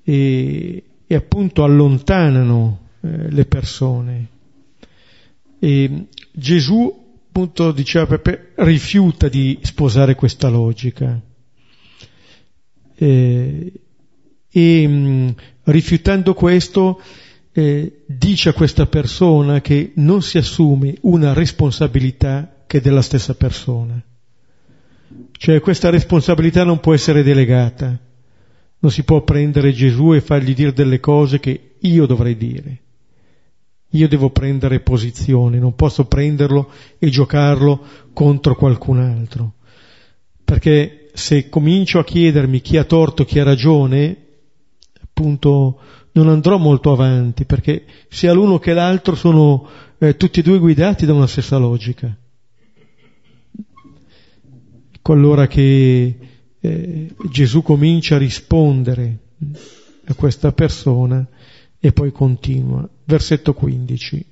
e, 0.02 0.82
e 1.06 1.14
appunto 1.14 1.62
allontanano 1.62 2.88
eh, 3.02 3.30
le 3.30 3.44
persone. 3.44 4.28
E 5.58 6.06
Gesù, 6.32 7.18
appunto, 7.28 7.70
diceva 7.70 8.18
rifiuta 8.54 9.28
di 9.28 9.58
sposare 9.60 10.14
questa 10.14 10.48
logica. 10.48 11.20
E, 12.94 13.72
e 14.52 14.86
mh, 14.86 15.34
rifiutando 15.64 16.34
questo, 16.34 17.00
eh, 17.52 18.02
dice 18.06 18.50
a 18.50 18.52
questa 18.52 18.86
persona 18.86 19.60
che 19.60 19.92
non 19.96 20.22
si 20.22 20.38
assume 20.38 20.96
una 21.02 21.32
responsabilità 21.32 22.64
che 22.66 22.78
è 22.78 22.80
della 22.80 23.02
stessa 23.02 23.34
persona. 23.34 24.00
Cioè 25.32 25.60
questa 25.60 25.90
responsabilità 25.90 26.64
non 26.64 26.80
può 26.80 26.94
essere 26.94 27.22
delegata, 27.22 27.98
non 28.78 28.90
si 28.90 29.02
può 29.02 29.22
prendere 29.22 29.72
Gesù 29.72 30.12
e 30.12 30.20
fargli 30.20 30.54
dire 30.54 30.72
delle 30.72 31.00
cose 31.00 31.40
che 31.40 31.74
io 31.78 32.06
dovrei 32.06 32.36
dire. 32.36 32.80
Io 33.94 34.08
devo 34.08 34.30
prendere 34.30 34.80
posizione, 34.80 35.58
non 35.58 35.74
posso 35.74 36.06
prenderlo 36.06 36.70
e 36.98 37.10
giocarlo 37.10 37.84
contro 38.14 38.54
qualcun 38.54 39.00
altro. 39.00 39.54
Perché 40.44 41.10
se 41.12 41.50
comincio 41.50 41.98
a 41.98 42.04
chiedermi 42.04 42.62
chi 42.62 42.78
ha 42.78 42.84
torto, 42.84 43.24
chi 43.24 43.38
ha 43.38 43.44
ragione, 43.44 44.21
appunto 45.22 45.78
non 46.12 46.28
andrò 46.28 46.58
molto 46.58 46.92
avanti, 46.92 47.44
perché 47.44 47.84
sia 48.08 48.32
l'uno 48.32 48.58
che 48.58 48.72
l'altro 48.72 49.14
sono 49.14 49.68
eh, 49.98 50.16
tutti 50.16 50.40
e 50.40 50.42
due 50.42 50.58
guidati 50.58 51.06
da 51.06 51.14
una 51.14 51.28
stessa 51.28 51.56
logica. 51.56 52.14
Ecco 54.90 55.12
allora 55.12 55.46
che 55.46 56.18
eh, 56.60 57.14
Gesù 57.30 57.62
comincia 57.62 58.16
a 58.16 58.18
rispondere 58.18 59.18
a 60.06 60.14
questa 60.14 60.52
persona 60.52 61.26
e 61.78 61.92
poi 61.92 62.10
continua. 62.10 62.88
Versetto 63.04 63.54
15. 63.54 64.26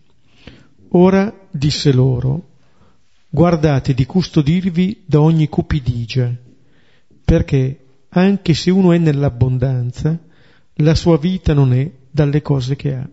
Ora 0.90 1.32
disse 1.50 1.92
loro, 1.92 2.48
guardate 3.28 3.94
di 3.94 4.04
custodirvi 4.06 5.04
da 5.06 5.20
ogni 5.20 5.48
cupidigia, 5.48 6.34
perché 7.24 7.84
anche 8.08 8.54
se 8.54 8.70
uno 8.70 8.92
è 8.92 8.98
nell'abbondanza, 8.98 10.18
la 10.80 10.94
sua 10.94 11.18
vita 11.18 11.54
non 11.54 11.72
è 11.72 11.90
dalle 12.10 12.42
cose 12.42 12.76
che 12.76 12.94
ha. 12.94 13.08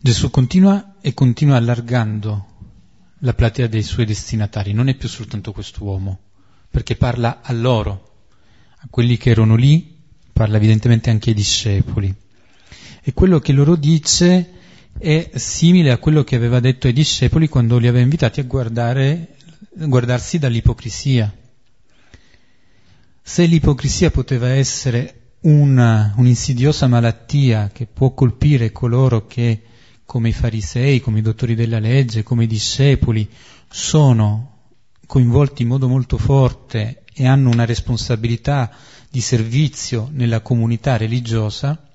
Gesù 0.00 0.30
continua 0.30 0.94
e 1.00 1.12
continua 1.14 1.56
allargando 1.56 2.46
la 3.20 3.34
platea 3.34 3.66
dei 3.66 3.82
suoi 3.82 4.06
destinatari, 4.06 4.72
non 4.72 4.88
è 4.88 4.94
più 4.94 5.08
soltanto 5.08 5.52
quest'uomo, 5.52 6.18
perché 6.70 6.96
parla 6.96 7.40
a 7.42 7.52
loro, 7.52 8.26
a 8.78 8.86
quelli 8.90 9.16
che 9.16 9.30
erano 9.30 9.56
lì, 9.56 9.96
parla 10.32 10.56
evidentemente 10.56 11.10
anche 11.10 11.30
ai 11.30 11.34
discepoli. 11.34 12.14
E 13.02 13.12
quello 13.12 13.40
che 13.40 13.52
loro 13.52 13.74
dice 13.74 14.52
è 14.98 15.30
simile 15.34 15.90
a 15.90 15.98
quello 15.98 16.24
che 16.24 16.36
aveva 16.36 16.60
detto 16.60 16.86
ai 16.86 16.92
discepoli 16.92 17.48
quando 17.48 17.78
li 17.78 17.88
aveva 17.88 18.02
invitati 18.02 18.40
a 18.40 18.44
guardare, 18.44 19.36
guardarsi 19.74 20.38
dall'ipocrisia. 20.38 21.34
Se 23.28 23.44
l'ipocrisia 23.44 24.10
poteva 24.10 24.48
essere 24.48 25.34
una, 25.42 26.14
un'insidiosa 26.16 26.86
malattia 26.86 27.68
che 27.70 27.84
può 27.84 28.14
colpire 28.14 28.72
coloro 28.72 29.26
che 29.26 29.62
come 30.06 30.30
i 30.30 30.32
farisei, 30.32 31.00
come 31.00 31.18
i 31.18 31.22
dottori 31.22 31.54
della 31.54 31.78
legge, 31.78 32.22
come 32.22 32.44
i 32.44 32.46
discepoli, 32.46 33.28
sono 33.68 34.70
coinvolti 35.06 35.60
in 35.60 35.68
modo 35.68 35.88
molto 35.88 36.16
forte 36.16 37.04
e 37.12 37.26
hanno 37.26 37.50
una 37.50 37.66
responsabilità 37.66 38.72
di 39.10 39.20
servizio 39.20 40.08
nella 40.10 40.40
comunità 40.40 40.96
religiosa, 40.96 41.86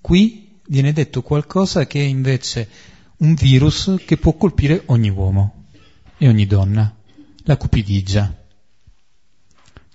qui 0.00 0.58
viene 0.66 0.92
detto 0.92 1.22
qualcosa 1.22 1.86
che 1.86 2.00
è 2.00 2.04
invece 2.04 2.68
un 3.18 3.34
virus 3.34 3.94
che 4.04 4.16
può 4.16 4.32
colpire 4.32 4.82
ogni 4.86 5.08
uomo 5.08 5.66
e 6.18 6.26
ogni 6.26 6.46
donna, 6.46 6.92
la 7.44 7.56
cupidigia. 7.56 8.43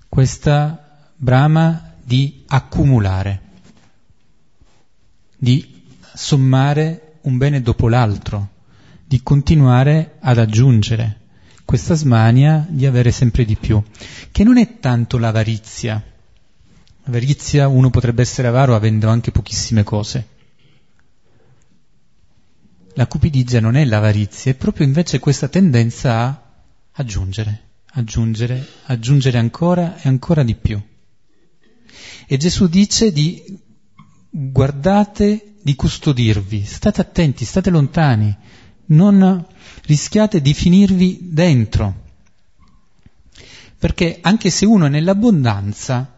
Questa 0.10 1.12
brama 1.16 1.94
di 2.04 2.44
accumulare, 2.48 3.42
di 5.38 5.84
sommare 6.14 7.20
un 7.22 7.38
bene 7.38 7.62
dopo 7.62 7.88
l'altro, 7.88 8.50
di 9.06 9.22
continuare 9.22 10.18
ad 10.20 10.40
aggiungere 10.40 11.20
questa 11.70 11.94
smania 11.94 12.66
di 12.68 12.88
avere 12.88 13.12
sempre 13.12 13.46
di 13.46 13.56
più, 13.56 13.80
che 14.32 14.44
non 14.44 14.58
è 14.58 14.80
tanto 14.80 15.20
l'avarizia. 15.20 16.04
Avarizia 17.04 17.68
uno 17.68 17.92
potrebbe 17.92 18.24
essere 18.24 18.48
avaro 18.48 18.74
avendo 18.74 19.08
anche 19.08 19.30
pochissime 19.30 19.84
cose. 19.84 20.28
La 22.94 23.06
cupidigia 23.06 23.60
non 23.60 23.76
è 23.76 23.86
l'avarizia, 23.86 24.52
è 24.52 24.56
proprio 24.56 24.88
invece 24.88 25.20
questa 25.20 25.48
tendenza 25.48 26.12
a 26.12 26.42
aggiungere, 26.94 27.69
aggiungere, 28.00 28.66
aggiungere 28.86 29.38
ancora 29.38 29.98
e 29.98 30.08
ancora 30.08 30.44
di 30.44 30.56
più. 30.56 30.82
E 32.26 32.38
Gesù 32.38 32.68
dice 32.68 33.12
di 33.12 33.60
guardate 34.30 35.56
di 35.62 35.76
custodirvi, 35.76 36.64
state 36.64 37.02
attenti, 37.02 37.44
state 37.46 37.70
lontani, 37.70 38.36
non 38.88 39.46
rischiate 39.84 40.42
di 40.42 40.54
finirvi 40.54 41.20
dentro. 41.32 42.08
Perché 43.78 44.20
anche 44.22 44.50
se 44.50 44.66
uno 44.66 44.86
è 44.86 44.90
nell'abbondanza, 44.90 46.18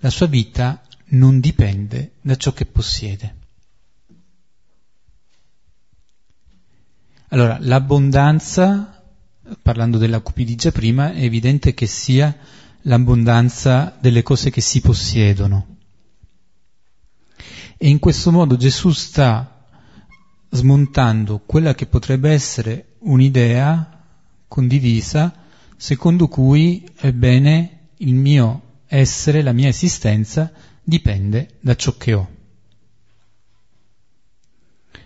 la 0.00 0.10
sua 0.10 0.26
vita 0.26 0.82
non 1.10 1.40
dipende 1.40 2.12
da 2.20 2.36
ciò 2.36 2.52
che 2.52 2.66
possiede. 2.66 3.36
Allora, 7.28 7.58
l'abbondanza, 7.60 8.97
parlando 9.62 9.98
della 9.98 10.20
cupidigia 10.20 10.72
prima, 10.72 11.12
è 11.12 11.22
evidente 11.22 11.74
che 11.74 11.86
sia 11.86 12.36
l'abbondanza 12.82 13.96
delle 14.00 14.22
cose 14.22 14.50
che 14.50 14.60
si 14.60 14.80
possiedono. 14.80 15.76
E 17.76 17.88
in 17.88 17.98
questo 17.98 18.30
modo 18.32 18.56
Gesù 18.56 18.90
sta 18.90 19.66
smontando 20.50 21.40
quella 21.44 21.74
che 21.74 21.86
potrebbe 21.86 22.30
essere 22.30 22.96
un'idea 23.00 24.04
condivisa 24.48 25.32
secondo 25.76 26.26
cui, 26.26 26.88
ebbene, 26.96 27.90
il 27.98 28.14
mio 28.14 28.62
essere, 28.86 29.42
la 29.42 29.52
mia 29.52 29.68
esistenza 29.68 30.50
dipende 30.82 31.58
da 31.60 31.76
ciò 31.76 31.96
che 31.96 32.14
ho, 32.14 32.28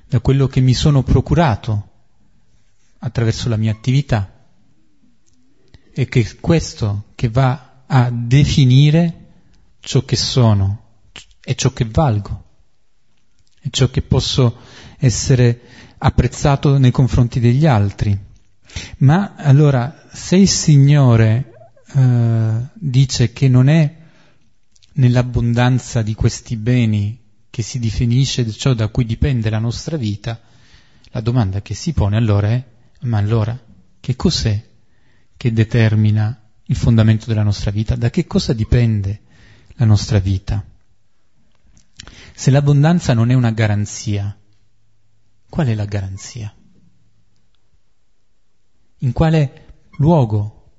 da 0.08 0.20
quello 0.20 0.46
che 0.46 0.60
mi 0.60 0.72
sono 0.72 1.02
procurato 1.02 1.88
attraverso 3.00 3.48
la 3.48 3.56
mia 3.56 3.72
attività 3.72 4.31
e 5.94 6.06
che 6.06 6.36
questo 6.40 7.04
che 7.14 7.28
va 7.28 7.84
a 7.86 8.10
definire 8.10 9.18
ciò 9.80 10.04
che 10.04 10.16
sono 10.16 10.80
e 11.44 11.54
ciò 11.54 11.72
che 11.72 11.84
valgo 11.84 12.44
e 13.60 13.68
ciò 13.70 13.90
che 13.90 14.02
posso 14.02 14.56
essere 14.98 15.60
apprezzato 15.98 16.78
nei 16.78 16.90
confronti 16.90 17.40
degli 17.40 17.66
altri. 17.66 18.18
Ma 18.98 19.34
allora, 19.36 20.08
se 20.12 20.36
il 20.36 20.48
Signore 20.48 21.72
eh, 21.94 22.52
dice 22.74 23.32
che 23.32 23.48
non 23.48 23.68
è 23.68 23.96
nell'abbondanza 24.94 26.02
di 26.02 26.14
questi 26.14 26.56
beni 26.56 27.20
che 27.50 27.62
si 27.62 27.78
definisce 27.78 28.50
ciò 28.50 28.72
da 28.72 28.88
cui 28.88 29.04
dipende 29.04 29.50
la 29.50 29.58
nostra 29.58 29.96
vita, 29.96 30.40
la 31.10 31.20
domanda 31.20 31.60
che 31.60 31.74
si 31.74 31.92
pone 31.92 32.16
allora 32.16 32.48
è 32.48 32.64
ma 33.02 33.18
allora, 33.18 33.58
che 34.00 34.16
cos'è 34.16 34.70
che 35.42 35.52
determina 35.52 36.40
il 36.66 36.76
fondamento 36.76 37.26
della 37.26 37.42
nostra 37.42 37.72
vita? 37.72 37.96
Da 37.96 38.10
che 38.10 38.28
cosa 38.28 38.52
dipende 38.52 39.22
la 39.74 39.84
nostra 39.84 40.20
vita? 40.20 40.64
Se 42.32 42.52
l'abbondanza 42.52 43.12
non 43.12 43.28
è 43.28 43.34
una 43.34 43.50
garanzia, 43.50 44.38
qual 45.48 45.66
è 45.66 45.74
la 45.74 45.84
garanzia? 45.84 46.54
In 48.98 49.10
quale 49.10 49.86
luogo, 49.96 50.74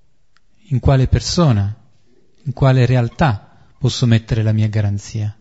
in 0.69 0.79
quale 0.79 1.07
persona, 1.07 1.75
in 2.43 2.53
quale 2.53 2.85
realtà 2.85 3.67
posso 3.77 4.05
mettere 4.05 4.43
la 4.43 4.53
mia 4.53 4.69
garanzia? 4.69 5.37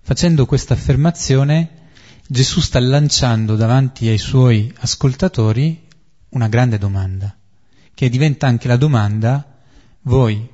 Facendo 0.00 0.46
questa 0.46 0.72
affermazione 0.72 1.90
Gesù 2.26 2.60
sta 2.60 2.80
lanciando 2.80 3.56
davanti 3.56 4.08
ai 4.08 4.16
suoi 4.16 4.72
ascoltatori 4.78 5.84
una 6.36 6.48
grande 6.48 6.76
domanda, 6.76 7.34
che 7.94 8.10
diventa 8.10 8.46
anche 8.46 8.68
la 8.68 8.76
domanda, 8.76 9.56
voi 10.02 10.46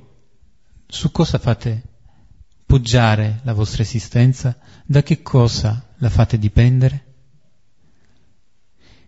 su 0.87 1.11
cosa 1.11 1.37
fate 1.37 1.83
poggiare 2.65 3.41
la 3.43 3.53
vostra 3.53 3.83
esistenza? 3.83 4.57
Da 4.85 5.03
che 5.03 5.21
cosa 5.21 5.85
la 5.97 6.09
fate 6.09 6.39
dipendere? 6.39 7.03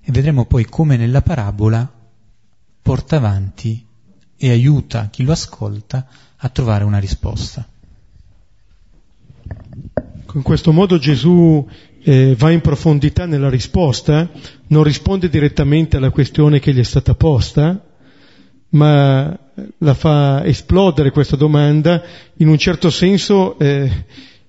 E 0.01 0.11
vedremo 0.11 0.45
poi 0.45 0.65
come 0.65 0.97
nella 0.97 1.21
parabola 1.21 1.89
porta 2.81 3.15
avanti 3.15 3.83
e 4.35 4.49
aiuta 4.49 5.07
chi 5.09 5.23
lo 5.23 5.31
ascolta 5.31 6.05
a 6.35 6.49
trovare 6.49 6.83
una 6.83 6.99
risposta. 6.99 7.65
In 10.33 10.41
questo 10.41 10.73
modo 10.73 10.97
Gesù 10.97 11.65
eh, 12.07 12.35
va 12.37 12.51
in 12.51 12.61
profondità 12.61 13.25
nella 13.25 13.49
risposta, 13.49 14.29
non 14.67 14.83
risponde 14.83 15.27
direttamente 15.27 15.97
alla 15.97 16.11
questione 16.11 16.59
che 16.59 16.71
gli 16.71 16.79
è 16.79 16.83
stata 16.83 17.15
posta, 17.15 17.83
ma 18.69 19.39
la 19.79 19.93
fa 19.95 20.45
esplodere 20.45 21.09
questa 21.09 21.35
domanda, 21.35 22.03
in 22.37 22.47
un 22.47 22.59
certo 22.59 22.91
senso 22.91 23.57
eh, 23.57 24.05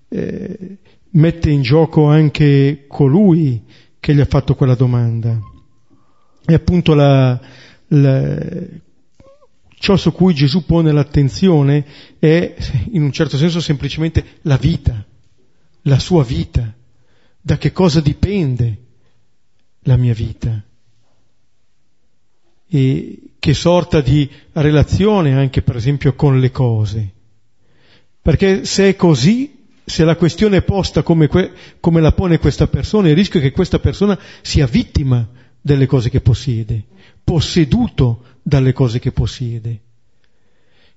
eh, 0.08 0.76
mette 1.12 1.48
in 1.48 1.62
gioco 1.62 2.08
anche 2.08 2.84
colui 2.86 3.62
che 4.00 4.14
gli 4.14 4.20
ha 4.20 4.26
fatto 4.26 4.54
quella 4.54 4.74
domanda. 4.74 5.40
E 6.44 6.52
appunto 6.52 6.92
la, 6.92 7.40
la, 7.88 8.38
ciò 9.78 9.96
su 9.96 10.12
cui 10.12 10.34
Gesù 10.34 10.66
pone 10.66 10.92
l'attenzione 10.92 11.86
è 12.18 12.54
in 12.90 13.02
un 13.02 13.12
certo 13.12 13.38
senso 13.38 13.60
semplicemente 13.60 14.22
la 14.42 14.58
vita, 14.58 15.02
la 15.84 15.98
sua 15.98 16.22
vita 16.22 16.74
da 17.46 17.58
che 17.58 17.70
cosa 17.70 18.00
dipende 18.00 18.76
la 19.82 19.96
mia 19.96 20.12
vita 20.12 20.60
e 22.68 23.20
che 23.38 23.54
sorta 23.54 24.00
di 24.00 24.28
relazione 24.50 25.32
anche 25.36 25.62
per 25.62 25.76
esempio 25.76 26.16
con 26.16 26.40
le 26.40 26.50
cose. 26.50 27.12
Perché 28.20 28.64
se 28.64 28.88
è 28.88 28.96
così, 28.96 29.64
se 29.84 30.02
la 30.02 30.16
questione 30.16 30.56
è 30.56 30.62
posta 30.62 31.04
come, 31.04 31.28
que- 31.28 31.52
come 31.78 32.00
la 32.00 32.10
pone 32.10 32.40
questa 32.40 32.66
persona, 32.66 33.10
il 33.10 33.14
rischio 33.14 33.38
è 33.38 33.42
che 33.44 33.52
questa 33.52 33.78
persona 33.78 34.18
sia 34.42 34.66
vittima 34.66 35.24
delle 35.60 35.86
cose 35.86 36.10
che 36.10 36.20
possiede, 36.20 36.82
posseduto 37.22 38.38
dalle 38.42 38.72
cose 38.72 38.98
che 38.98 39.12
possiede, 39.12 39.82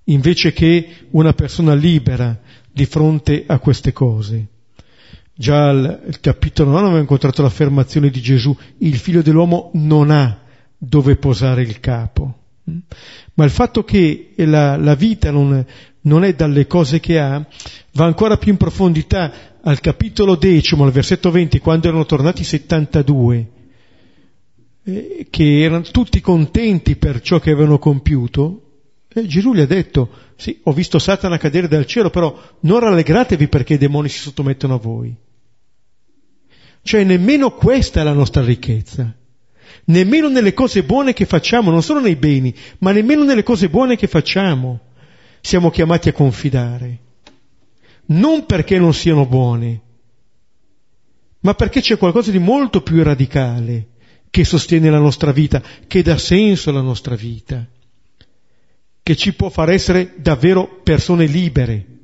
invece 0.06 0.52
che 0.52 1.06
una 1.12 1.34
persona 1.34 1.76
libera 1.76 2.42
di 2.72 2.88
fronte 2.88 3.44
a 3.46 3.60
queste 3.60 3.94
cose. 3.94 4.58
Già 5.40 5.70
al 5.70 6.18
capitolo 6.20 6.72
9 6.72 6.82
abbiamo 6.82 7.00
incontrato 7.00 7.42
l'affermazione 7.42 8.10
di 8.10 8.20
Gesù, 8.20 8.54
il 8.80 8.98
figlio 8.98 9.22
dell'uomo 9.22 9.72
non 9.76 10.12
ha 10.12 10.38
dove 10.78 11.16
posare 11.16 11.62
il 11.62 11.80
capo. 11.80 12.40
Ma 13.36 13.46
il 13.46 13.50
fatto 13.50 13.86
che 13.86 14.34
la, 14.36 14.76
la 14.76 14.96
vita 14.96 15.32
non, 15.32 15.66
non 16.02 16.26
è 16.26 16.34
dalle 16.34 16.68
cose 16.68 17.00
che 17.00 17.22
ha, 17.22 17.42
va 17.94 18.04
ancora 18.04 18.36
più 18.36 18.52
in 18.52 18.58
profondità 18.58 19.32
al 19.62 19.80
capitolo 19.80 20.36
decimo, 20.36 20.84
al 20.84 20.92
versetto 20.92 21.32
20, 21.32 21.60
quando 21.60 21.88
erano 21.88 22.06
tornati 22.06 22.44
72, 22.44 23.48
eh, 24.84 25.28
che 25.30 25.62
erano 25.62 25.84
tutti 25.84 26.20
contenti 26.20 26.98
per 26.98 27.22
ciò 27.22 27.40
che 27.40 27.52
avevano 27.52 27.80
compiuto, 27.80 28.64
e 29.08 29.26
Gesù 29.26 29.54
gli 29.54 29.62
ha 29.62 29.66
detto, 29.66 30.10
sì, 30.36 30.60
ho 30.64 30.74
visto 30.74 31.00
Satana 31.00 31.38
cadere 31.38 31.70
dal 31.70 31.86
cielo, 31.86 32.10
però 32.10 32.38
non 32.60 32.82
rallegratevi 32.82 33.48
perché 33.48 33.76
i 33.76 33.78
demoni 33.78 34.10
si 34.10 34.20
sottomettono 34.20 34.74
a 34.74 34.80
voi. 34.80 35.16
Cioè 36.82 37.04
nemmeno 37.04 37.52
questa 37.52 38.02
è 38.02 38.04
la 38.04 38.14
nostra 38.14 38.44
ricchezza. 38.44 39.14
Nemmeno 39.86 40.30
nelle 40.30 40.54
cose 40.54 40.84
buone 40.84 41.14
che 41.14 41.26
facciamo, 41.26 41.72
non 41.72 41.82
solo 41.82 42.00
nei 42.00 42.16
beni, 42.16 42.54
ma 42.80 42.92
nemmeno 42.92 43.24
nelle 43.24 43.44
cose 43.44 43.70
buone 43.70 43.96
che 43.96 44.08
facciamo 44.08 44.80
siamo 45.42 45.70
chiamati 45.70 46.10
a 46.10 46.14
confidare. 46.14 47.00
Non 48.08 48.46
perché 48.46 48.78
non 48.78 48.94
siano 48.94 49.26
buone, 49.26 49.82
ma 51.42 51.54
perché 51.54 51.82
c'è 51.82 51.98
qualcosa 51.98 52.32
di 52.32 52.40
molto 52.40 52.82
più 52.82 53.02
radicale 53.04 53.88
che 54.30 54.44
sostiene 54.44 54.90
la 54.90 55.00
nostra 55.00 55.32
vita, 55.32 55.62
che 55.88 56.02
dà 56.02 56.18
senso 56.18 56.70
alla 56.70 56.82
nostra 56.82 57.16
vita, 57.16 57.66
che 59.02 59.16
ci 59.16 59.34
può 59.34 59.50
far 59.50 59.70
essere 59.70 60.16
davvero 60.18 60.82
persone 60.84 61.26
libere 61.26 61.99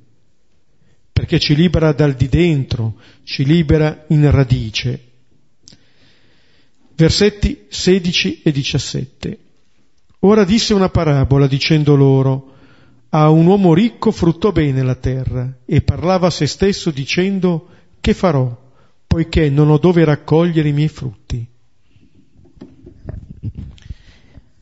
perché 1.15 1.39
ci 1.39 1.55
libera 1.55 1.93
dal 1.93 2.13
di 2.13 2.27
dentro, 2.27 2.95
ci 3.23 3.45
libera 3.45 4.03
in 4.09 4.29
radice. 4.29 5.11
Versetti 6.93 7.67
16 7.69 8.41
e 8.41 8.51
17. 8.51 9.39
Ora 10.19 10.43
disse 10.43 10.73
una 10.73 10.89
parabola 10.89 11.47
dicendo 11.47 11.95
loro, 11.95 12.55
a 13.11 13.29
un 13.29 13.45
uomo 13.45 13.73
ricco 13.73 14.11
fruttò 14.11 14.51
bene 14.51 14.83
la 14.83 14.95
terra 14.95 15.59
e 15.63 15.81
parlava 15.81 16.27
a 16.27 16.31
se 16.31 16.47
stesso 16.47 16.91
dicendo, 16.91 17.69
che 18.01 18.13
farò, 18.13 18.53
poiché 19.07 19.49
non 19.49 19.69
ho 19.69 19.77
dove 19.77 20.03
raccogliere 20.03 20.67
i 20.67 20.73
miei 20.73 20.89
frutti. 20.89 21.47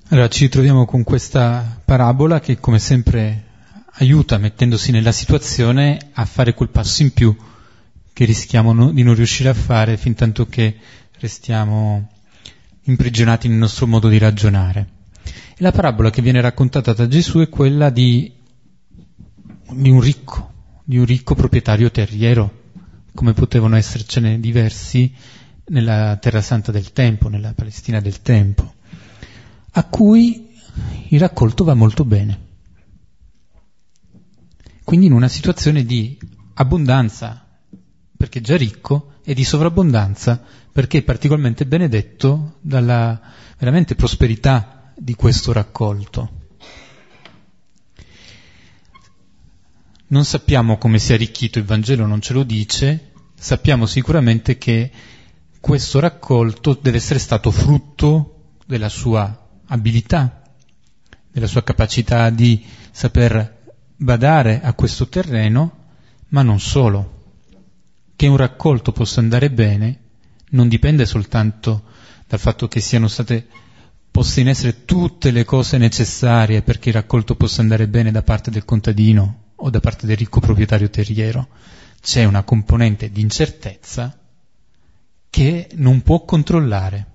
Allora 0.09 0.27
ci 0.27 0.43
ritroviamo 0.43 0.85
con 0.85 1.03
questa 1.03 1.81
parabola 1.83 2.39
che 2.39 2.59
come 2.59 2.77
sempre 2.77 3.52
aiuta, 3.95 4.37
mettendosi 4.37 4.91
nella 4.91 5.11
situazione, 5.11 5.99
a 6.13 6.25
fare 6.25 6.53
quel 6.53 6.69
passo 6.69 7.03
in 7.03 7.13
più 7.13 7.35
che 8.13 8.25
rischiamo 8.25 8.73
no, 8.73 8.91
di 8.91 9.03
non 9.03 9.15
riuscire 9.15 9.49
a 9.49 9.53
fare 9.53 9.97
fin 9.97 10.13
tanto 10.13 10.45
che 10.45 10.77
restiamo 11.19 12.09
imprigionati 12.83 13.47
nel 13.47 13.57
nostro 13.57 13.87
modo 13.87 14.07
di 14.07 14.17
ragionare. 14.17 14.87
E 15.23 15.57
la 15.57 15.71
parabola 15.71 16.09
che 16.09 16.21
viene 16.21 16.41
raccontata 16.41 16.93
da 16.93 17.07
Gesù 17.07 17.39
è 17.39 17.49
quella 17.49 17.89
di, 17.89 18.31
di 19.71 19.89
un 19.89 19.99
ricco, 19.99 20.51
di 20.83 20.97
un 20.97 21.05
ricco 21.05 21.35
proprietario 21.35 21.91
terriero, 21.91 22.61
come 23.13 23.33
potevano 23.33 23.75
essercene 23.75 24.39
diversi 24.39 25.13
nella 25.65 26.17
Terra 26.17 26.41
Santa 26.41 26.71
del 26.71 26.91
tempo, 26.91 27.29
nella 27.29 27.53
Palestina 27.53 27.99
del 27.99 28.21
tempo, 28.21 28.73
a 29.71 29.83
cui 29.85 30.49
il 31.09 31.19
raccolto 31.19 31.63
va 31.63 31.73
molto 31.73 32.03
bene. 32.03 32.42
Quindi 34.83 35.05
in 35.05 35.13
una 35.13 35.27
situazione 35.27 35.85
di 35.85 36.17
abbondanza, 36.55 37.45
perché 38.17 38.41
già 38.41 38.57
ricco, 38.57 39.13
e 39.23 39.33
di 39.33 39.43
sovrabbondanza, 39.43 40.43
perché 40.71 41.01
particolarmente 41.03 41.65
benedetto 41.65 42.57
dalla 42.61 43.19
veramente 43.57 43.95
prosperità 43.95 44.91
di 44.95 45.15
questo 45.15 45.53
raccolto. 45.53 46.41
Non 50.07 50.25
sappiamo 50.25 50.77
come 50.77 50.99
sia 50.99 51.15
arricchito, 51.15 51.59
il 51.59 51.65
Vangelo 51.65 52.05
non 52.05 52.21
ce 52.21 52.33
lo 52.33 52.43
dice, 52.43 53.13
sappiamo 53.35 53.85
sicuramente 53.85 54.57
che 54.57 54.91
questo 55.59 55.99
raccolto 55.99 56.77
deve 56.79 56.97
essere 56.97 57.19
stato 57.19 57.49
frutto 57.49 58.57
della 58.65 58.89
sua 58.89 59.47
abilità, 59.67 60.43
della 61.31 61.47
sua 61.47 61.63
capacità 61.63 62.29
di 62.29 62.63
saper 62.91 63.62
badare 64.03 64.61
a 64.61 64.73
questo 64.73 65.07
terreno, 65.07 65.85
ma 66.29 66.41
non 66.43 66.59
solo. 66.59 67.21
Che 68.15 68.27
un 68.27 68.37
raccolto 68.37 68.91
possa 68.91 69.21
andare 69.21 69.49
bene 69.49 69.99
non 70.51 70.67
dipende 70.67 71.05
soltanto 71.05 71.83
dal 72.27 72.39
fatto 72.39 72.67
che 72.67 72.79
siano 72.79 73.07
state 73.07 73.47
poste 74.11 74.41
in 74.41 74.49
essere 74.49 74.85
tutte 74.85 75.31
le 75.31 75.43
cose 75.43 75.77
necessarie 75.77 76.61
perché 76.61 76.89
il 76.89 76.95
raccolto 76.95 77.35
possa 77.35 77.61
andare 77.61 77.87
bene 77.87 78.11
da 78.11 78.21
parte 78.21 78.51
del 78.51 78.65
contadino 78.65 79.51
o 79.55 79.69
da 79.69 79.79
parte 79.79 80.05
del 80.05 80.17
ricco 80.17 80.39
proprietario 80.39 80.89
terriero, 80.89 81.47
c'è 82.01 82.25
una 82.25 82.43
componente 82.43 83.09
di 83.09 83.21
incertezza 83.21 84.15
che 85.29 85.69
non 85.75 86.01
può 86.01 86.25
controllare. 86.25 87.07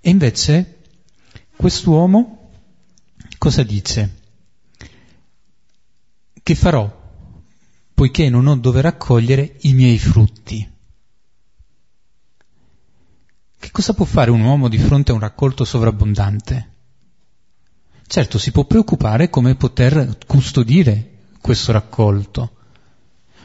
E 0.00 0.10
invece 0.10 0.78
quest'uomo 1.56 2.50
cosa 3.38 3.62
dice? 3.62 4.22
Che 6.44 6.54
farò 6.54 7.02
poiché 7.94 8.28
non 8.28 8.46
ho 8.48 8.54
dove 8.54 8.82
raccogliere 8.82 9.56
i 9.60 9.72
miei 9.72 9.98
frutti. 9.98 10.70
Che 13.58 13.70
cosa 13.70 13.94
può 13.94 14.04
fare 14.04 14.30
un 14.30 14.42
uomo 14.42 14.68
di 14.68 14.76
fronte 14.76 15.10
a 15.10 15.14
un 15.14 15.20
raccolto 15.20 15.64
sovrabbondante? 15.64 16.72
Certo, 18.06 18.36
si 18.36 18.52
può 18.52 18.66
preoccupare 18.66 19.30
come 19.30 19.54
poter 19.54 20.18
custodire 20.26 21.30
questo 21.40 21.72
raccolto, 21.72 22.56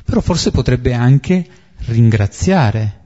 però 0.03 0.19
forse 0.19 0.51
potrebbe 0.51 0.93
anche 0.93 1.49
ringraziare 1.85 3.05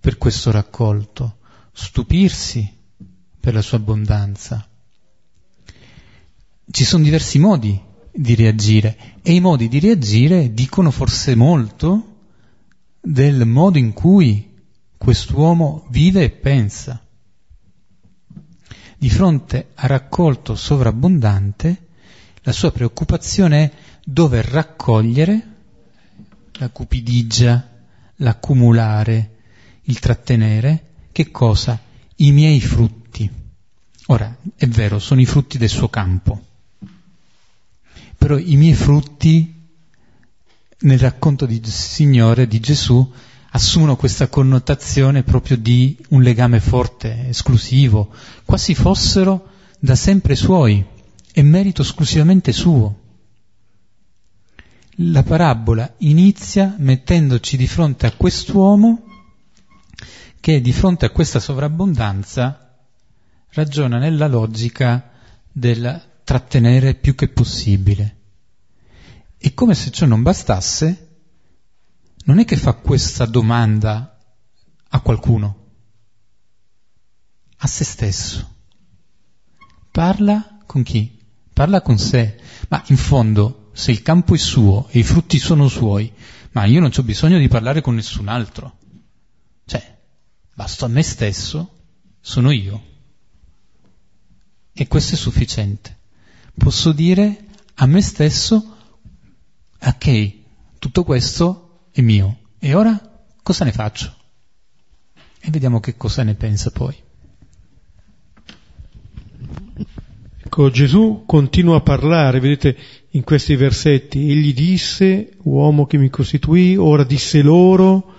per 0.00 0.18
questo 0.18 0.50
raccolto, 0.50 1.36
stupirsi 1.72 2.68
per 3.38 3.54
la 3.54 3.62
sua 3.62 3.78
abbondanza. 3.78 4.68
Ci 6.68 6.84
sono 6.84 7.04
diversi 7.04 7.38
modi 7.38 7.92
di 8.14 8.34
reagire 8.34 8.96
e 9.22 9.32
i 9.34 9.40
modi 9.40 9.68
di 9.68 9.80
reagire 9.80 10.52
dicono 10.52 10.90
forse 10.90 11.34
molto 11.34 12.12
del 13.00 13.44
modo 13.44 13.78
in 13.78 13.92
cui 13.92 14.52
quest'uomo 14.96 15.86
vive 15.90 16.24
e 16.24 16.30
pensa 16.30 17.04
di 19.04 19.10
fronte 19.10 19.72
a 19.74 19.86
raccolto 19.86 20.54
sovrabbondante, 20.54 21.88
la 22.40 22.52
sua 22.52 22.72
preoccupazione 22.72 23.64
è 23.64 23.72
dover 24.02 24.46
raccogliere 24.46 25.48
la 26.52 26.70
cupidigia, 26.70 27.68
l'accumulare, 28.16 29.30
il 29.82 29.98
trattenere, 29.98 30.92
che 31.12 31.30
cosa? 31.30 31.78
I 32.16 32.32
miei 32.32 32.62
frutti. 32.62 33.30
Ora, 34.06 34.34
è 34.56 34.66
vero, 34.66 34.98
sono 34.98 35.20
i 35.20 35.26
frutti 35.26 35.58
del 35.58 35.68
suo 35.68 35.90
campo, 35.90 36.42
però 38.24 38.38
i 38.38 38.56
miei 38.56 38.72
frutti 38.72 39.52
nel 40.78 40.98
racconto 40.98 41.44
di 41.44 41.60
Signore, 41.62 42.46
di 42.46 42.58
Gesù, 42.58 43.12
assumono 43.50 43.96
questa 43.96 44.28
connotazione 44.28 45.22
proprio 45.22 45.58
di 45.58 45.94
un 46.08 46.22
legame 46.22 46.58
forte, 46.58 47.28
esclusivo, 47.28 48.14
quasi 48.46 48.74
fossero 48.74 49.48
da 49.78 49.94
sempre 49.94 50.36
suoi 50.36 50.82
e 51.34 51.42
merito 51.42 51.82
esclusivamente 51.82 52.52
suo. 52.52 52.98
La 54.92 55.22
parabola 55.22 55.92
inizia 55.98 56.76
mettendoci 56.78 57.58
di 57.58 57.66
fronte 57.66 58.06
a 58.06 58.12
quest'uomo 58.12 59.02
che 60.40 60.62
di 60.62 60.72
fronte 60.72 61.04
a 61.04 61.10
questa 61.10 61.40
sovrabbondanza 61.40 62.74
ragiona 63.50 63.98
nella 63.98 64.28
logica 64.28 65.10
del 65.52 66.12
trattenere 66.24 66.94
più 66.94 67.14
che 67.14 67.28
possibile. 67.28 68.16
E 69.38 69.52
come 69.54 69.74
se 69.74 69.90
ciò 69.90 70.06
non 70.06 70.22
bastasse, 70.22 71.08
non 72.24 72.38
è 72.38 72.44
che 72.44 72.56
fa 72.56 72.72
questa 72.72 73.26
domanda 73.26 74.18
a 74.88 75.00
qualcuno, 75.00 75.66
a 77.58 77.66
se 77.66 77.84
stesso. 77.84 78.52
Parla 79.90 80.58
con 80.66 80.82
chi? 80.82 81.20
Parla 81.52 81.82
con 81.82 81.98
sé. 81.98 82.40
Ma 82.68 82.82
in 82.86 82.96
fondo, 82.96 83.70
se 83.74 83.90
il 83.90 84.02
campo 84.02 84.34
è 84.34 84.38
suo 84.38 84.88
e 84.88 85.00
i 85.00 85.02
frutti 85.02 85.38
sono 85.38 85.68
suoi, 85.68 86.10
ma 86.52 86.64
io 86.64 86.80
non 86.80 86.90
ho 86.96 87.02
bisogno 87.02 87.38
di 87.38 87.48
parlare 87.48 87.80
con 87.80 87.94
nessun 87.94 88.28
altro. 88.28 88.78
Cioè, 89.66 89.98
basta 90.54 90.86
a 90.86 90.88
me 90.88 91.02
stesso, 91.02 91.82
sono 92.20 92.50
io. 92.50 92.92
E 94.72 94.88
questo 94.88 95.14
è 95.14 95.18
sufficiente. 95.18 95.98
Posso 96.56 96.92
dire 96.92 97.44
a 97.74 97.86
me 97.86 98.00
stesso, 98.00 98.76
ok, 99.80 100.32
tutto 100.78 101.04
questo 101.04 101.88
è 101.90 102.00
mio. 102.00 102.38
E 102.58 102.74
ora 102.74 102.98
cosa 103.42 103.64
ne 103.64 103.72
faccio? 103.72 104.14
E 105.40 105.50
vediamo 105.50 105.80
che 105.80 105.96
cosa 105.96 106.22
ne 106.22 106.34
pensa 106.34 106.70
poi. 106.70 106.94
Ecco, 110.46 110.70
Gesù 110.70 111.24
continua 111.26 111.76
a 111.76 111.80
parlare, 111.80 112.38
vedete 112.38 112.76
in 113.10 113.24
questi 113.24 113.56
versetti, 113.56 114.30
egli 114.30 114.54
disse, 114.54 115.30
uomo 115.42 115.84
che 115.84 115.98
mi 115.98 116.08
costituì, 116.10 116.76
ora 116.76 117.02
disse 117.02 117.42
loro, 117.42 118.14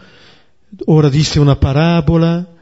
ora 0.86 1.08
disse 1.10 1.40
una 1.40 1.56
parabola. 1.56 2.54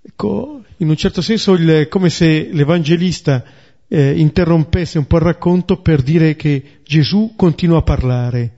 Ecco, 0.00 0.62
in 0.76 0.88
un 0.88 0.96
certo 0.96 1.22
senso 1.22 1.56
è 1.56 1.88
come 1.88 2.08
se 2.08 2.50
l'Evangelista 2.52 3.44
eh, 3.88 4.18
interrompesse 4.18 4.98
un 4.98 5.06
po' 5.06 5.16
il 5.16 5.22
racconto 5.22 5.80
per 5.80 6.02
dire 6.02 6.36
che 6.36 6.80
Gesù 6.84 7.32
continua 7.36 7.78
a 7.78 7.82
parlare 7.82 8.52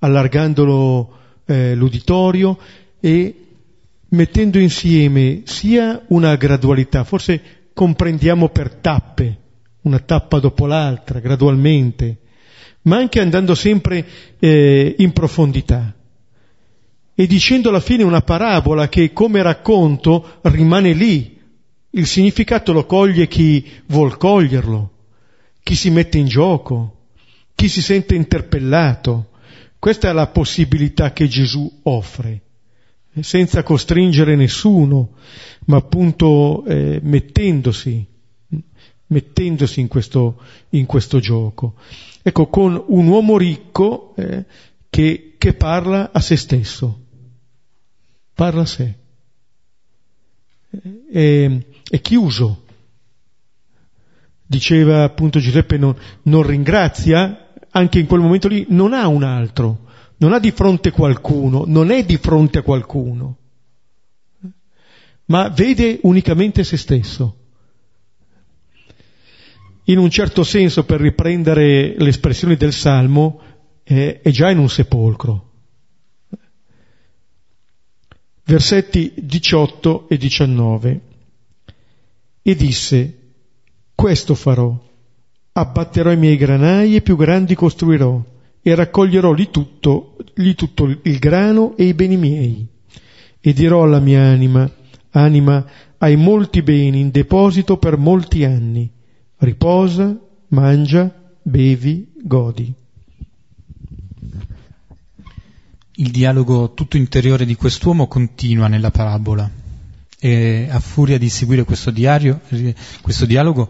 allargandolo 0.00 1.18
eh, 1.46 1.74
l'uditorio 1.74 2.58
e 3.00 3.36
mettendo 4.08 4.58
insieme 4.58 5.42
sia 5.44 6.02
una 6.08 6.34
gradualità, 6.36 7.04
forse 7.04 7.40
comprendiamo 7.72 8.48
per 8.48 8.74
tappe, 8.74 9.38
una 9.82 9.98
tappa 9.98 10.38
dopo 10.38 10.66
l'altra, 10.66 11.20
gradualmente, 11.20 12.18
ma 12.82 12.96
anche 12.96 13.20
andando 13.20 13.54
sempre 13.54 14.04
eh, 14.38 14.94
in 14.98 15.12
profondità. 15.12 15.94
E 17.14 17.26
dicendo 17.26 17.68
alla 17.68 17.80
fine 17.80 18.02
una 18.02 18.22
parabola 18.22 18.88
che 18.88 19.12
come 19.12 19.42
racconto 19.42 20.38
rimane 20.42 20.92
lì, 20.92 21.38
il 21.94 22.06
significato 22.06 22.72
lo 22.72 22.86
coglie 22.86 23.28
chi 23.28 23.66
vuol 23.86 24.16
coglierlo, 24.16 24.90
chi 25.62 25.74
si 25.74 25.90
mette 25.90 26.18
in 26.18 26.26
gioco, 26.26 27.08
chi 27.54 27.68
si 27.68 27.82
sente 27.82 28.14
interpellato. 28.14 29.30
Questa 29.78 30.08
è 30.08 30.12
la 30.12 30.28
possibilità 30.28 31.12
che 31.12 31.28
Gesù 31.28 31.80
offre, 31.82 32.40
eh, 33.12 33.22
senza 33.22 33.62
costringere 33.62 34.36
nessuno, 34.36 35.16
ma 35.66 35.76
appunto 35.76 36.64
eh, 36.64 37.00
mettendosi, 37.02 38.06
mettendosi 39.06 39.80
in 39.80 39.88
questo, 39.88 40.40
in 40.70 40.86
questo, 40.86 41.18
gioco. 41.18 41.74
Ecco, 42.22 42.46
con 42.46 42.82
un 42.86 43.06
uomo 43.06 43.36
ricco 43.36 44.14
eh, 44.16 44.44
che, 44.88 45.34
che 45.36 45.52
parla 45.54 46.10
a 46.12 46.20
se 46.20 46.36
stesso, 46.36 47.00
parla 48.32 48.62
a 48.62 48.66
sé, 48.66 48.94
è, 51.10 51.60
è 51.92 52.00
chiuso. 52.00 52.64
Diceva 54.46 55.02
appunto 55.02 55.38
Giuseppe 55.40 55.76
non, 55.76 55.94
non 56.22 56.42
ringrazia 56.42 57.52
anche 57.70 57.98
in 57.98 58.06
quel 58.06 58.22
momento 58.22 58.48
lì 58.48 58.64
non 58.70 58.94
ha 58.94 59.06
un 59.08 59.22
altro, 59.22 59.88
non 60.16 60.32
ha 60.32 60.38
di 60.38 60.52
fronte 60.52 60.90
qualcuno, 60.90 61.64
non 61.66 61.90
è 61.90 62.02
di 62.02 62.16
fronte 62.16 62.60
a 62.60 62.62
qualcuno, 62.62 63.36
ma 65.26 65.50
vede 65.50 65.98
unicamente 66.04 66.64
se 66.64 66.78
stesso. 66.78 67.36
in 69.84 69.98
un 69.98 70.08
certo 70.08 70.44
senso, 70.44 70.84
per 70.84 71.00
riprendere 71.00 71.94
le 71.98 72.08
espressioni 72.08 72.56
del 72.56 72.72
Salmo, 72.72 73.40
è, 73.82 74.20
è 74.22 74.30
già 74.30 74.50
in 74.50 74.58
un 74.58 74.70
sepolcro. 74.70 75.50
Versetti 78.44 79.12
18 79.14 80.08
e 80.08 80.16
19. 80.16 81.10
E 82.44 82.56
disse, 82.56 83.18
questo 83.94 84.34
farò, 84.34 84.76
abbatterò 85.52 86.10
i 86.10 86.16
miei 86.16 86.36
granai 86.36 86.96
e 86.96 87.00
più 87.00 87.16
grandi 87.16 87.54
costruirò, 87.54 88.20
e 88.60 88.74
raccoglierò 88.74 89.32
lì 89.32 89.48
tutto, 89.48 90.16
lì 90.34 90.56
tutto 90.56 90.86
il 90.86 91.18
grano 91.20 91.76
e 91.76 91.84
i 91.84 91.94
beni 91.94 92.16
miei. 92.16 92.66
E 93.40 93.52
dirò 93.52 93.84
alla 93.84 94.00
mia 94.00 94.22
anima, 94.22 94.68
anima, 95.10 95.64
hai 95.98 96.16
molti 96.16 96.62
beni 96.62 96.98
in 96.98 97.10
deposito 97.12 97.76
per 97.76 97.96
molti 97.96 98.44
anni, 98.44 98.90
riposa, 99.38 100.18
mangia, 100.48 101.14
bevi, 101.42 102.12
godi. 102.24 102.74
Il 105.94 106.10
dialogo 106.10 106.72
tutto 106.74 106.96
interiore 106.96 107.44
di 107.44 107.54
quest'uomo 107.54 108.08
continua 108.08 108.66
nella 108.66 108.90
parabola 108.90 109.61
e 110.24 110.68
a 110.70 110.78
furia 110.78 111.18
di 111.18 111.28
seguire 111.28 111.64
questo, 111.64 111.90
diario, 111.90 112.40
questo 113.00 113.26
dialogo 113.26 113.68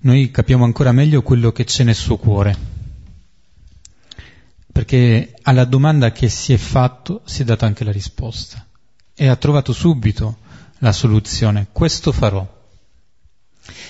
noi 0.00 0.32
capiamo 0.32 0.64
ancora 0.64 0.90
meglio 0.90 1.22
quello 1.22 1.52
che 1.52 1.62
c'è 1.62 1.84
nel 1.84 1.94
suo 1.94 2.16
cuore. 2.16 2.56
Perché 4.72 5.36
alla 5.42 5.64
domanda 5.64 6.10
che 6.10 6.28
si 6.28 6.52
è 6.52 6.56
fatto 6.56 7.22
si 7.24 7.42
è 7.42 7.44
data 7.44 7.66
anche 7.66 7.84
la 7.84 7.92
risposta 7.92 8.66
e 9.14 9.28
ha 9.28 9.36
trovato 9.36 9.72
subito 9.72 10.38
la 10.78 10.90
soluzione. 10.90 11.68
Questo 11.70 12.10
farò. 12.10 12.44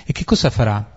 E 0.05 0.13
che 0.13 0.25
cosa 0.25 0.51
farà? 0.51 0.97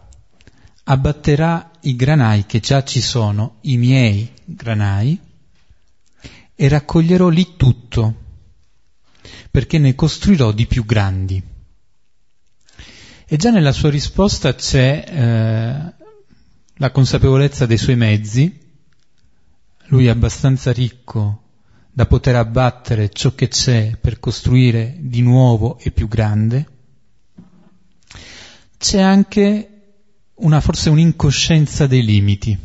abbatterà 0.83 1.71
i 1.81 1.95
granai 1.95 2.45
che 2.47 2.59
già 2.59 2.83
ci 2.83 2.99
sono, 2.99 3.57
i 3.61 3.77
miei 3.77 4.33
granai, 4.43 5.19
e 6.55 6.67
raccoglierò 6.67 7.29
lì 7.29 7.55
tutto, 7.55 8.15
perché 9.51 9.77
ne 9.77 9.95
costruirò 9.95 10.51
di 10.51 10.67
più 10.67 10.85
grandi. 10.85 11.41
E 13.25 13.37
già 13.37 13.51
nella 13.51 13.71
sua 13.71 13.89
risposta 13.89 14.55
c'è 14.55 15.03
eh, 15.07 15.93
la 16.73 16.91
consapevolezza 16.91 17.65
dei 17.65 17.77
suoi 17.77 17.95
mezzi, 17.95 18.67
lui 19.87 20.05
è 20.05 20.09
abbastanza 20.09 20.71
ricco 20.71 21.43
da 21.91 22.05
poter 22.05 22.35
abbattere 22.35 23.09
ciò 23.09 23.35
che 23.35 23.47
c'è 23.47 23.97
per 23.99 24.19
costruire 24.19 24.95
di 24.99 25.21
nuovo 25.21 25.77
e 25.79 25.91
più 25.91 26.07
grande, 26.07 26.67
c'è 28.77 29.01
anche 29.01 29.69
una, 30.35 30.61
forse 30.61 30.89
un'incoscienza 30.89 31.87
dei 31.87 32.03
limiti. 32.03 32.57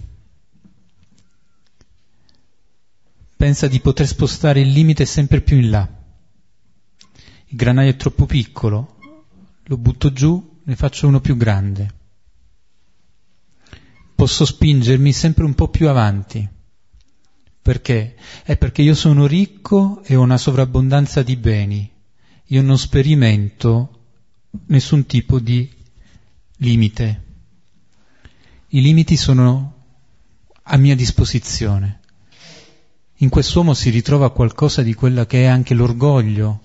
Pensa 3.37 3.67
di 3.67 3.81
poter 3.81 4.07
spostare 4.07 4.61
il 4.61 4.69
limite 4.69 5.05
sempre 5.05 5.41
più 5.41 5.59
in 5.59 5.71
là. 5.71 6.04
Il 7.55 7.61
granaio 7.61 7.91
è 7.91 7.95
troppo 7.95 8.27
piccolo, 8.27 8.97
lo 9.63 9.77
butto 9.77 10.13
giù, 10.13 10.59
ne 10.65 10.75
faccio 10.75 11.07
uno 11.07 11.21
più 11.21 11.37
grande. 11.37 11.95
Posso 14.13 14.45
spingermi 14.45 15.13
sempre 15.13 15.45
un 15.45 15.55
po' 15.55 15.69
più 15.69 15.89
avanti. 15.89 16.49
Perché? 17.63 18.17
È 18.43 18.57
perché 18.57 18.83
io 18.83 18.97
sono 18.97 19.29
ricco 19.29 20.03
e 20.03 20.17
ho 20.17 20.23
una 20.23 20.37
sovrabbondanza 20.37 21.23
di 21.23 21.37
beni. 21.37 21.89
Io 22.47 22.61
non 22.61 22.77
sperimento 22.77 24.01
nessun 24.67 25.07
tipo 25.07 25.39
di 25.39 25.73
limite. 26.57 27.23
I 28.71 28.83
limiti 28.83 29.17
sono 29.17 29.75
a 30.61 30.77
mia 30.77 30.97
disposizione. 30.97 32.01
In 33.19 33.29
quest'uomo 33.29 33.75
si 33.75 33.91
ritrova 33.91 34.33
qualcosa 34.33 34.83
di 34.83 34.93
quella 34.93 35.25
che 35.25 35.43
è 35.43 35.47
anche 35.47 35.75
l'orgoglio, 35.75 36.64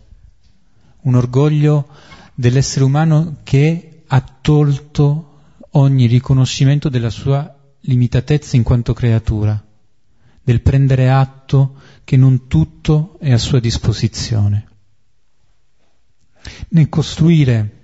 un 1.02 1.16
orgoglio 1.16 1.88
dell'essere 2.34 2.86
umano 2.86 3.38
che 3.44 4.04
ha 4.08 4.22
tolto 4.42 5.40
ogni 5.72 6.08
riconoscimento 6.08 6.90
della 6.90 7.10
sua 7.10 7.56
limitatezza 7.82 8.56
in 8.56 8.64
quanto 8.64 8.94
creatura, 8.94 9.64
del 10.42 10.62
prendere 10.62 11.10
atto 11.10 11.76
che 12.04 12.18
non 12.18 12.48
tutto 12.48 13.18
è 13.20 13.32
a 13.32 13.38
sua 13.38 13.60
disposizione. 13.60 14.68
Nel 16.70 16.90
costruire 16.90 17.78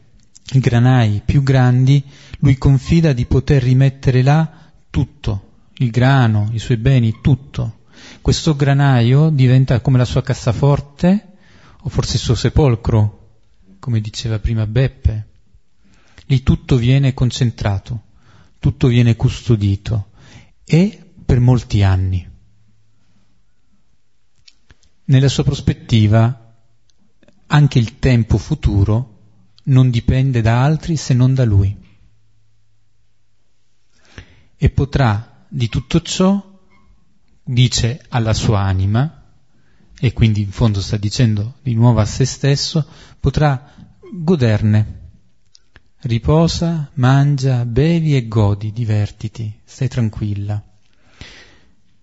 i 0.54 0.60
granai 0.60 1.22
più 1.24 1.44
grandi, 1.44 2.04
lui 2.40 2.58
confida 2.58 3.14
di 3.14 3.26
poter 3.26 3.64
rimettere 3.64 4.22
là 4.22 4.72
tutto, 4.90 5.52
il 5.78 5.92
grano, 5.92 6.50
i 6.54 6.60
suoi 6.60 6.78
beni, 6.78 7.20
tutto. 7.22 7.80
Questo 8.22 8.56
granaio 8.56 9.30
diventa 9.30 9.80
come 9.82 9.98
la 9.98 10.06
sua 10.06 10.22
cassaforte, 10.22 11.35
o 11.86 11.90
forse 11.90 12.16
il 12.16 12.22
suo 12.22 12.34
sepolcro, 12.34 13.34
come 13.78 14.02
diceva 14.02 14.40
prima 14.40 14.66
Beppe. 14.66 15.28
Lì 16.26 16.42
tutto 16.42 16.78
viene 16.78 17.14
concentrato, 17.14 18.06
tutto 18.58 18.88
viene 18.88 19.16
custodito, 19.16 20.10
e 20.64 21.12
per 21.24 21.40
molti 21.40 21.84
anni. 21.84 22.28
Nella 25.06 25.28
sua 25.28 25.44
prospettiva, 25.44 26.56
anche 27.46 27.78
il 27.78 28.00
tempo 28.00 28.40
futuro 28.40 29.20
non 29.66 29.92
dipende 29.92 30.42
da 30.42 30.64
altri 30.64 30.98
se 30.98 31.14
non 31.14 31.36
da 31.36 31.46
lui. 31.46 31.78
E 34.56 34.70
potrà 34.72 35.46
di 35.48 35.70
tutto 35.70 36.02
ciò, 36.02 36.60
dice 37.44 38.04
alla 38.10 38.34
sua 38.34 38.62
anima, 38.62 39.25
e 40.00 40.14
quindi 40.14 40.42
in 40.42 40.52
fondo 40.52 40.82
sta 40.82 40.98
dicendo 40.98 41.56
di 41.62 41.74
nuovo 41.74 42.00
a 42.00 42.06
se 42.06 42.26
stesso, 42.26 42.86
potrà 43.20 43.74
goderne. 44.12 45.04
Riposa, 46.02 46.92
mangia, 46.96 47.66
bevi 47.66 48.16
e 48.16 48.28
godi, 48.28 48.72
divertiti, 48.72 49.62
stai 49.64 49.88
tranquilla. 49.88 50.64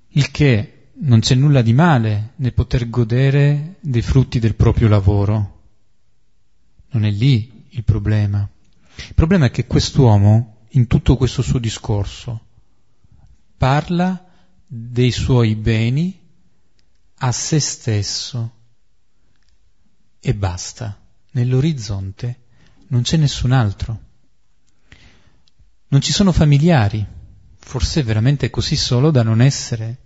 Il 0.08 0.30
che 0.30 0.88
non 1.02 1.20
c'è 1.20 1.34
nulla 1.34 1.62
di 1.62 1.72
male 1.72 2.32
nel 2.36 2.52
poter 2.52 2.88
godere 2.88 3.76
dei 3.80 4.02
frutti 4.02 4.38
del 4.38 4.54
proprio 4.54 4.88
lavoro. 4.88 5.60
Non 6.90 7.04
è 7.04 7.10
lì 7.10 7.66
il 7.70 7.84
problema. 7.84 8.48
Il 8.96 9.14
problema 9.14 9.46
è 9.46 9.50
che 9.50 9.66
quest'uomo, 9.66 10.66
in 10.70 10.86
tutto 10.86 11.16
questo 11.16 11.42
suo 11.42 11.58
discorso, 11.58 12.40
parla 13.56 14.28
dei 14.66 15.10
suoi 15.10 15.54
beni 15.54 16.21
a 17.24 17.30
se 17.30 17.60
stesso 17.60 18.52
e 20.18 20.34
basta. 20.34 21.00
Nell'orizzonte 21.32 22.40
non 22.88 23.02
c'è 23.02 23.16
nessun 23.16 23.52
altro. 23.52 24.00
Non 25.88 26.00
ci 26.00 26.12
sono 26.12 26.32
familiari, 26.32 27.04
forse 27.58 28.02
veramente 28.02 28.50
così 28.50 28.76
solo 28.76 29.10
da 29.10 29.22
non 29.22 29.40
essere 29.40 29.98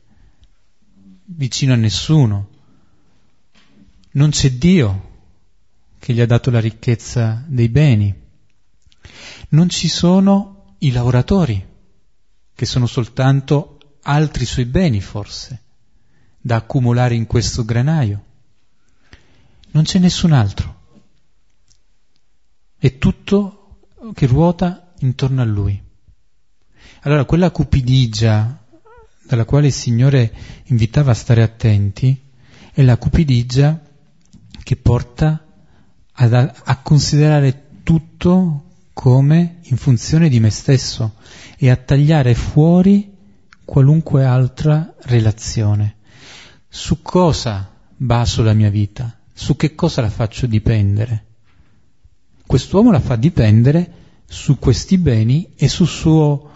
vicino 1.25 1.73
a 1.73 1.77
nessuno. 1.77 2.51
Non 4.13 4.31
c'è 4.31 4.53
Dio, 4.53 5.15
che 5.99 6.13
gli 6.13 6.21
ha 6.21 6.27
dato 6.27 6.51
la 6.51 6.61
ricchezza 6.61 7.43
dei 7.47 7.69
beni. 7.69 8.15
Non 9.51 9.69
ci 9.69 9.89
sono 9.89 10.75
i 10.79 10.93
lavoratori, 10.93 11.67
che 12.55 12.67
sono 12.67 12.87
soltanto 12.87 13.99
altri 14.03 14.45
suoi 14.45 14.67
beni 14.67 15.01
forse, 15.01 15.63
da 16.47 16.55
accumulare 16.55 17.17
in 17.17 17.27
questo 17.27 17.65
granaio. 17.65 18.23
Non 19.73 19.83
c'è 19.83 19.99
nessun 19.99 20.31
altro. 20.31 20.75
È 22.79 22.99
tutto 22.99 23.79
che 24.15 24.27
ruota 24.27 24.93
intorno 25.01 25.43
a 25.43 25.45
lui. 25.45 25.83
Allora 27.01 27.25
quella 27.25 27.51
cupidigia 27.51 28.65
dalla 29.25 29.45
quale 29.45 29.67
il 29.67 29.73
Signore 29.73 30.33
invitava 30.67 31.11
a 31.11 31.15
stare 31.15 31.43
attenti 31.43 32.31
è 32.73 32.81
la 32.83 32.97
cupidigia 32.97 33.83
che 34.63 34.77
porta 34.77 35.45
a, 36.13 36.55
a 36.65 36.81
considerare 36.81 37.81
tutto 37.83 38.67
come 38.93 39.59
in 39.63 39.77
funzione 39.77 40.29
di 40.29 40.39
me 40.39 40.51
stesso 40.51 41.17
e 41.59 41.71
a 41.71 41.77
tagliare 41.77 42.37
fuori 42.37 43.17
qualunque 43.65 44.25
altra 44.25 44.95
relazione. 45.01 45.96
Su 46.77 47.01
cosa 47.01 47.73
baso 47.97 48.43
la 48.43 48.53
mia 48.53 48.69
vita? 48.69 49.19
Su 49.33 49.57
che 49.57 49.75
cosa 49.75 50.03
la 50.03 50.11
faccio 50.11 50.47
dipendere? 50.47 51.25
Quest'uomo 52.47 52.91
la 52.91 53.01
fa 53.01 53.17
dipendere 53.17 53.93
su 54.27 54.59
questi 54.59 54.99
beni 54.99 55.55
e 55.57 55.69
su 55.69 55.87
suo, 55.87 56.51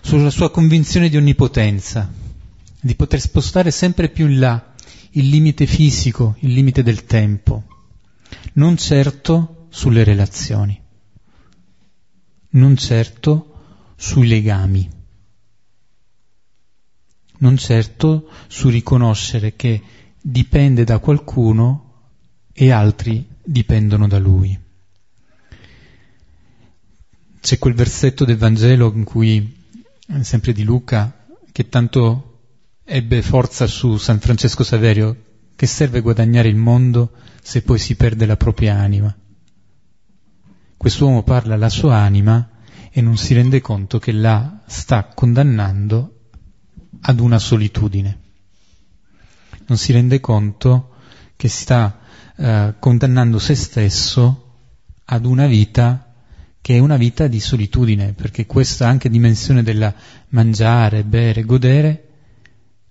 sulla 0.00 0.30
sua 0.30 0.52
convinzione 0.52 1.08
di 1.08 1.16
onnipotenza, 1.16 2.08
di 2.80 2.94
poter 2.94 3.20
spostare 3.20 3.72
sempre 3.72 4.08
più 4.10 4.28
in 4.28 4.38
là 4.38 4.74
il 5.10 5.28
limite 5.28 5.66
fisico, 5.66 6.36
il 6.38 6.52
limite 6.52 6.84
del 6.84 7.04
tempo 7.04 7.64
non 8.52 8.76
certo 8.76 9.66
sulle 9.70 10.04
relazioni, 10.04 10.80
non 12.50 12.76
certo 12.76 13.54
sui 13.96 14.28
legami, 14.28 14.88
non 17.38 17.56
certo 17.56 18.28
su 18.48 18.68
riconoscere 18.68 19.54
che 19.56 19.82
dipende 20.20 20.84
da 20.84 20.98
qualcuno 20.98 21.92
e 22.52 22.70
altri 22.70 23.26
dipendono 23.42 24.06
da 24.06 24.18
lui. 24.18 24.58
C'è 27.40 27.58
quel 27.58 27.74
versetto 27.74 28.24
del 28.24 28.38
Vangelo 28.38 28.90
in 28.94 29.04
cui, 29.04 29.64
sempre 30.20 30.52
di 30.52 30.64
Luca, 30.64 31.26
che 31.52 31.68
tanto 31.68 32.40
ebbe 32.84 33.20
forza 33.20 33.66
su 33.66 33.98
San 33.98 34.18
Francesco 34.18 34.62
Saverio, 34.62 35.16
che 35.54 35.66
serve 35.66 36.00
guadagnare 36.00 36.48
il 36.48 36.56
mondo 36.56 37.12
se 37.42 37.62
poi 37.62 37.78
si 37.78 37.96
perde 37.96 38.24
la 38.24 38.36
propria 38.36 38.78
anima. 38.78 39.14
Quest'uomo 40.76 41.22
parla 41.22 41.54
alla 41.54 41.68
sua 41.68 41.96
anima 41.96 42.48
e 42.90 43.00
non 43.00 43.16
si 43.16 43.34
rende 43.34 43.60
conto 43.60 43.98
che 43.98 44.12
la 44.12 44.62
sta 44.66 45.04
condannando 45.14 46.13
ad 47.06 47.20
una 47.20 47.38
solitudine. 47.38 48.20
Non 49.66 49.78
si 49.78 49.92
rende 49.92 50.20
conto 50.20 50.94
che 51.36 51.48
sta 51.48 52.00
eh, 52.36 52.74
condannando 52.78 53.38
se 53.38 53.54
stesso 53.54 54.40
ad 55.04 55.24
una 55.26 55.46
vita 55.46 56.12
che 56.60 56.76
è 56.76 56.78
una 56.78 56.96
vita 56.96 57.26
di 57.26 57.40
solitudine, 57.40 58.14
perché 58.14 58.46
questa 58.46 58.88
anche 58.88 59.10
dimensione 59.10 59.62
della 59.62 59.94
mangiare, 60.28 61.04
bere, 61.04 61.44
godere 61.44 62.08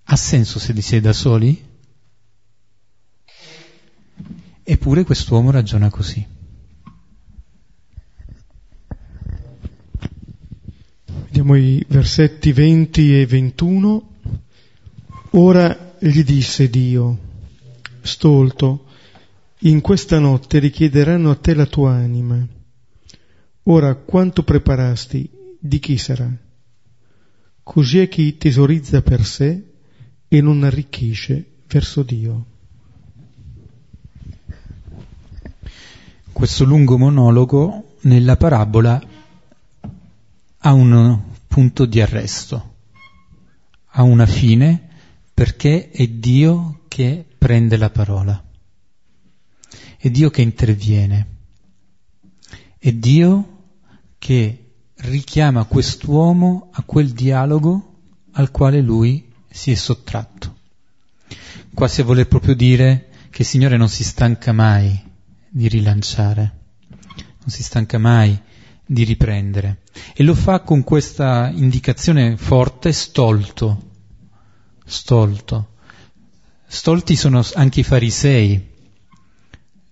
ha 0.04 0.14
senso 0.14 0.60
se 0.60 0.80
si 0.80 0.94
è 0.94 1.00
da 1.00 1.12
soli? 1.12 1.72
Eppure 4.62 5.02
quest'uomo 5.02 5.50
ragiona 5.50 5.90
così. 5.90 6.33
Vediamo 11.34 11.58
i 11.58 11.84
versetti 11.88 12.52
20 12.52 13.20
e 13.20 13.26
21. 13.26 14.08
Ora 15.30 15.96
gli 15.98 16.22
disse 16.22 16.70
Dio, 16.70 17.18
stolto, 18.02 18.84
in 19.62 19.80
questa 19.80 20.20
notte 20.20 20.60
richiederanno 20.60 21.30
a 21.30 21.34
te 21.34 21.54
la 21.54 21.66
tua 21.66 21.90
anima. 21.90 22.38
Ora 23.64 23.96
quanto 23.96 24.44
preparasti, 24.44 25.28
di 25.58 25.80
chi 25.80 25.98
sarà? 25.98 26.30
Così 27.64 27.98
è 27.98 28.06
chi 28.06 28.36
tesorizza 28.36 29.02
per 29.02 29.24
sé 29.24 29.60
e 30.28 30.40
non 30.40 30.62
arricchisce 30.62 31.44
verso 31.66 32.04
Dio. 32.04 32.46
Questo 36.30 36.64
lungo 36.64 36.96
monologo 36.96 37.96
nella 38.02 38.36
parabola 38.36 39.13
ha 40.66 40.72
un 40.72 41.20
punto 41.46 41.84
di 41.84 42.00
arresto, 42.00 42.76
ha 43.88 44.02
una 44.02 44.24
fine 44.24 44.88
perché 45.34 45.90
è 45.90 46.06
Dio 46.06 46.84
che 46.88 47.26
prende 47.36 47.76
la 47.76 47.90
parola, 47.90 48.42
è 49.98 50.10
Dio 50.10 50.30
che 50.30 50.40
interviene, 50.40 51.26
è 52.78 52.92
Dio 52.92 53.64
che 54.16 54.72
richiama 54.96 55.64
quest'uomo 55.64 56.70
a 56.72 56.82
quel 56.82 57.10
dialogo 57.10 57.98
al 58.32 58.50
quale 58.50 58.80
lui 58.80 59.30
si 59.50 59.70
è 59.70 59.74
sottratto. 59.74 60.56
Quasi 61.74 62.00
a 62.00 62.04
voler 62.04 62.26
proprio 62.26 62.54
dire 62.54 63.10
che 63.28 63.42
il 63.42 63.48
Signore 63.48 63.76
non 63.76 63.90
si 63.90 64.02
stanca 64.02 64.52
mai 64.52 64.98
di 65.46 65.68
rilanciare, 65.68 66.58
non 67.18 67.48
si 67.48 67.62
stanca 67.62 67.98
mai 67.98 68.40
di 68.86 69.04
riprendere. 69.04 69.82
E 70.14 70.22
lo 70.22 70.34
fa 70.34 70.60
con 70.60 70.82
questa 70.82 71.50
indicazione 71.50 72.36
forte, 72.36 72.92
stolto, 72.92 73.90
stolto. 74.84 75.68
Stolti 76.66 77.16
sono 77.16 77.44
anche 77.54 77.80
i 77.80 77.84
farisei. 77.84 78.72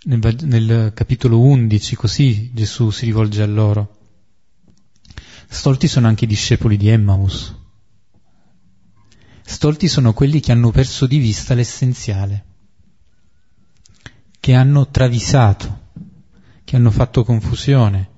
Nel, 0.05 0.37
nel 0.43 0.93
capitolo 0.95 1.41
11, 1.41 1.97
così 1.97 2.51
Gesù 2.53 2.91
si 2.91 3.05
rivolge 3.05 3.43
a 3.43 3.47
loro. 3.47 3.97
Stolti 5.49 5.87
sono 5.87 6.09
anche 6.09 6.25
i 6.25 6.29
discepoli 6.29 6.77
di 6.77 6.89
Emmaus. 6.89 7.55
Stolti 9.45 9.87
sono 9.87 10.13
quelli 10.13 10.41
che 10.41 10.51
hanno 10.51 10.71
perso 10.71 11.07
di 11.07 11.19
vista 11.19 11.55
l'essenziale, 11.55 12.45
che 14.41 14.55
hanno 14.55 14.89
travisato, 14.89 15.91
che 16.65 16.77
hanno 16.77 16.91
fatto 16.91 17.23
confusione. 17.23 18.12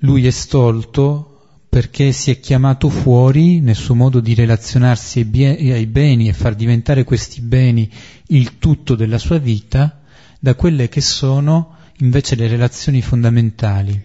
Lui 0.00 0.26
è 0.26 0.30
stolto 0.30 1.32
perché 1.68 2.12
si 2.12 2.30
è 2.30 2.40
chiamato 2.40 2.88
fuori 2.88 3.60
nel 3.60 3.74
suo 3.74 3.94
modo 3.94 4.20
di 4.20 4.34
relazionarsi 4.34 5.20
ai 5.20 5.86
beni 5.86 6.28
e 6.28 6.32
far 6.32 6.54
diventare 6.54 7.04
questi 7.04 7.40
beni 7.40 7.90
il 8.28 8.58
tutto 8.58 8.94
della 8.94 9.18
sua 9.18 9.38
vita 9.38 10.02
da 10.38 10.54
quelle 10.54 10.88
che 10.88 11.00
sono 11.00 11.76
invece 11.98 12.34
le 12.34 12.48
relazioni 12.48 13.02
fondamentali 13.02 14.04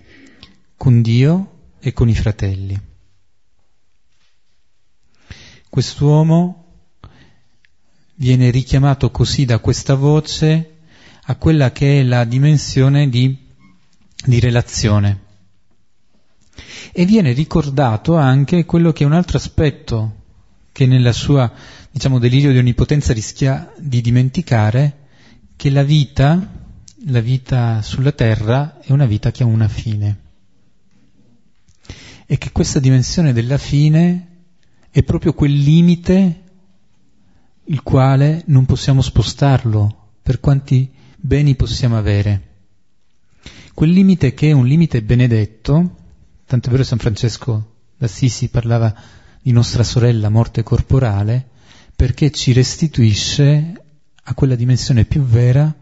con 0.76 1.02
Dio 1.02 1.60
e 1.80 1.94
con 1.94 2.10
i 2.10 2.16
fratelli. 2.16 2.80
Quest'uomo 5.70 6.66
viene 8.16 8.50
richiamato 8.50 9.12
così 9.12 9.46
da 9.46 9.60
questa 9.60 9.96
voce 9.96 10.80
a 11.24 11.36
quella 11.36 11.72
che 11.72 12.02
è 12.02 12.04
la 12.04 12.26
dimensione 12.26 13.08
di, 13.08 13.38
di 14.26 14.40
relazione. 14.40 15.30
E 16.92 17.06
viene 17.06 17.34
ricordato 17.34 18.16
anche 18.16 18.66
quello 18.66 18.92
che 18.92 19.04
è 19.04 19.08
un 19.08 19.14
altro 19.14 19.38
aspetto 19.38 20.16
che 20.72 20.86
nella 20.86 21.12
sua, 21.12 21.52
diciamo, 21.92 22.20
delirio 22.20 22.52
di 22.52 22.58
onnipotenza 22.58 23.14
rischia 23.14 23.74
di 23.78 24.02
dimenticare, 24.02 24.98
che 25.56 25.70
la 25.70 25.84
vita, 25.84 26.50
la 27.06 27.20
vita 27.20 27.82
sulla 27.82 28.12
terra, 28.12 28.80
è 28.80 28.92
una 28.92 29.06
vita 29.06 29.32
che 29.32 29.44
ha 29.44 29.46
una 29.46 29.68
fine. 29.68 30.20
E 32.26 32.38
che 32.38 32.52
questa 32.52 32.80
dimensione 32.80 33.34
della 33.34 33.58
fine 33.58 34.28
è 34.90 35.04
proprio 35.04 35.34
quel 35.34 35.54
limite 35.54 36.44
il 37.66 37.84
quale 37.84 38.44
non 38.48 38.66
possiamo 38.66 39.02
spostarlo 39.02 40.14
per 40.22 40.40
quanti 40.40 40.92
beni 41.18 41.56
possiamo 41.56 41.98
avere. 41.98 42.50
Quel 43.74 43.92
limite 43.92 44.34
che 44.34 44.50
è 44.50 44.52
un 44.52 44.66
limite 44.66 45.02
benedetto, 45.02 45.98
tanto 46.52 46.68
è 46.68 46.72
vero 46.72 46.84
San 46.84 46.98
Francesco 46.98 47.76
d'Assisi 47.98 48.50
parlava 48.50 48.94
di 49.42 49.54
nostra 49.54 49.84
sorella 49.84 50.28
morte 50.28 50.64
corporale, 50.64 51.48
perché 51.96 52.30
ci 52.30 52.52
restituisce 52.52 53.74
a 54.22 54.34
quella 54.34 54.56
dimensione 54.56 55.06
più 55.06 55.22
vera 55.22 55.74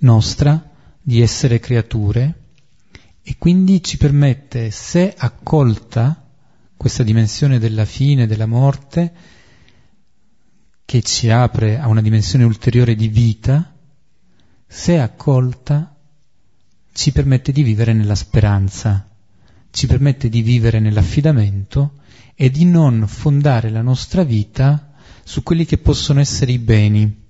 nostra 0.00 0.70
di 1.02 1.20
essere 1.20 1.60
creature 1.60 2.44
e 3.22 3.36
quindi 3.36 3.82
ci 3.84 3.98
permette, 3.98 4.70
se 4.70 5.12
accolta, 5.14 6.26
questa 6.74 7.02
dimensione 7.02 7.58
della 7.58 7.84
fine, 7.84 8.26
della 8.26 8.46
morte, 8.46 9.12
che 10.86 11.02
ci 11.02 11.28
apre 11.28 11.78
a 11.78 11.86
una 11.86 12.00
dimensione 12.00 12.44
ulteriore 12.44 12.94
di 12.94 13.08
vita, 13.08 13.76
se 14.66 14.98
accolta, 14.98 15.94
ci 16.94 17.12
permette 17.12 17.52
di 17.52 17.62
vivere 17.62 17.92
nella 17.92 18.14
speranza, 18.14 19.07
ci 19.78 19.86
permette 19.86 20.28
di 20.28 20.42
vivere 20.42 20.80
nell'affidamento 20.80 21.98
e 22.34 22.50
di 22.50 22.64
non 22.64 23.06
fondare 23.06 23.70
la 23.70 23.80
nostra 23.80 24.24
vita 24.24 24.92
su 25.22 25.44
quelli 25.44 25.64
che 25.64 25.78
possono 25.78 26.18
essere 26.18 26.50
i 26.50 26.58
beni, 26.58 27.26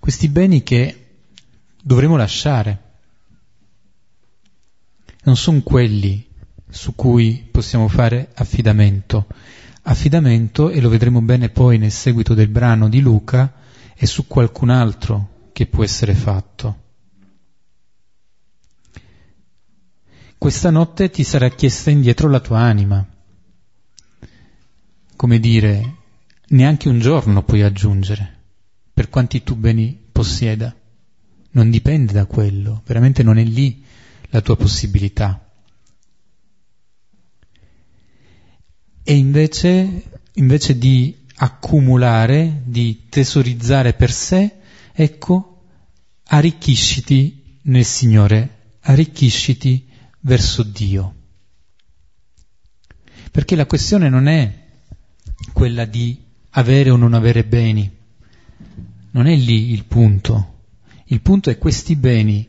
questi 0.00 0.28
beni 0.28 0.64
che 0.64 1.20
dovremo 1.80 2.16
lasciare. 2.16 2.82
Non 5.22 5.36
sono 5.36 5.60
quelli 5.60 6.26
su 6.68 6.96
cui 6.96 7.46
possiamo 7.48 7.86
fare 7.86 8.32
affidamento. 8.34 9.28
Affidamento, 9.82 10.68
e 10.68 10.80
lo 10.80 10.88
vedremo 10.88 11.22
bene 11.22 11.48
poi 11.48 11.78
nel 11.78 11.92
seguito 11.92 12.34
del 12.34 12.48
brano 12.48 12.88
di 12.88 13.00
Luca, 13.00 13.52
è 13.94 14.04
su 14.04 14.26
qualcun 14.26 14.70
altro 14.70 15.50
che 15.52 15.66
può 15.66 15.84
essere 15.84 16.14
fatto. 16.14 16.81
Questa 20.42 20.70
notte 20.70 21.08
ti 21.08 21.22
sarà 21.22 21.50
chiesta 21.50 21.90
indietro 21.90 22.28
la 22.28 22.40
tua 22.40 22.58
anima. 22.58 23.06
Come 25.14 25.38
dire, 25.38 25.96
neanche 26.48 26.88
un 26.88 26.98
giorno 26.98 27.44
puoi 27.44 27.62
aggiungere, 27.62 28.40
per 28.92 29.08
quanti 29.08 29.44
tu 29.44 29.54
beni 29.54 29.96
possieda. 30.10 30.74
Non 31.52 31.70
dipende 31.70 32.12
da 32.12 32.26
quello, 32.26 32.82
veramente 32.84 33.22
non 33.22 33.38
è 33.38 33.44
lì 33.44 33.84
la 34.30 34.40
tua 34.40 34.56
possibilità. 34.56 35.48
E 39.04 39.14
invece, 39.14 40.02
invece 40.32 40.76
di 40.76 41.24
accumulare, 41.36 42.62
di 42.64 43.06
tesorizzare 43.08 43.92
per 43.92 44.10
sé, 44.10 44.56
ecco, 44.92 45.66
arricchisciti 46.24 47.60
nel 47.62 47.84
Signore, 47.84 48.72
arricchisciti 48.80 49.90
verso 50.22 50.62
Dio. 50.62 51.14
Perché 53.30 53.56
la 53.56 53.66
questione 53.66 54.08
non 54.08 54.26
è 54.26 54.60
quella 55.52 55.84
di 55.84 56.18
avere 56.50 56.90
o 56.90 56.96
non 56.96 57.14
avere 57.14 57.44
beni, 57.44 57.90
non 59.12 59.26
è 59.26 59.36
lì 59.36 59.70
il 59.72 59.84
punto. 59.84 60.60
Il 61.06 61.20
punto 61.20 61.50
è 61.50 61.58
questi 61.58 61.96
beni 61.96 62.48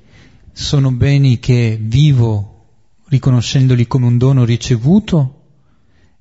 sono 0.52 0.92
beni 0.92 1.40
che 1.40 1.78
vivo 1.82 2.66
riconoscendoli 3.08 3.88
come 3.88 4.06
un 4.06 4.18
dono 4.18 4.46
ricevuto 4.46 5.42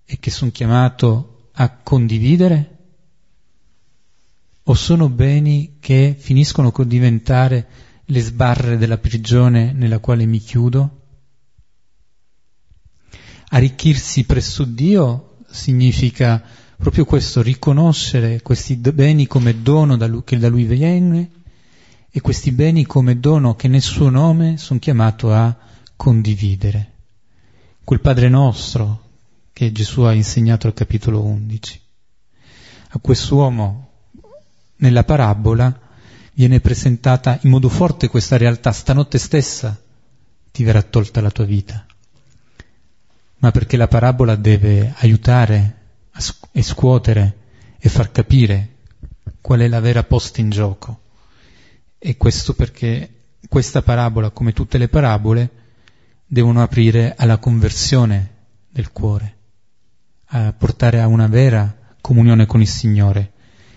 e 0.04 0.18
che 0.18 0.30
sono 0.30 0.50
chiamato 0.50 1.50
a 1.52 1.70
condividere? 1.70 2.68
O 4.64 4.74
sono 4.74 5.08
beni 5.08 5.76
che 5.80 6.16
finiscono 6.18 6.70
con 6.70 6.88
diventare 6.88 7.68
le 8.06 8.20
sbarre 8.20 8.78
della 8.78 8.98
prigione 8.98 9.72
nella 9.72 9.98
quale 9.98 10.24
mi 10.24 10.38
chiudo? 10.38 11.01
Arricchirsi 13.54 14.24
presso 14.24 14.64
Dio 14.64 15.36
significa 15.50 16.42
proprio 16.74 17.04
questo, 17.04 17.42
riconoscere 17.42 18.40
questi 18.40 18.76
beni 18.76 19.26
come 19.26 19.60
dono 19.60 19.98
da 19.98 20.06
lui, 20.06 20.22
che 20.24 20.38
da 20.38 20.48
Lui 20.48 20.64
viene 20.64 21.30
e 22.10 22.20
questi 22.22 22.50
beni 22.50 22.86
come 22.86 23.20
dono 23.20 23.54
che 23.54 23.68
nel 23.68 23.82
suo 23.82 24.08
nome 24.08 24.56
sono 24.56 24.78
chiamato 24.78 25.34
a 25.34 25.54
condividere. 25.96 26.92
Quel 27.84 28.00
Padre 28.00 28.30
nostro 28.30 29.10
che 29.52 29.70
Gesù 29.70 30.00
ha 30.00 30.14
insegnato 30.14 30.66
al 30.66 30.72
capitolo 30.72 31.22
11. 31.22 31.80
A 32.88 32.98
quest'uomo 33.00 33.90
nella 34.76 35.04
parabola 35.04 35.78
viene 36.32 36.60
presentata 36.60 37.38
in 37.42 37.50
modo 37.50 37.68
forte 37.68 38.08
questa 38.08 38.38
realtà, 38.38 38.72
stanotte 38.72 39.18
stessa 39.18 39.78
ti 40.50 40.64
verrà 40.64 40.80
tolta 40.80 41.20
la 41.20 41.30
tua 41.30 41.44
vita 41.44 41.86
ma 43.42 43.50
perché 43.50 43.76
la 43.76 43.88
parabola 43.88 44.36
deve 44.36 44.94
aiutare 44.98 45.78
e 46.52 46.62
scuotere 46.62 47.36
e 47.78 47.88
far 47.88 48.12
capire 48.12 48.76
qual 49.40 49.60
è 49.60 49.68
la 49.68 49.80
vera 49.80 50.04
posta 50.04 50.40
in 50.40 50.50
gioco. 50.50 51.00
E 51.98 52.16
questo 52.16 52.54
perché 52.54 53.38
questa 53.48 53.82
parabola, 53.82 54.30
come 54.30 54.52
tutte 54.52 54.78
le 54.78 54.88
parabole, 54.88 55.50
devono 56.24 56.62
aprire 56.62 57.14
alla 57.16 57.38
conversione 57.38 58.30
del 58.70 58.92
cuore, 58.92 59.36
a 60.26 60.52
portare 60.52 61.00
a 61.00 61.08
una 61.08 61.26
vera 61.26 61.96
comunione 62.00 62.46
con 62.46 62.60
il 62.60 62.68
Signore 62.68 63.32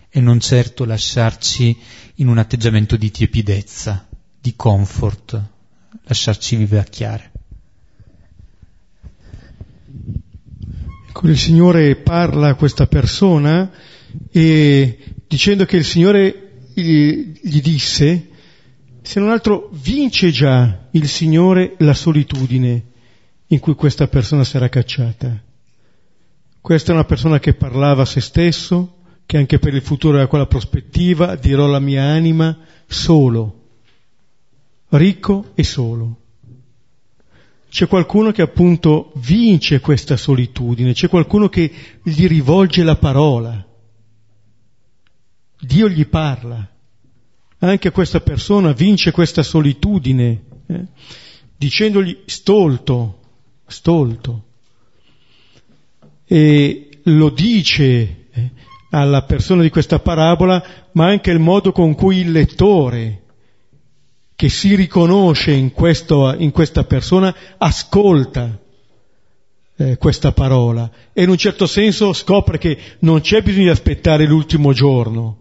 e 0.09 0.22
non 0.22 0.39
certo 0.39 0.86
lasciarci 0.86 1.76
in 2.16 2.28
un 2.28 2.38
atteggiamento 2.38 2.97
di 2.97 3.09
tiepidezza, 3.09 4.07
di 4.39 4.55
comfort, 4.55 5.41
lasciarci 6.03 6.55
vivacchiare. 6.55 7.32
Il 11.24 11.38
Signore 11.38 11.95
parla 11.95 12.49
a 12.49 12.55
questa 12.55 12.88
persona 12.88 13.72
e 14.32 14.99
dicendo 15.28 15.66
che 15.66 15.78
il 15.78 15.86
Signore 15.86 16.63
gli 16.74 17.61
disse, 17.61 18.30
se 19.01 19.20
non 19.20 19.30
altro 19.30 19.70
vince 19.72 20.30
già 20.32 20.88
il 20.91 21.07
Signore 21.07 21.76
la 21.80 21.93
solitudine 21.93 22.84
in 23.47 23.59
cui 23.59 23.76
questa 23.76 24.07
persona 24.07 24.43
sarà 24.43 24.68
cacciata. 24.68 25.41
Questa 26.59 26.91
è 26.91 26.93
una 26.93 27.05
persona 27.05 27.39
che 27.39 27.53
parlava 27.53 28.01
a 28.01 28.05
se 28.05 28.20
stesso, 28.20 28.97
che 29.26 29.38
anche 29.38 29.59
per 29.59 29.74
il 29.74 29.82
futuro 29.82 30.13
aveva 30.13 30.28
quella 30.28 30.47
prospettiva, 30.47 31.36
dirò 31.36 31.68
la 31.68 31.80
mia 31.80 32.03
anima 32.03 32.57
solo, 32.88 33.61
ricco 34.89 35.51
e 35.55 35.63
solo 35.63 36.24
c'è 37.76 37.88
qualcuno 37.88 38.32
che 38.32 38.41
appunto 38.41 39.11
vince 39.15 39.82
questa 39.82 40.15
solitudine, 40.15 40.93
c'è 40.93 41.09
qualcuno 41.09 41.49
che 41.49 41.69
gli 42.01 42.26
rivolge 42.26 42.86
la 42.86 42.95
parola. 42.95 43.67
Dio 45.59 45.89
gli 45.89 46.05
parla. 46.07 46.65
Anche 47.57 47.91
questa 47.91 48.21
persona 48.21 48.71
vince 48.71 49.11
questa 49.11 49.43
solitudine, 49.43 50.43
eh, 50.67 50.86
dicendogli 51.57 52.19
stolto, 52.23 53.19
stolto. 53.67 54.43
E 56.23 56.99
lo 57.03 57.30
dice 57.30 58.28
eh, 58.32 58.51
alla 58.91 59.23
persona 59.23 59.63
di 59.63 59.69
questa 59.69 59.99
parabola, 59.99 60.63
ma 60.93 61.07
anche 61.07 61.30
il 61.30 61.39
modo 61.39 61.73
con 61.73 61.93
cui 61.93 62.19
il 62.19 62.32
lettore 62.32 63.23
che 64.36 64.50
si 64.50 64.76
riconosce 64.76 65.52
in, 65.52 65.72
questo, 65.72 66.36
in 66.38 66.52
questa 66.52 66.84
persona 66.84 67.34
ascolta 67.58 68.60
eh, 69.78 69.98
questa 69.98 70.32
parola 70.32 70.90
e 71.14 71.24
in 71.24 71.30
un 71.30 71.38
certo 71.38 71.66
senso 71.66 72.14
scopre 72.14 72.58
che 72.58 72.78
non 73.00 73.22
c'è 73.22 73.42
bisogno 73.42 73.66
di 73.66 73.70
aspettare 73.70 74.26
l'ultimo 74.26 74.74
giorno, 74.74 75.38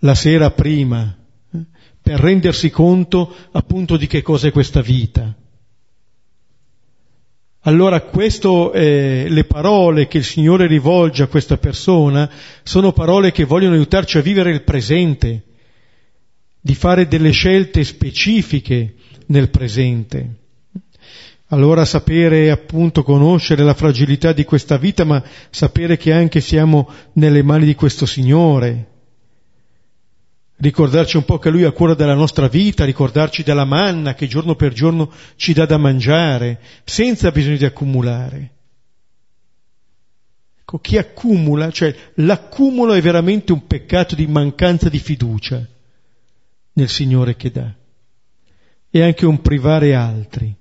la 0.00 0.14
sera 0.14 0.50
prima, 0.50 1.16
eh, 1.52 1.58
per 2.02 2.18
rendersi 2.18 2.70
conto 2.70 3.34
appunto 3.52 3.96
di 3.96 4.06
che 4.06 4.22
cosa 4.22 4.48
è 4.48 4.52
questa 4.52 4.80
vita. 4.80 5.34
Allora 7.62 8.00
questo, 8.00 8.72
eh, 8.72 9.26
le 9.28 9.44
parole 9.44 10.06
che 10.06 10.18
il 10.18 10.24
Signore 10.24 10.66
rivolge 10.66 11.24
a 11.24 11.26
questa 11.26 11.58
persona 11.58 12.30
sono 12.62 12.92
parole 12.92 13.30
che 13.30 13.44
vogliono 13.44 13.74
aiutarci 13.74 14.16
a 14.16 14.22
vivere 14.22 14.50
il 14.50 14.62
presente, 14.62 15.42
di 16.60 16.74
fare 16.74 17.06
delle 17.06 17.30
scelte 17.30 17.84
specifiche 17.84 18.94
nel 19.26 19.50
presente. 19.50 20.36
Allora 21.50 21.84
sapere 21.86 22.50
appunto 22.50 23.02
conoscere 23.02 23.62
la 23.62 23.72
fragilità 23.72 24.32
di 24.32 24.44
questa 24.44 24.76
vita, 24.76 25.04
ma 25.04 25.22
sapere 25.48 25.96
che 25.96 26.12
anche 26.12 26.40
siamo 26.40 26.90
nelle 27.14 27.42
mani 27.42 27.64
di 27.64 27.74
questo 27.74 28.04
Signore. 28.04 28.86
Ricordarci 30.56 31.16
un 31.16 31.24
po' 31.24 31.38
che 31.38 31.48
Lui 31.50 31.62
ha 31.62 31.70
cura 31.70 31.94
della 31.94 32.14
nostra 32.14 32.48
vita, 32.48 32.84
ricordarci 32.84 33.44
della 33.44 33.64
manna 33.64 34.14
che 34.14 34.26
giorno 34.26 34.56
per 34.56 34.72
giorno 34.72 35.10
ci 35.36 35.54
dà 35.54 35.64
da 35.64 35.78
mangiare, 35.78 36.60
senza 36.84 37.30
bisogno 37.30 37.56
di 37.56 37.64
accumulare. 37.64 38.50
Ecco, 40.60 40.80
chi 40.80 40.98
accumula, 40.98 41.70
cioè 41.70 41.94
l'accumulo 42.16 42.92
è 42.92 43.00
veramente 43.00 43.52
un 43.52 43.66
peccato 43.66 44.14
di 44.14 44.26
mancanza 44.26 44.90
di 44.90 44.98
fiducia 44.98 45.66
nel 46.78 46.88
Signore 46.88 47.34
che 47.34 47.50
dà. 47.50 47.74
E 48.90 49.02
anche 49.02 49.26
un 49.26 49.42
privare 49.42 49.94
altri. 49.94 50.54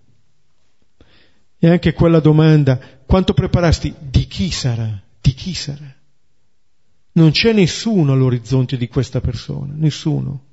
E 1.59 1.69
anche 1.69 1.93
quella 1.93 2.19
domanda, 2.19 2.79
quanto 3.05 3.33
preparasti? 3.33 3.93
Di 3.99 4.25
chi 4.25 4.49
sarà? 4.51 4.99
Di 5.21 5.33
chi 5.33 5.53
sarà? 5.53 5.95
Non 7.13 7.31
c'è 7.31 7.53
nessuno 7.53 8.13
all'orizzonte 8.13 8.77
di 8.77 8.87
questa 8.87 9.21
persona, 9.21 9.73
nessuno. 9.75 10.43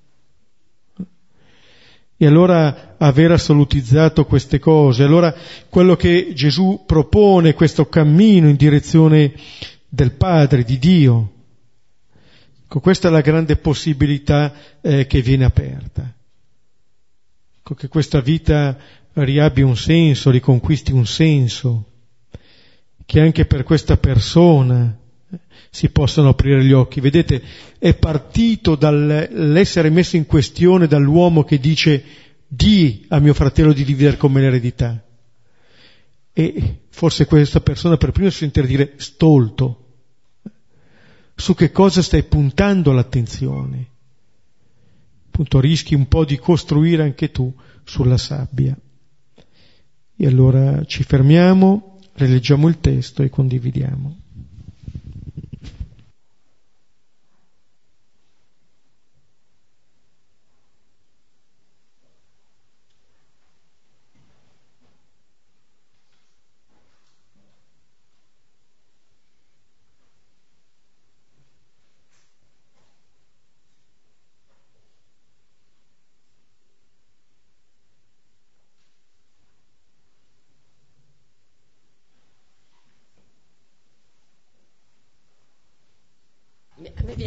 E 2.16 2.26
allora 2.26 2.94
aver 2.98 3.32
assolutizzato 3.32 4.24
queste 4.24 4.58
cose, 4.58 5.02
allora 5.02 5.34
quello 5.68 5.96
che 5.96 6.32
Gesù 6.34 6.84
propone, 6.86 7.54
questo 7.54 7.88
cammino 7.88 8.48
in 8.48 8.56
direzione 8.56 9.34
del 9.88 10.12
Padre, 10.12 10.62
di 10.62 10.78
Dio, 10.78 11.33
Ecco, 12.64 12.80
questa 12.80 13.08
è 13.08 13.10
la 13.10 13.20
grande 13.20 13.56
possibilità 13.56 14.52
eh, 14.80 15.06
che 15.06 15.20
viene 15.22 15.44
aperta. 15.44 16.12
Ecco, 17.58 17.74
che 17.74 17.88
questa 17.88 18.20
vita 18.20 18.76
riabbia 19.14 19.64
un 19.64 19.76
senso, 19.76 20.30
riconquisti 20.30 20.92
un 20.92 21.06
senso, 21.06 21.90
che 23.06 23.20
anche 23.20 23.44
per 23.44 23.62
questa 23.62 23.96
persona 23.96 24.96
eh, 25.30 25.38
si 25.70 25.90
possano 25.90 26.30
aprire 26.30 26.64
gli 26.64 26.72
occhi. 26.72 27.00
Vedete, 27.00 27.42
è 27.78 27.94
partito 27.94 28.74
dall'essere 28.74 29.90
messo 29.90 30.16
in 30.16 30.26
questione 30.26 30.86
dall'uomo 30.86 31.44
che 31.44 31.58
dice 31.58 32.04
di 32.46 33.04
a 33.08 33.18
mio 33.18 33.34
fratello 33.34 33.72
di 33.72 33.84
dividere 33.84 34.16
con 34.16 34.32
me 34.32 34.40
l'eredità. 34.40 35.02
E 36.32 36.80
forse 36.88 37.26
questa 37.26 37.60
persona 37.60 37.96
per 37.96 38.10
prima 38.10 38.30
si 38.30 38.38
sente 38.38 38.66
dire 38.66 38.94
stolto, 38.96 39.83
su 41.34 41.54
che 41.54 41.70
cosa 41.70 42.02
stai 42.02 42.22
puntando 42.24 42.92
l'attenzione. 42.92 43.88
Appunto 45.26 45.60
rischi 45.60 45.94
un 45.94 46.06
po' 46.06 46.24
di 46.24 46.38
costruire 46.38 47.02
anche 47.02 47.30
tu 47.30 47.52
sulla 47.82 48.16
sabbia. 48.16 48.76
E 50.16 50.26
allora 50.26 50.84
ci 50.84 51.02
fermiamo, 51.02 51.98
rileggiamo 52.14 52.68
il 52.68 52.78
testo 52.78 53.22
e 53.22 53.30
condividiamo. 53.30 54.23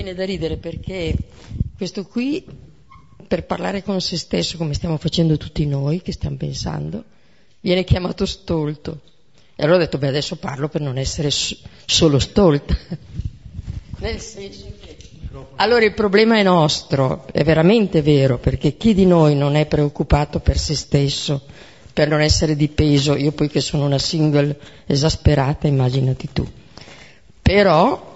Viene 0.08 0.14
da 0.14 0.26
ridere 0.26 0.58
perché 0.58 1.16
questo 1.76 2.06
qui, 2.06 2.46
per 3.28 3.46
parlare 3.46 3.84
con 3.84 4.00
se 4.00 4.18
stesso, 4.18 4.58
come 4.58 4.74
stiamo 4.74 4.98
facendo 4.98 5.38
tutti 5.38 5.66
noi, 5.66 6.02
che 6.02 6.12
stiamo 6.12 6.38
pensando, 6.38 7.04
viene 7.60 7.84
chiamato 7.84 8.26
stolto. 8.26 9.02
E 9.56 9.64
allora 9.64 9.78
ho 9.78 9.82
detto, 9.82 9.98
beh, 9.98 10.08
adesso 10.08 10.38
parlo 10.38 10.70
per 10.70 10.82
non 10.82 10.98
essere 10.98 11.30
solo 11.30 12.20
stolta. 12.20 12.78
Nel 14.00 14.20
senso 14.20 14.66
che... 14.80 14.96
Allora 15.58 15.84
il 15.84 15.94
problema 15.94 16.38
è 16.38 16.44
nostro, 16.44 17.28
è 17.32 17.44
veramente 17.44 18.02
vero, 18.02 18.38
perché 18.40 18.78
chi 18.78 18.94
di 18.94 19.06
noi 19.06 19.36
non 19.36 19.56
è 19.56 19.66
preoccupato 19.66 20.40
per 20.40 20.58
se 20.58 20.74
stesso, 20.74 21.42
per 21.92 22.08
non 22.08 22.22
essere 22.22 22.56
di 22.56 22.70
peso, 22.70 23.16
io 23.16 23.32
poi 23.34 23.50
che 23.50 23.60
sono 23.60 23.86
una 23.86 24.00
single 24.00 24.58
esasperata, 24.86 25.68
immaginati 25.68 26.30
tu. 26.32 26.48
Però 27.42 28.16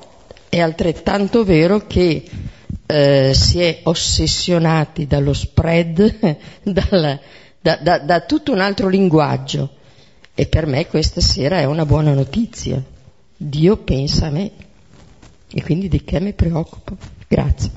è 0.52 0.60
altrettanto 0.60 1.46
vero 1.46 1.88
che 1.88 2.30
eh, 2.86 3.32
si 3.34 3.62
è 3.62 3.80
ossessionati 3.84 5.08
dallo 5.08 5.32
spread, 5.32 6.38
dal, 6.64 7.20
da, 7.62 7.78
da, 7.78 8.00
da 8.00 8.20
tutto 8.26 8.52
un 8.52 8.60
altro 8.60 8.90
linguaggio. 8.90 9.78
E 10.36 10.48
per 10.48 10.66
me 10.66 10.88
questa 10.88 11.22
sera 11.22 11.60
è 11.60 11.64
una 11.64 11.86
buona 11.86 12.14
notizia. 12.14 12.84
Dio 13.38 13.78
pensa 13.78 14.26
a 14.26 14.30
me. 14.30 14.52
E 15.48 15.64
quindi 15.64 15.88
di 15.88 16.04
che 16.04 16.20
mi 16.20 16.34
preoccupo? 16.34 16.98
Grazie. 17.30 17.72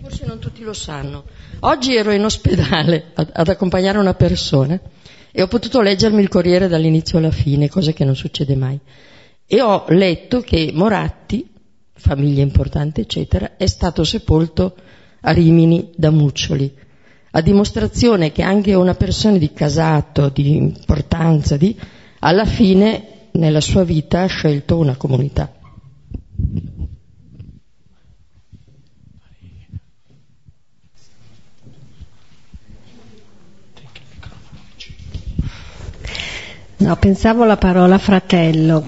Forse 0.00 0.26
non 0.26 0.40
tutti 0.40 0.62
lo 0.62 0.72
sanno. 0.72 1.22
Oggi 1.60 1.94
ero 1.94 2.10
in 2.10 2.24
ospedale 2.24 3.12
ad 3.14 3.48
accompagnare 3.48 3.98
una 3.98 4.14
persona 4.14 4.80
e 5.38 5.42
ho 5.42 5.48
potuto 5.48 5.82
leggermi 5.82 6.22
il 6.22 6.28
Corriere 6.28 6.66
dall'inizio 6.66 7.18
alla 7.18 7.30
fine, 7.30 7.68
cosa 7.68 7.92
che 7.92 8.06
non 8.06 8.16
succede 8.16 8.56
mai. 8.56 8.80
E 9.44 9.60
ho 9.60 9.84
letto 9.88 10.40
che 10.40 10.70
Moratti, 10.72 11.46
famiglia 11.92 12.40
importante, 12.40 13.02
eccetera, 13.02 13.58
è 13.58 13.66
stato 13.66 14.02
sepolto 14.02 14.74
a 15.20 15.32
Rimini 15.32 15.90
da 15.94 16.10
Muccioli, 16.10 16.74
a 17.32 17.42
dimostrazione 17.42 18.32
che 18.32 18.40
anche 18.40 18.72
una 18.72 18.94
persona 18.94 19.36
di 19.36 19.52
casato, 19.52 20.30
di 20.30 20.56
importanza, 20.56 21.58
di, 21.58 21.78
alla 22.20 22.46
fine 22.46 23.28
nella 23.32 23.60
sua 23.60 23.84
vita 23.84 24.22
ha 24.22 24.26
scelto 24.28 24.78
una 24.78 24.96
comunità. 24.96 25.52
No, 36.78 36.94
pensavo 36.96 37.44
alla 37.44 37.56
parola 37.56 37.96
fratello, 37.96 38.84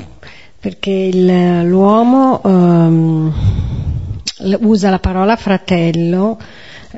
perché 0.61 0.91
il, 0.91 1.67
l'uomo 1.67 2.39
um, 2.45 3.33
usa 4.61 4.91
la 4.91 4.99
parola 4.99 5.37
fratello 5.37 6.39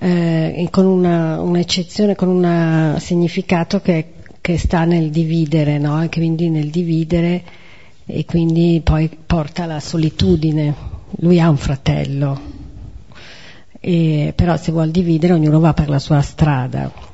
eh, 0.01 0.67
con 0.73 0.87
una, 0.87 1.41
un'eccezione, 1.41 2.17
con 2.17 2.27
un 2.27 2.97
significato 2.99 3.81
che, 3.81 4.15
che, 4.41 4.59
sta 4.59 4.85
nel 4.85 5.11
dividere, 5.11 5.79
no? 5.79 6.03
e 6.03 6.09
quindi 6.09 6.51
nel 6.51 6.71
dividere 6.71 7.45
e 8.05 8.25
quindi 8.25 8.81
poi 8.83 9.09
porta 9.25 9.63
alla 9.63 9.79
solitudine. 9.79 10.75
Lui 11.21 11.39
ha 11.39 11.49
un 11.49 11.57
fratello, 11.57 12.41
e, 13.79 14.33
però 14.35 14.57
se 14.57 14.73
vuol 14.73 14.91
dividere 14.91 15.35
ognuno 15.35 15.61
va 15.61 15.73
per 15.73 15.89
la 15.89 16.01
sua 16.01 16.21
strada. 16.21 17.10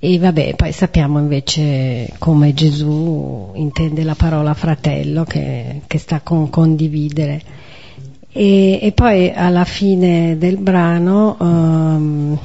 E 0.00 0.16
vabbè, 0.16 0.54
poi 0.54 0.70
sappiamo 0.70 1.18
invece 1.18 2.12
come 2.18 2.54
Gesù 2.54 3.50
intende 3.54 4.04
la 4.04 4.14
parola 4.14 4.54
fratello 4.54 5.24
che, 5.24 5.80
che 5.88 5.98
sta 5.98 6.20
con 6.20 6.48
condividere. 6.50 7.42
E, 8.30 8.78
e, 8.80 8.92
poi 8.92 9.32
alla 9.34 9.64
fine 9.64 10.38
del 10.38 10.56
brano, 10.58 11.36
um, 11.40 12.38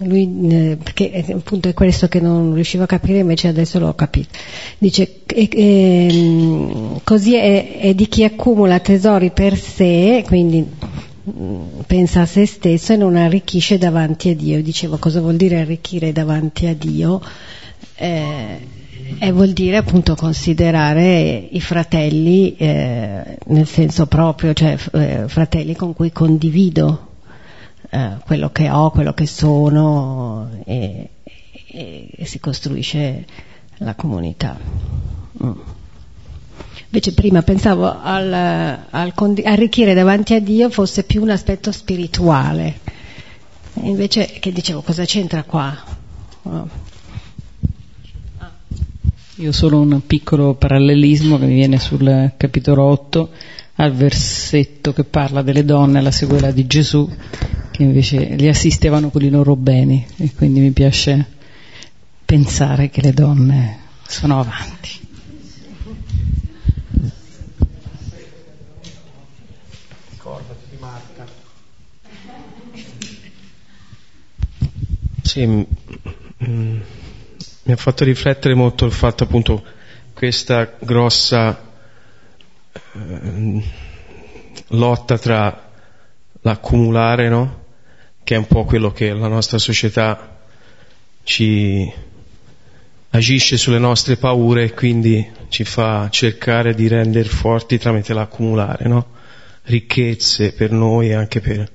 lui, 0.00 0.48
eh, 0.50 0.78
perché 0.80 1.24
appunto 1.32 1.68
è 1.68 1.74
questo 1.74 2.06
che 2.06 2.20
non 2.20 2.54
riuscivo 2.54 2.84
a 2.84 2.86
capire, 2.86 3.18
invece 3.18 3.48
adesso 3.48 3.80
l'ho 3.80 3.94
capito. 3.94 4.38
Dice, 4.78 5.22
e, 5.26 5.48
e, 5.50 7.00
così 7.02 7.34
è, 7.34 7.78
è 7.80 7.94
di 7.94 8.06
chi 8.06 8.22
accumula 8.22 8.78
tesori 8.78 9.30
per 9.30 9.56
sé, 9.56 10.22
quindi 10.24 10.64
pensa 11.86 12.22
a 12.22 12.26
se 12.26 12.46
stesso 12.46 12.92
e 12.92 12.96
non 12.96 13.16
arricchisce 13.16 13.78
davanti 13.78 14.30
a 14.30 14.34
Dio. 14.34 14.62
Dicevo 14.62 14.98
cosa 14.98 15.20
vuol 15.20 15.36
dire 15.36 15.60
arricchire 15.60 16.12
davanti 16.12 16.66
a 16.66 16.74
Dio? 16.74 17.20
Eh, 17.96 18.76
e 19.18 19.32
vuol 19.32 19.52
dire 19.52 19.78
appunto 19.78 20.14
considerare 20.14 21.48
i 21.50 21.60
fratelli 21.60 22.56
eh, 22.56 23.38
nel 23.46 23.66
senso 23.66 24.06
proprio, 24.06 24.52
cioè 24.52 24.76
eh, 24.92 25.28
fratelli 25.28 25.74
con 25.74 25.94
cui 25.94 26.12
condivido 26.12 27.06
eh, 27.90 28.16
quello 28.24 28.50
che 28.50 28.70
ho, 28.70 28.90
quello 28.90 29.14
che 29.14 29.26
sono 29.26 30.50
e, 30.64 31.08
e, 31.68 32.08
e 32.14 32.24
si 32.26 32.38
costruisce 32.38 33.24
la 33.78 33.94
comunità. 33.94 34.58
Mm. 35.42 35.52
Invece 36.90 37.12
prima 37.12 37.42
pensavo 37.42 38.00
al, 38.00 38.32
al 38.88 39.12
condi- 39.14 39.42
arricchire 39.42 39.92
davanti 39.92 40.32
a 40.32 40.40
Dio 40.40 40.70
fosse 40.70 41.02
più 41.04 41.20
un 41.20 41.28
aspetto 41.28 41.70
spirituale. 41.70 42.78
Invece 43.82 44.38
che 44.40 44.50
dicevo 44.52 44.80
cosa 44.80 45.04
c'entra 45.04 45.42
qua? 45.42 45.76
Oh. 46.44 46.68
Io 49.34 49.50
ho 49.50 49.52
solo 49.52 49.80
un 49.80 50.04
piccolo 50.06 50.54
parallelismo 50.54 51.38
che 51.38 51.44
mi 51.44 51.54
viene 51.54 51.78
sul 51.78 52.32
capitolo 52.36 52.84
8 52.84 53.30
al 53.74 53.92
versetto 53.92 54.92
che 54.94 55.04
parla 55.04 55.42
delle 55.42 55.64
donne 55.64 55.98
alla 55.98 56.10
sequela 56.10 56.50
di 56.50 56.66
Gesù 56.66 57.08
che 57.70 57.82
invece 57.82 58.34
li 58.34 58.48
assistevano 58.48 59.10
con 59.10 59.22
i 59.22 59.28
loro 59.28 59.54
beni 59.54 60.04
e 60.16 60.32
quindi 60.34 60.58
mi 60.60 60.72
piace 60.72 61.24
pensare 62.24 62.88
che 62.88 63.02
le 63.02 63.12
donne 63.12 63.78
sono 64.06 64.40
avanti. 64.40 65.07
Sì, 75.38 75.46
mm, 75.46 76.80
mi 77.62 77.72
ha 77.72 77.76
fatto 77.76 78.02
riflettere 78.02 78.54
molto 78.54 78.84
il 78.86 78.90
fatto 78.90 79.22
appunto 79.22 79.62
questa 80.12 80.74
grossa 80.80 81.62
eh, 82.72 83.62
lotta 84.70 85.16
tra 85.16 85.70
l'accumulare, 86.40 87.28
no? 87.28 87.66
che 88.24 88.34
è 88.34 88.38
un 88.38 88.48
po' 88.48 88.64
quello 88.64 88.90
che 88.90 89.12
la 89.12 89.28
nostra 89.28 89.58
società 89.58 90.40
ci 91.22 91.88
agisce 93.10 93.56
sulle 93.56 93.78
nostre 93.78 94.16
paure 94.16 94.64
e 94.64 94.74
quindi 94.74 95.24
ci 95.50 95.62
fa 95.62 96.08
cercare 96.10 96.74
di 96.74 96.88
rendere 96.88 97.28
forti 97.28 97.78
tramite 97.78 98.12
l'accumulare, 98.12 98.88
no? 98.88 99.06
ricchezze 99.66 100.52
per 100.52 100.72
noi 100.72 101.10
e 101.10 101.14
anche 101.14 101.40
per, 101.40 101.70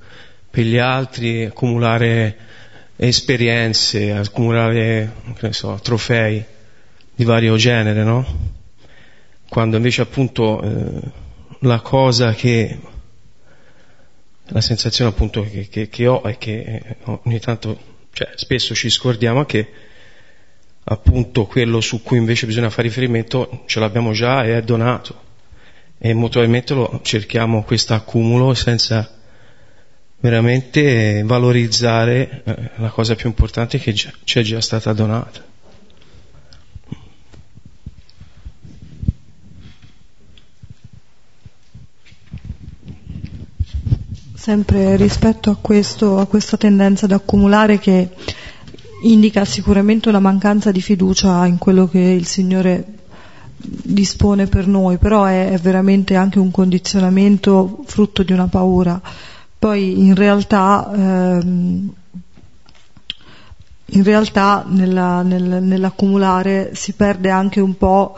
per 0.50 0.66
gli 0.66 0.78
altri, 0.78 1.46
accumulare 1.46 2.52
esperienze, 3.08 4.12
accumulare, 4.12 5.14
che 5.36 5.48
ne 5.48 5.54
so, 5.54 5.80
trofei 5.82 6.44
di 7.16 7.24
vario 7.24 7.56
genere, 7.56 8.04
no? 8.04 8.26
Quando 9.50 9.76
invece 9.76 10.02
appunto 10.02 10.62
eh, 10.62 11.02
la 11.60 11.80
cosa 11.82 12.34
che, 12.34 12.80
la 14.46 14.62
sensazione 14.62 15.12
appunto 15.12 15.44
che, 15.44 15.68
che, 15.68 15.90
che 15.90 16.08
ho 16.08 16.24
è 16.24 16.38
che 16.38 16.60
eh, 16.62 16.96
ogni 17.24 17.40
tanto, 17.40 17.78
cioè 18.14 18.32
spesso 18.36 18.74
ci 18.74 18.90
scordiamo 18.90 19.46
che 19.46 19.68
appunto 20.86 21.46
quello 21.46 21.82
su 21.82 22.02
cui 22.02 22.18
invece 22.18 22.46
bisogna 22.46 22.70
fare 22.70 22.88
riferimento 22.88 23.64
ce 23.68 23.80
l'abbiamo 23.80 24.12
già 24.12 24.44
e 24.44 24.58
è 24.58 24.62
donato 24.62 25.22
e 25.98 26.14
molto 26.14 26.42
lo 26.42 27.00
cerchiamo 27.02 27.64
questo 27.64 27.94
accumulo 27.94 28.54
senza 28.54 29.22
veramente 30.24 31.22
valorizzare 31.26 32.44
eh, 32.46 32.70
la 32.78 32.88
cosa 32.88 33.14
più 33.14 33.28
importante 33.28 33.78
che 33.78 33.94
ci 33.94 34.40
è 34.40 34.42
già 34.42 34.62
stata 34.62 34.94
donata. 34.94 35.52
Sempre 44.34 44.96
rispetto 44.96 45.50
a, 45.50 45.58
questo, 45.60 46.20
a 46.20 46.26
questa 46.26 46.56
tendenza 46.56 47.04
ad 47.04 47.12
accumulare 47.12 47.78
che 47.80 48.12
indica 49.02 49.44
sicuramente 49.44 50.08
una 50.08 50.22
mancanza 50.22 50.72
di 50.72 50.82
fiducia 50.82 51.46
in 51.46 51.58
quello 51.58 51.90
che 51.90 52.00
il 52.00 52.26
Signore 52.26 52.86
dispone 53.58 54.48
per 54.48 54.68
noi, 54.68 54.98
però 54.98 55.26
è, 55.26 55.50
è 55.50 55.58
veramente 55.58 56.16
anche 56.16 56.40
un 56.40 56.50
condizionamento 56.50 57.84
frutto 57.86 58.24
di 58.24 58.32
una 58.32 58.48
paura 58.48 59.02
poi 59.64 59.98
in 59.98 60.14
realtà 60.14 60.92
ehm, 60.94 61.94
in 63.86 64.04
realtà 64.04 64.66
nella, 64.68 65.22
nel, 65.22 65.64
nell'accumulare 65.64 66.76
si 66.76 66.92
perde 66.92 67.30
anche 67.30 67.62
un 67.62 67.78
po' 67.78 68.14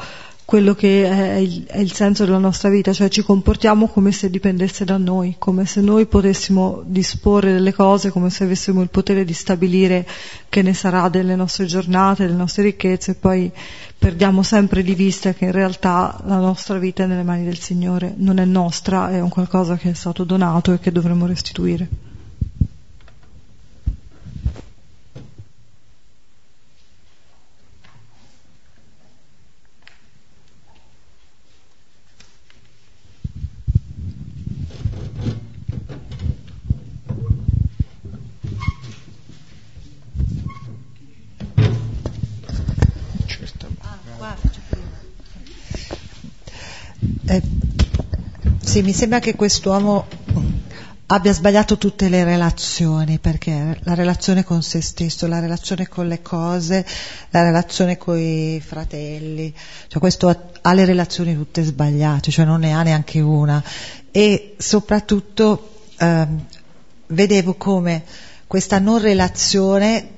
quello 0.46 0.76
che 0.76 1.10
è 1.10 1.36
il, 1.38 1.66
è 1.66 1.80
il, 1.80 1.92
senso 1.92 2.24
della 2.24 2.38
nostra 2.38 2.70
vita, 2.70 2.94
cioè 2.94 3.10
ci 3.10 3.24
comportiamo 3.24 3.88
come 3.88 4.12
se 4.12 4.30
dipendesse 4.30 4.86
da 4.86 4.98
noi, 4.98 5.36
come 5.40 5.66
se 5.66 5.82
noi 5.82 6.06
potessimo 6.06 6.84
disporre 6.86 7.52
delle 7.52 7.74
cose, 7.74 8.12
come 8.12 8.30
se 8.30 8.44
avessimo 8.44 8.82
il 8.84 8.90
potere 8.90 9.26
di 9.26 9.34
stabilire 9.34 10.08
che 10.48 10.62
ne 10.62 10.76
sarà 10.76 11.10
delle 11.10 11.36
nostre 11.36 11.66
giornate, 11.66 12.26
delle 12.26 12.38
nostre 12.38 12.64
ricchezze 12.64 13.12
e 13.12 13.16
poi 13.16 13.52
perdiamo 13.98 14.44
sempre 14.44 14.84
di 14.84 14.94
vista 14.94 15.34
che 15.34 15.46
in 15.46 15.52
realtà 15.52 16.22
la 16.26 16.38
nostra 16.38 16.78
vita 16.78 17.04
è 17.04 17.08
nelle 17.08 17.24
mani 17.24 17.44
del 17.44 17.60
Signore, 17.60 18.14
non 18.16 18.38
è 18.38 18.46
nostra, 18.46 19.10
è 19.10 19.20
un 19.20 19.30
qualcosa 19.30 19.78
che 19.78 19.90
è 19.90 19.94
stato 19.94 20.24
donato 20.24 20.74
e 20.74 20.80
che 20.80 20.92
dovremmo 20.92 21.26
restituire. 21.26 22.05
Eh, 47.28 47.42
sì, 48.62 48.84
mi 48.84 48.94
sembra 48.94 49.18
che 49.18 49.34
quest'uomo 49.34 50.06
abbia 51.08 51.34
sbagliato 51.34 51.78
tutte 51.78 52.08
le 52.08 52.24
relazioni, 52.24 53.18
perché 53.18 53.80
la 53.82 53.96
relazione 53.96 54.44
con 54.44 54.62
se 54.62 54.80
stesso, 54.82 55.26
la 55.26 55.40
relazione 55.40 55.88
con 55.88 56.08
le 56.08 56.22
cose, 56.22 56.86
la 57.32 57.42
relazione 57.42 57.98
con 57.98 58.20
i 58.20 58.62
fratelli, 58.64 59.52
cioè 59.88 60.00
questo 60.00 60.30
ha, 60.62 60.74
le 60.74 60.86
relazioni 60.86 61.36
tutte 61.36 61.64
sbagliate, 61.64 62.30
cioè 62.30 62.46
non 62.46 62.60
ne 62.60 62.74
ha 62.74 62.84
neanche 62.84 63.20
una. 63.20 63.64
E 64.12 64.56
soprattutto 64.58 65.82
eh, 65.98 66.28
vedevo 67.08 67.56
come 67.56 68.04
questa 68.46 68.78
non 68.78 69.00
relazione, 69.00 70.10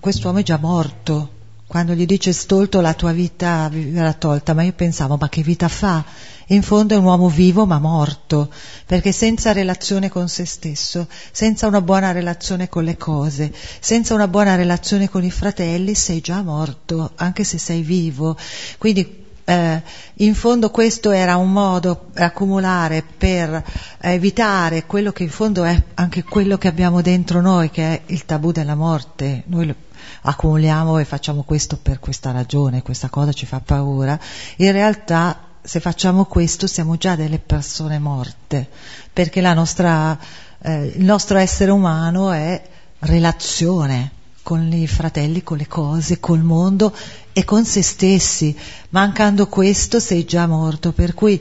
quest'uomo 0.00 0.38
è 0.38 0.42
già 0.42 0.58
morto, 0.58 1.36
quando 1.68 1.92
gli 1.92 2.06
dice 2.06 2.32
stolto 2.32 2.80
la 2.80 2.94
tua 2.94 3.12
vita 3.12 3.68
verrà 3.70 4.14
tolta, 4.14 4.54
ma 4.54 4.62
io 4.62 4.72
pensavo 4.72 5.16
ma 5.20 5.28
che 5.28 5.42
vita 5.42 5.68
fa? 5.68 6.02
in 6.50 6.62
fondo 6.62 6.94
è 6.94 6.96
un 6.96 7.04
uomo 7.04 7.28
vivo 7.28 7.66
ma 7.66 7.78
morto, 7.78 8.50
perché 8.86 9.12
senza 9.12 9.52
relazione 9.52 10.08
con 10.08 10.28
se 10.28 10.46
stesso, 10.46 11.06
senza 11.30 11.66
una 11.66 11.82
buona 11.82 12.12
relazione 12.12 12.70
con 12.70 12.84
le 12.84 12.96
cose, 12.96 13.52
senza 13.80 14.14
una 14.14 14.28
buona 14.28 14.54
relazione 14.54 15.10
con 15.10 15.24
i 15.24 15.30
fratelli, 15.30 15.94
sei 15.94 16.20
già 16.20 16.40
morto, 16.42 17.12
anche 17.16 17.44
se 17.44 17.58
sei 17.58 17.82
vivo. 17.82 18.34
Quindi 18.78 19.26
eh, 19.44 19.82
in 20.14 20.34
fondo 20.34 20.70
questo 20.70 21.10
era 21.10 21.36
un 21.36 21.52
modo 21.52 22.06
accumulare 22.14 23.04
per 23.16 23.62
evitare 24.00 24.86
quello 24.86 25.12
che 25.12 25.24
in 25.24 25.30
fondo 25.30 25.64
è 25.64 25.82
anche 25.94 26.22
quello 26.22 26.56
che 26.56 26.68
abbiamo 26.68 27.02
dentro 27.02 27.42
noi, 27.42 27.70
che 27.70 27.82
è 27.82 28.00
il 28.06 28.24
tabù 28.24 28.52
della 28.52 28.74
morte. 28.74 29.42
Noi 29.46 29.74
accumuliamo 30.22 30.98
e 30.98 31.04
facciamo 31.04 31.42
questo 31.42 31.76
per 31.76 31.98
questa 32.00 32.30
ragione, 32.30 32.82
questa 32.82 33.08
cosa 33.08 33.32
ci 33.32 33.46
fa 33.46 33.60
paura. 33.60 34.18
In 34.56 34.72
realtà 34.72 35.38
se 35.62 35.80
facciamo 35.80 36.24
questo 36.24 36.66
siamo 36.66 36.96
già 36.96 37.14
delle 37.16 37.38
persone 37.38 37.98
morte, 37.98 38.68
perché 39.12 39.40
nostra, 39.40 40.18
eh, 40.62 40.94
il 40.96 41.04
nostro 41.04 41.38
essere 41.38 41.70
umano 41.70 42.30
è 42.30 42.62
relazione 43.00 44.12
con 44.42 44.72
i 44.72 44.86
fratelli, 44.86 45.42
con 45.42 45.58
le 45.58 45.66
cose, 45.66 46.20
col 46.20 46.42
mondo 46.42 46.94
e 47.34 47.44
con 47.44 47.66
se 47.66 47.82
stessi. 47.82 48.56
Mancando 48.90 49.46
questo 49.46 50.00
sei 50.00 50.24
già 50.24 50.46
morto, 50.46 50.92
per 50.92 51.12
cui 51.12 51.38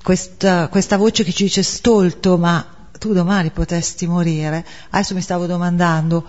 questa, 0.00 0.68
questa 0.68 0.96
voce 0.96 1.24
che 1.24 1.32
ci 1.32 1.42
dice 1.42 1.64
stolto, 1.64 2.38
ma 2.38 2.64
tu 2.96 3.12
domani 3.12 3.50
potresti 3.50 4.06
morire, 4.06 4.64
adesso 4.90 5.14
mi 5.14 5.20
stavo 5.20 5.46
domandando, 5.46 6.24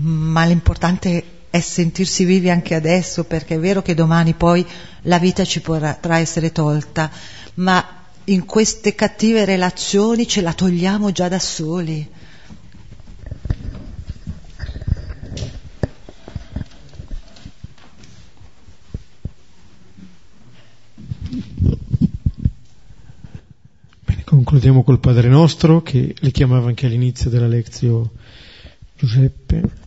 ma 0.00 0.44
l'importante 0.44 1.24
è 1.50 1.60
sentirsi 1.60 2.24
vivi 2.24 2.50
anche 2.50 2.74
adesso, 2.74 3.24
perché 3.24 3.54
è 3.54 3.58
vero 3.58 3.82
che 3.82 3.94
domani 3.94 4.34
poi 4.34 4.64
la 5.02 5.18
vita 5.18 5.44
ci 5.44 5.60
potrà 5.60 6.18
essere 6.18 6.52
tolta, 6.52 7.10
ma 7.54 7.84
in 8.24 8.44
queste 8.44 8.94
cattive 8.94 9.44
relazioni 9.44 10.28
ce 10.28 10.42
la 10.42 10.52
togliamo 10.52 11.10
già 11.10 11.28
da 11.28 11.38
soli. 11.38 12.06
Bene, 24.04 24.24
concludiamo 24.24 24.82
col 24.82 25.00
Padre 25.00 25.28
nostro, 25.28 25.82
che 25.82 26.14
li 26.18 26.30
chiamava 26.30 26.68
anche 26.68 26.86
all'inizio 26.86 27.30
della 27.30 27.46
lezione 27.46 28.10
Giuseppe. 28.98 29.86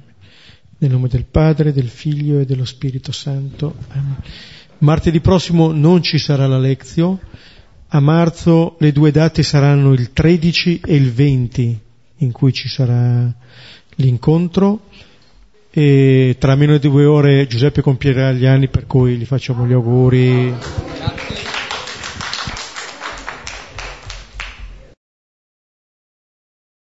Nel 0.81 0.89
nome 0.89 1.09
del 1.09 1.25
Padre, 1.29 1.73
del 1.73 1.89
Figlio 1.89 2.39
e 2.39 2.45
dello 2.45 2.65
Spirito 2.65 3.11
Santo. 3.11 3.75
Amen. 3.89 4.15
Martedì 4.79 5.19
prossimo 5.19 5.71
non 5.71 6.01
ci 6.01 6.17
sarà 6.17 6.47
la 6.47 6.57
lezione. 6.57 7.19
A 7.89 7.99
marzo 7.99 8.77
le 8.79 8.91
due 8.91 9.11
date 9.11 9.43
saranno 9.43 9.93
il 9.93 10.11
13 10.11 10.81
e 10.83 10.95
il 10.95 11.11
20 11.11 11.79
in 12.17 12.31
cui 12.31 12.51
ci 12.51 12.67
sarà 12.67 13.31
l'incontro 13.97 14.85
e 15.69 16.35
tra 16.39 16.55
meno 16.55 16.79
di 16.79 16.89
due 16.89 17.05
ore 17.05 17.45
Giuseppe 17.45 17.83
compierà 17.83 18.31
gli 18.31 18.47
anni 18.47 18.67
per 18.67 18.87
cui 18.87 19.17
gli 19.17 19.25
facciamo 19.25 19.67
gli 19.67 19.73
auguri. 19.73 20.51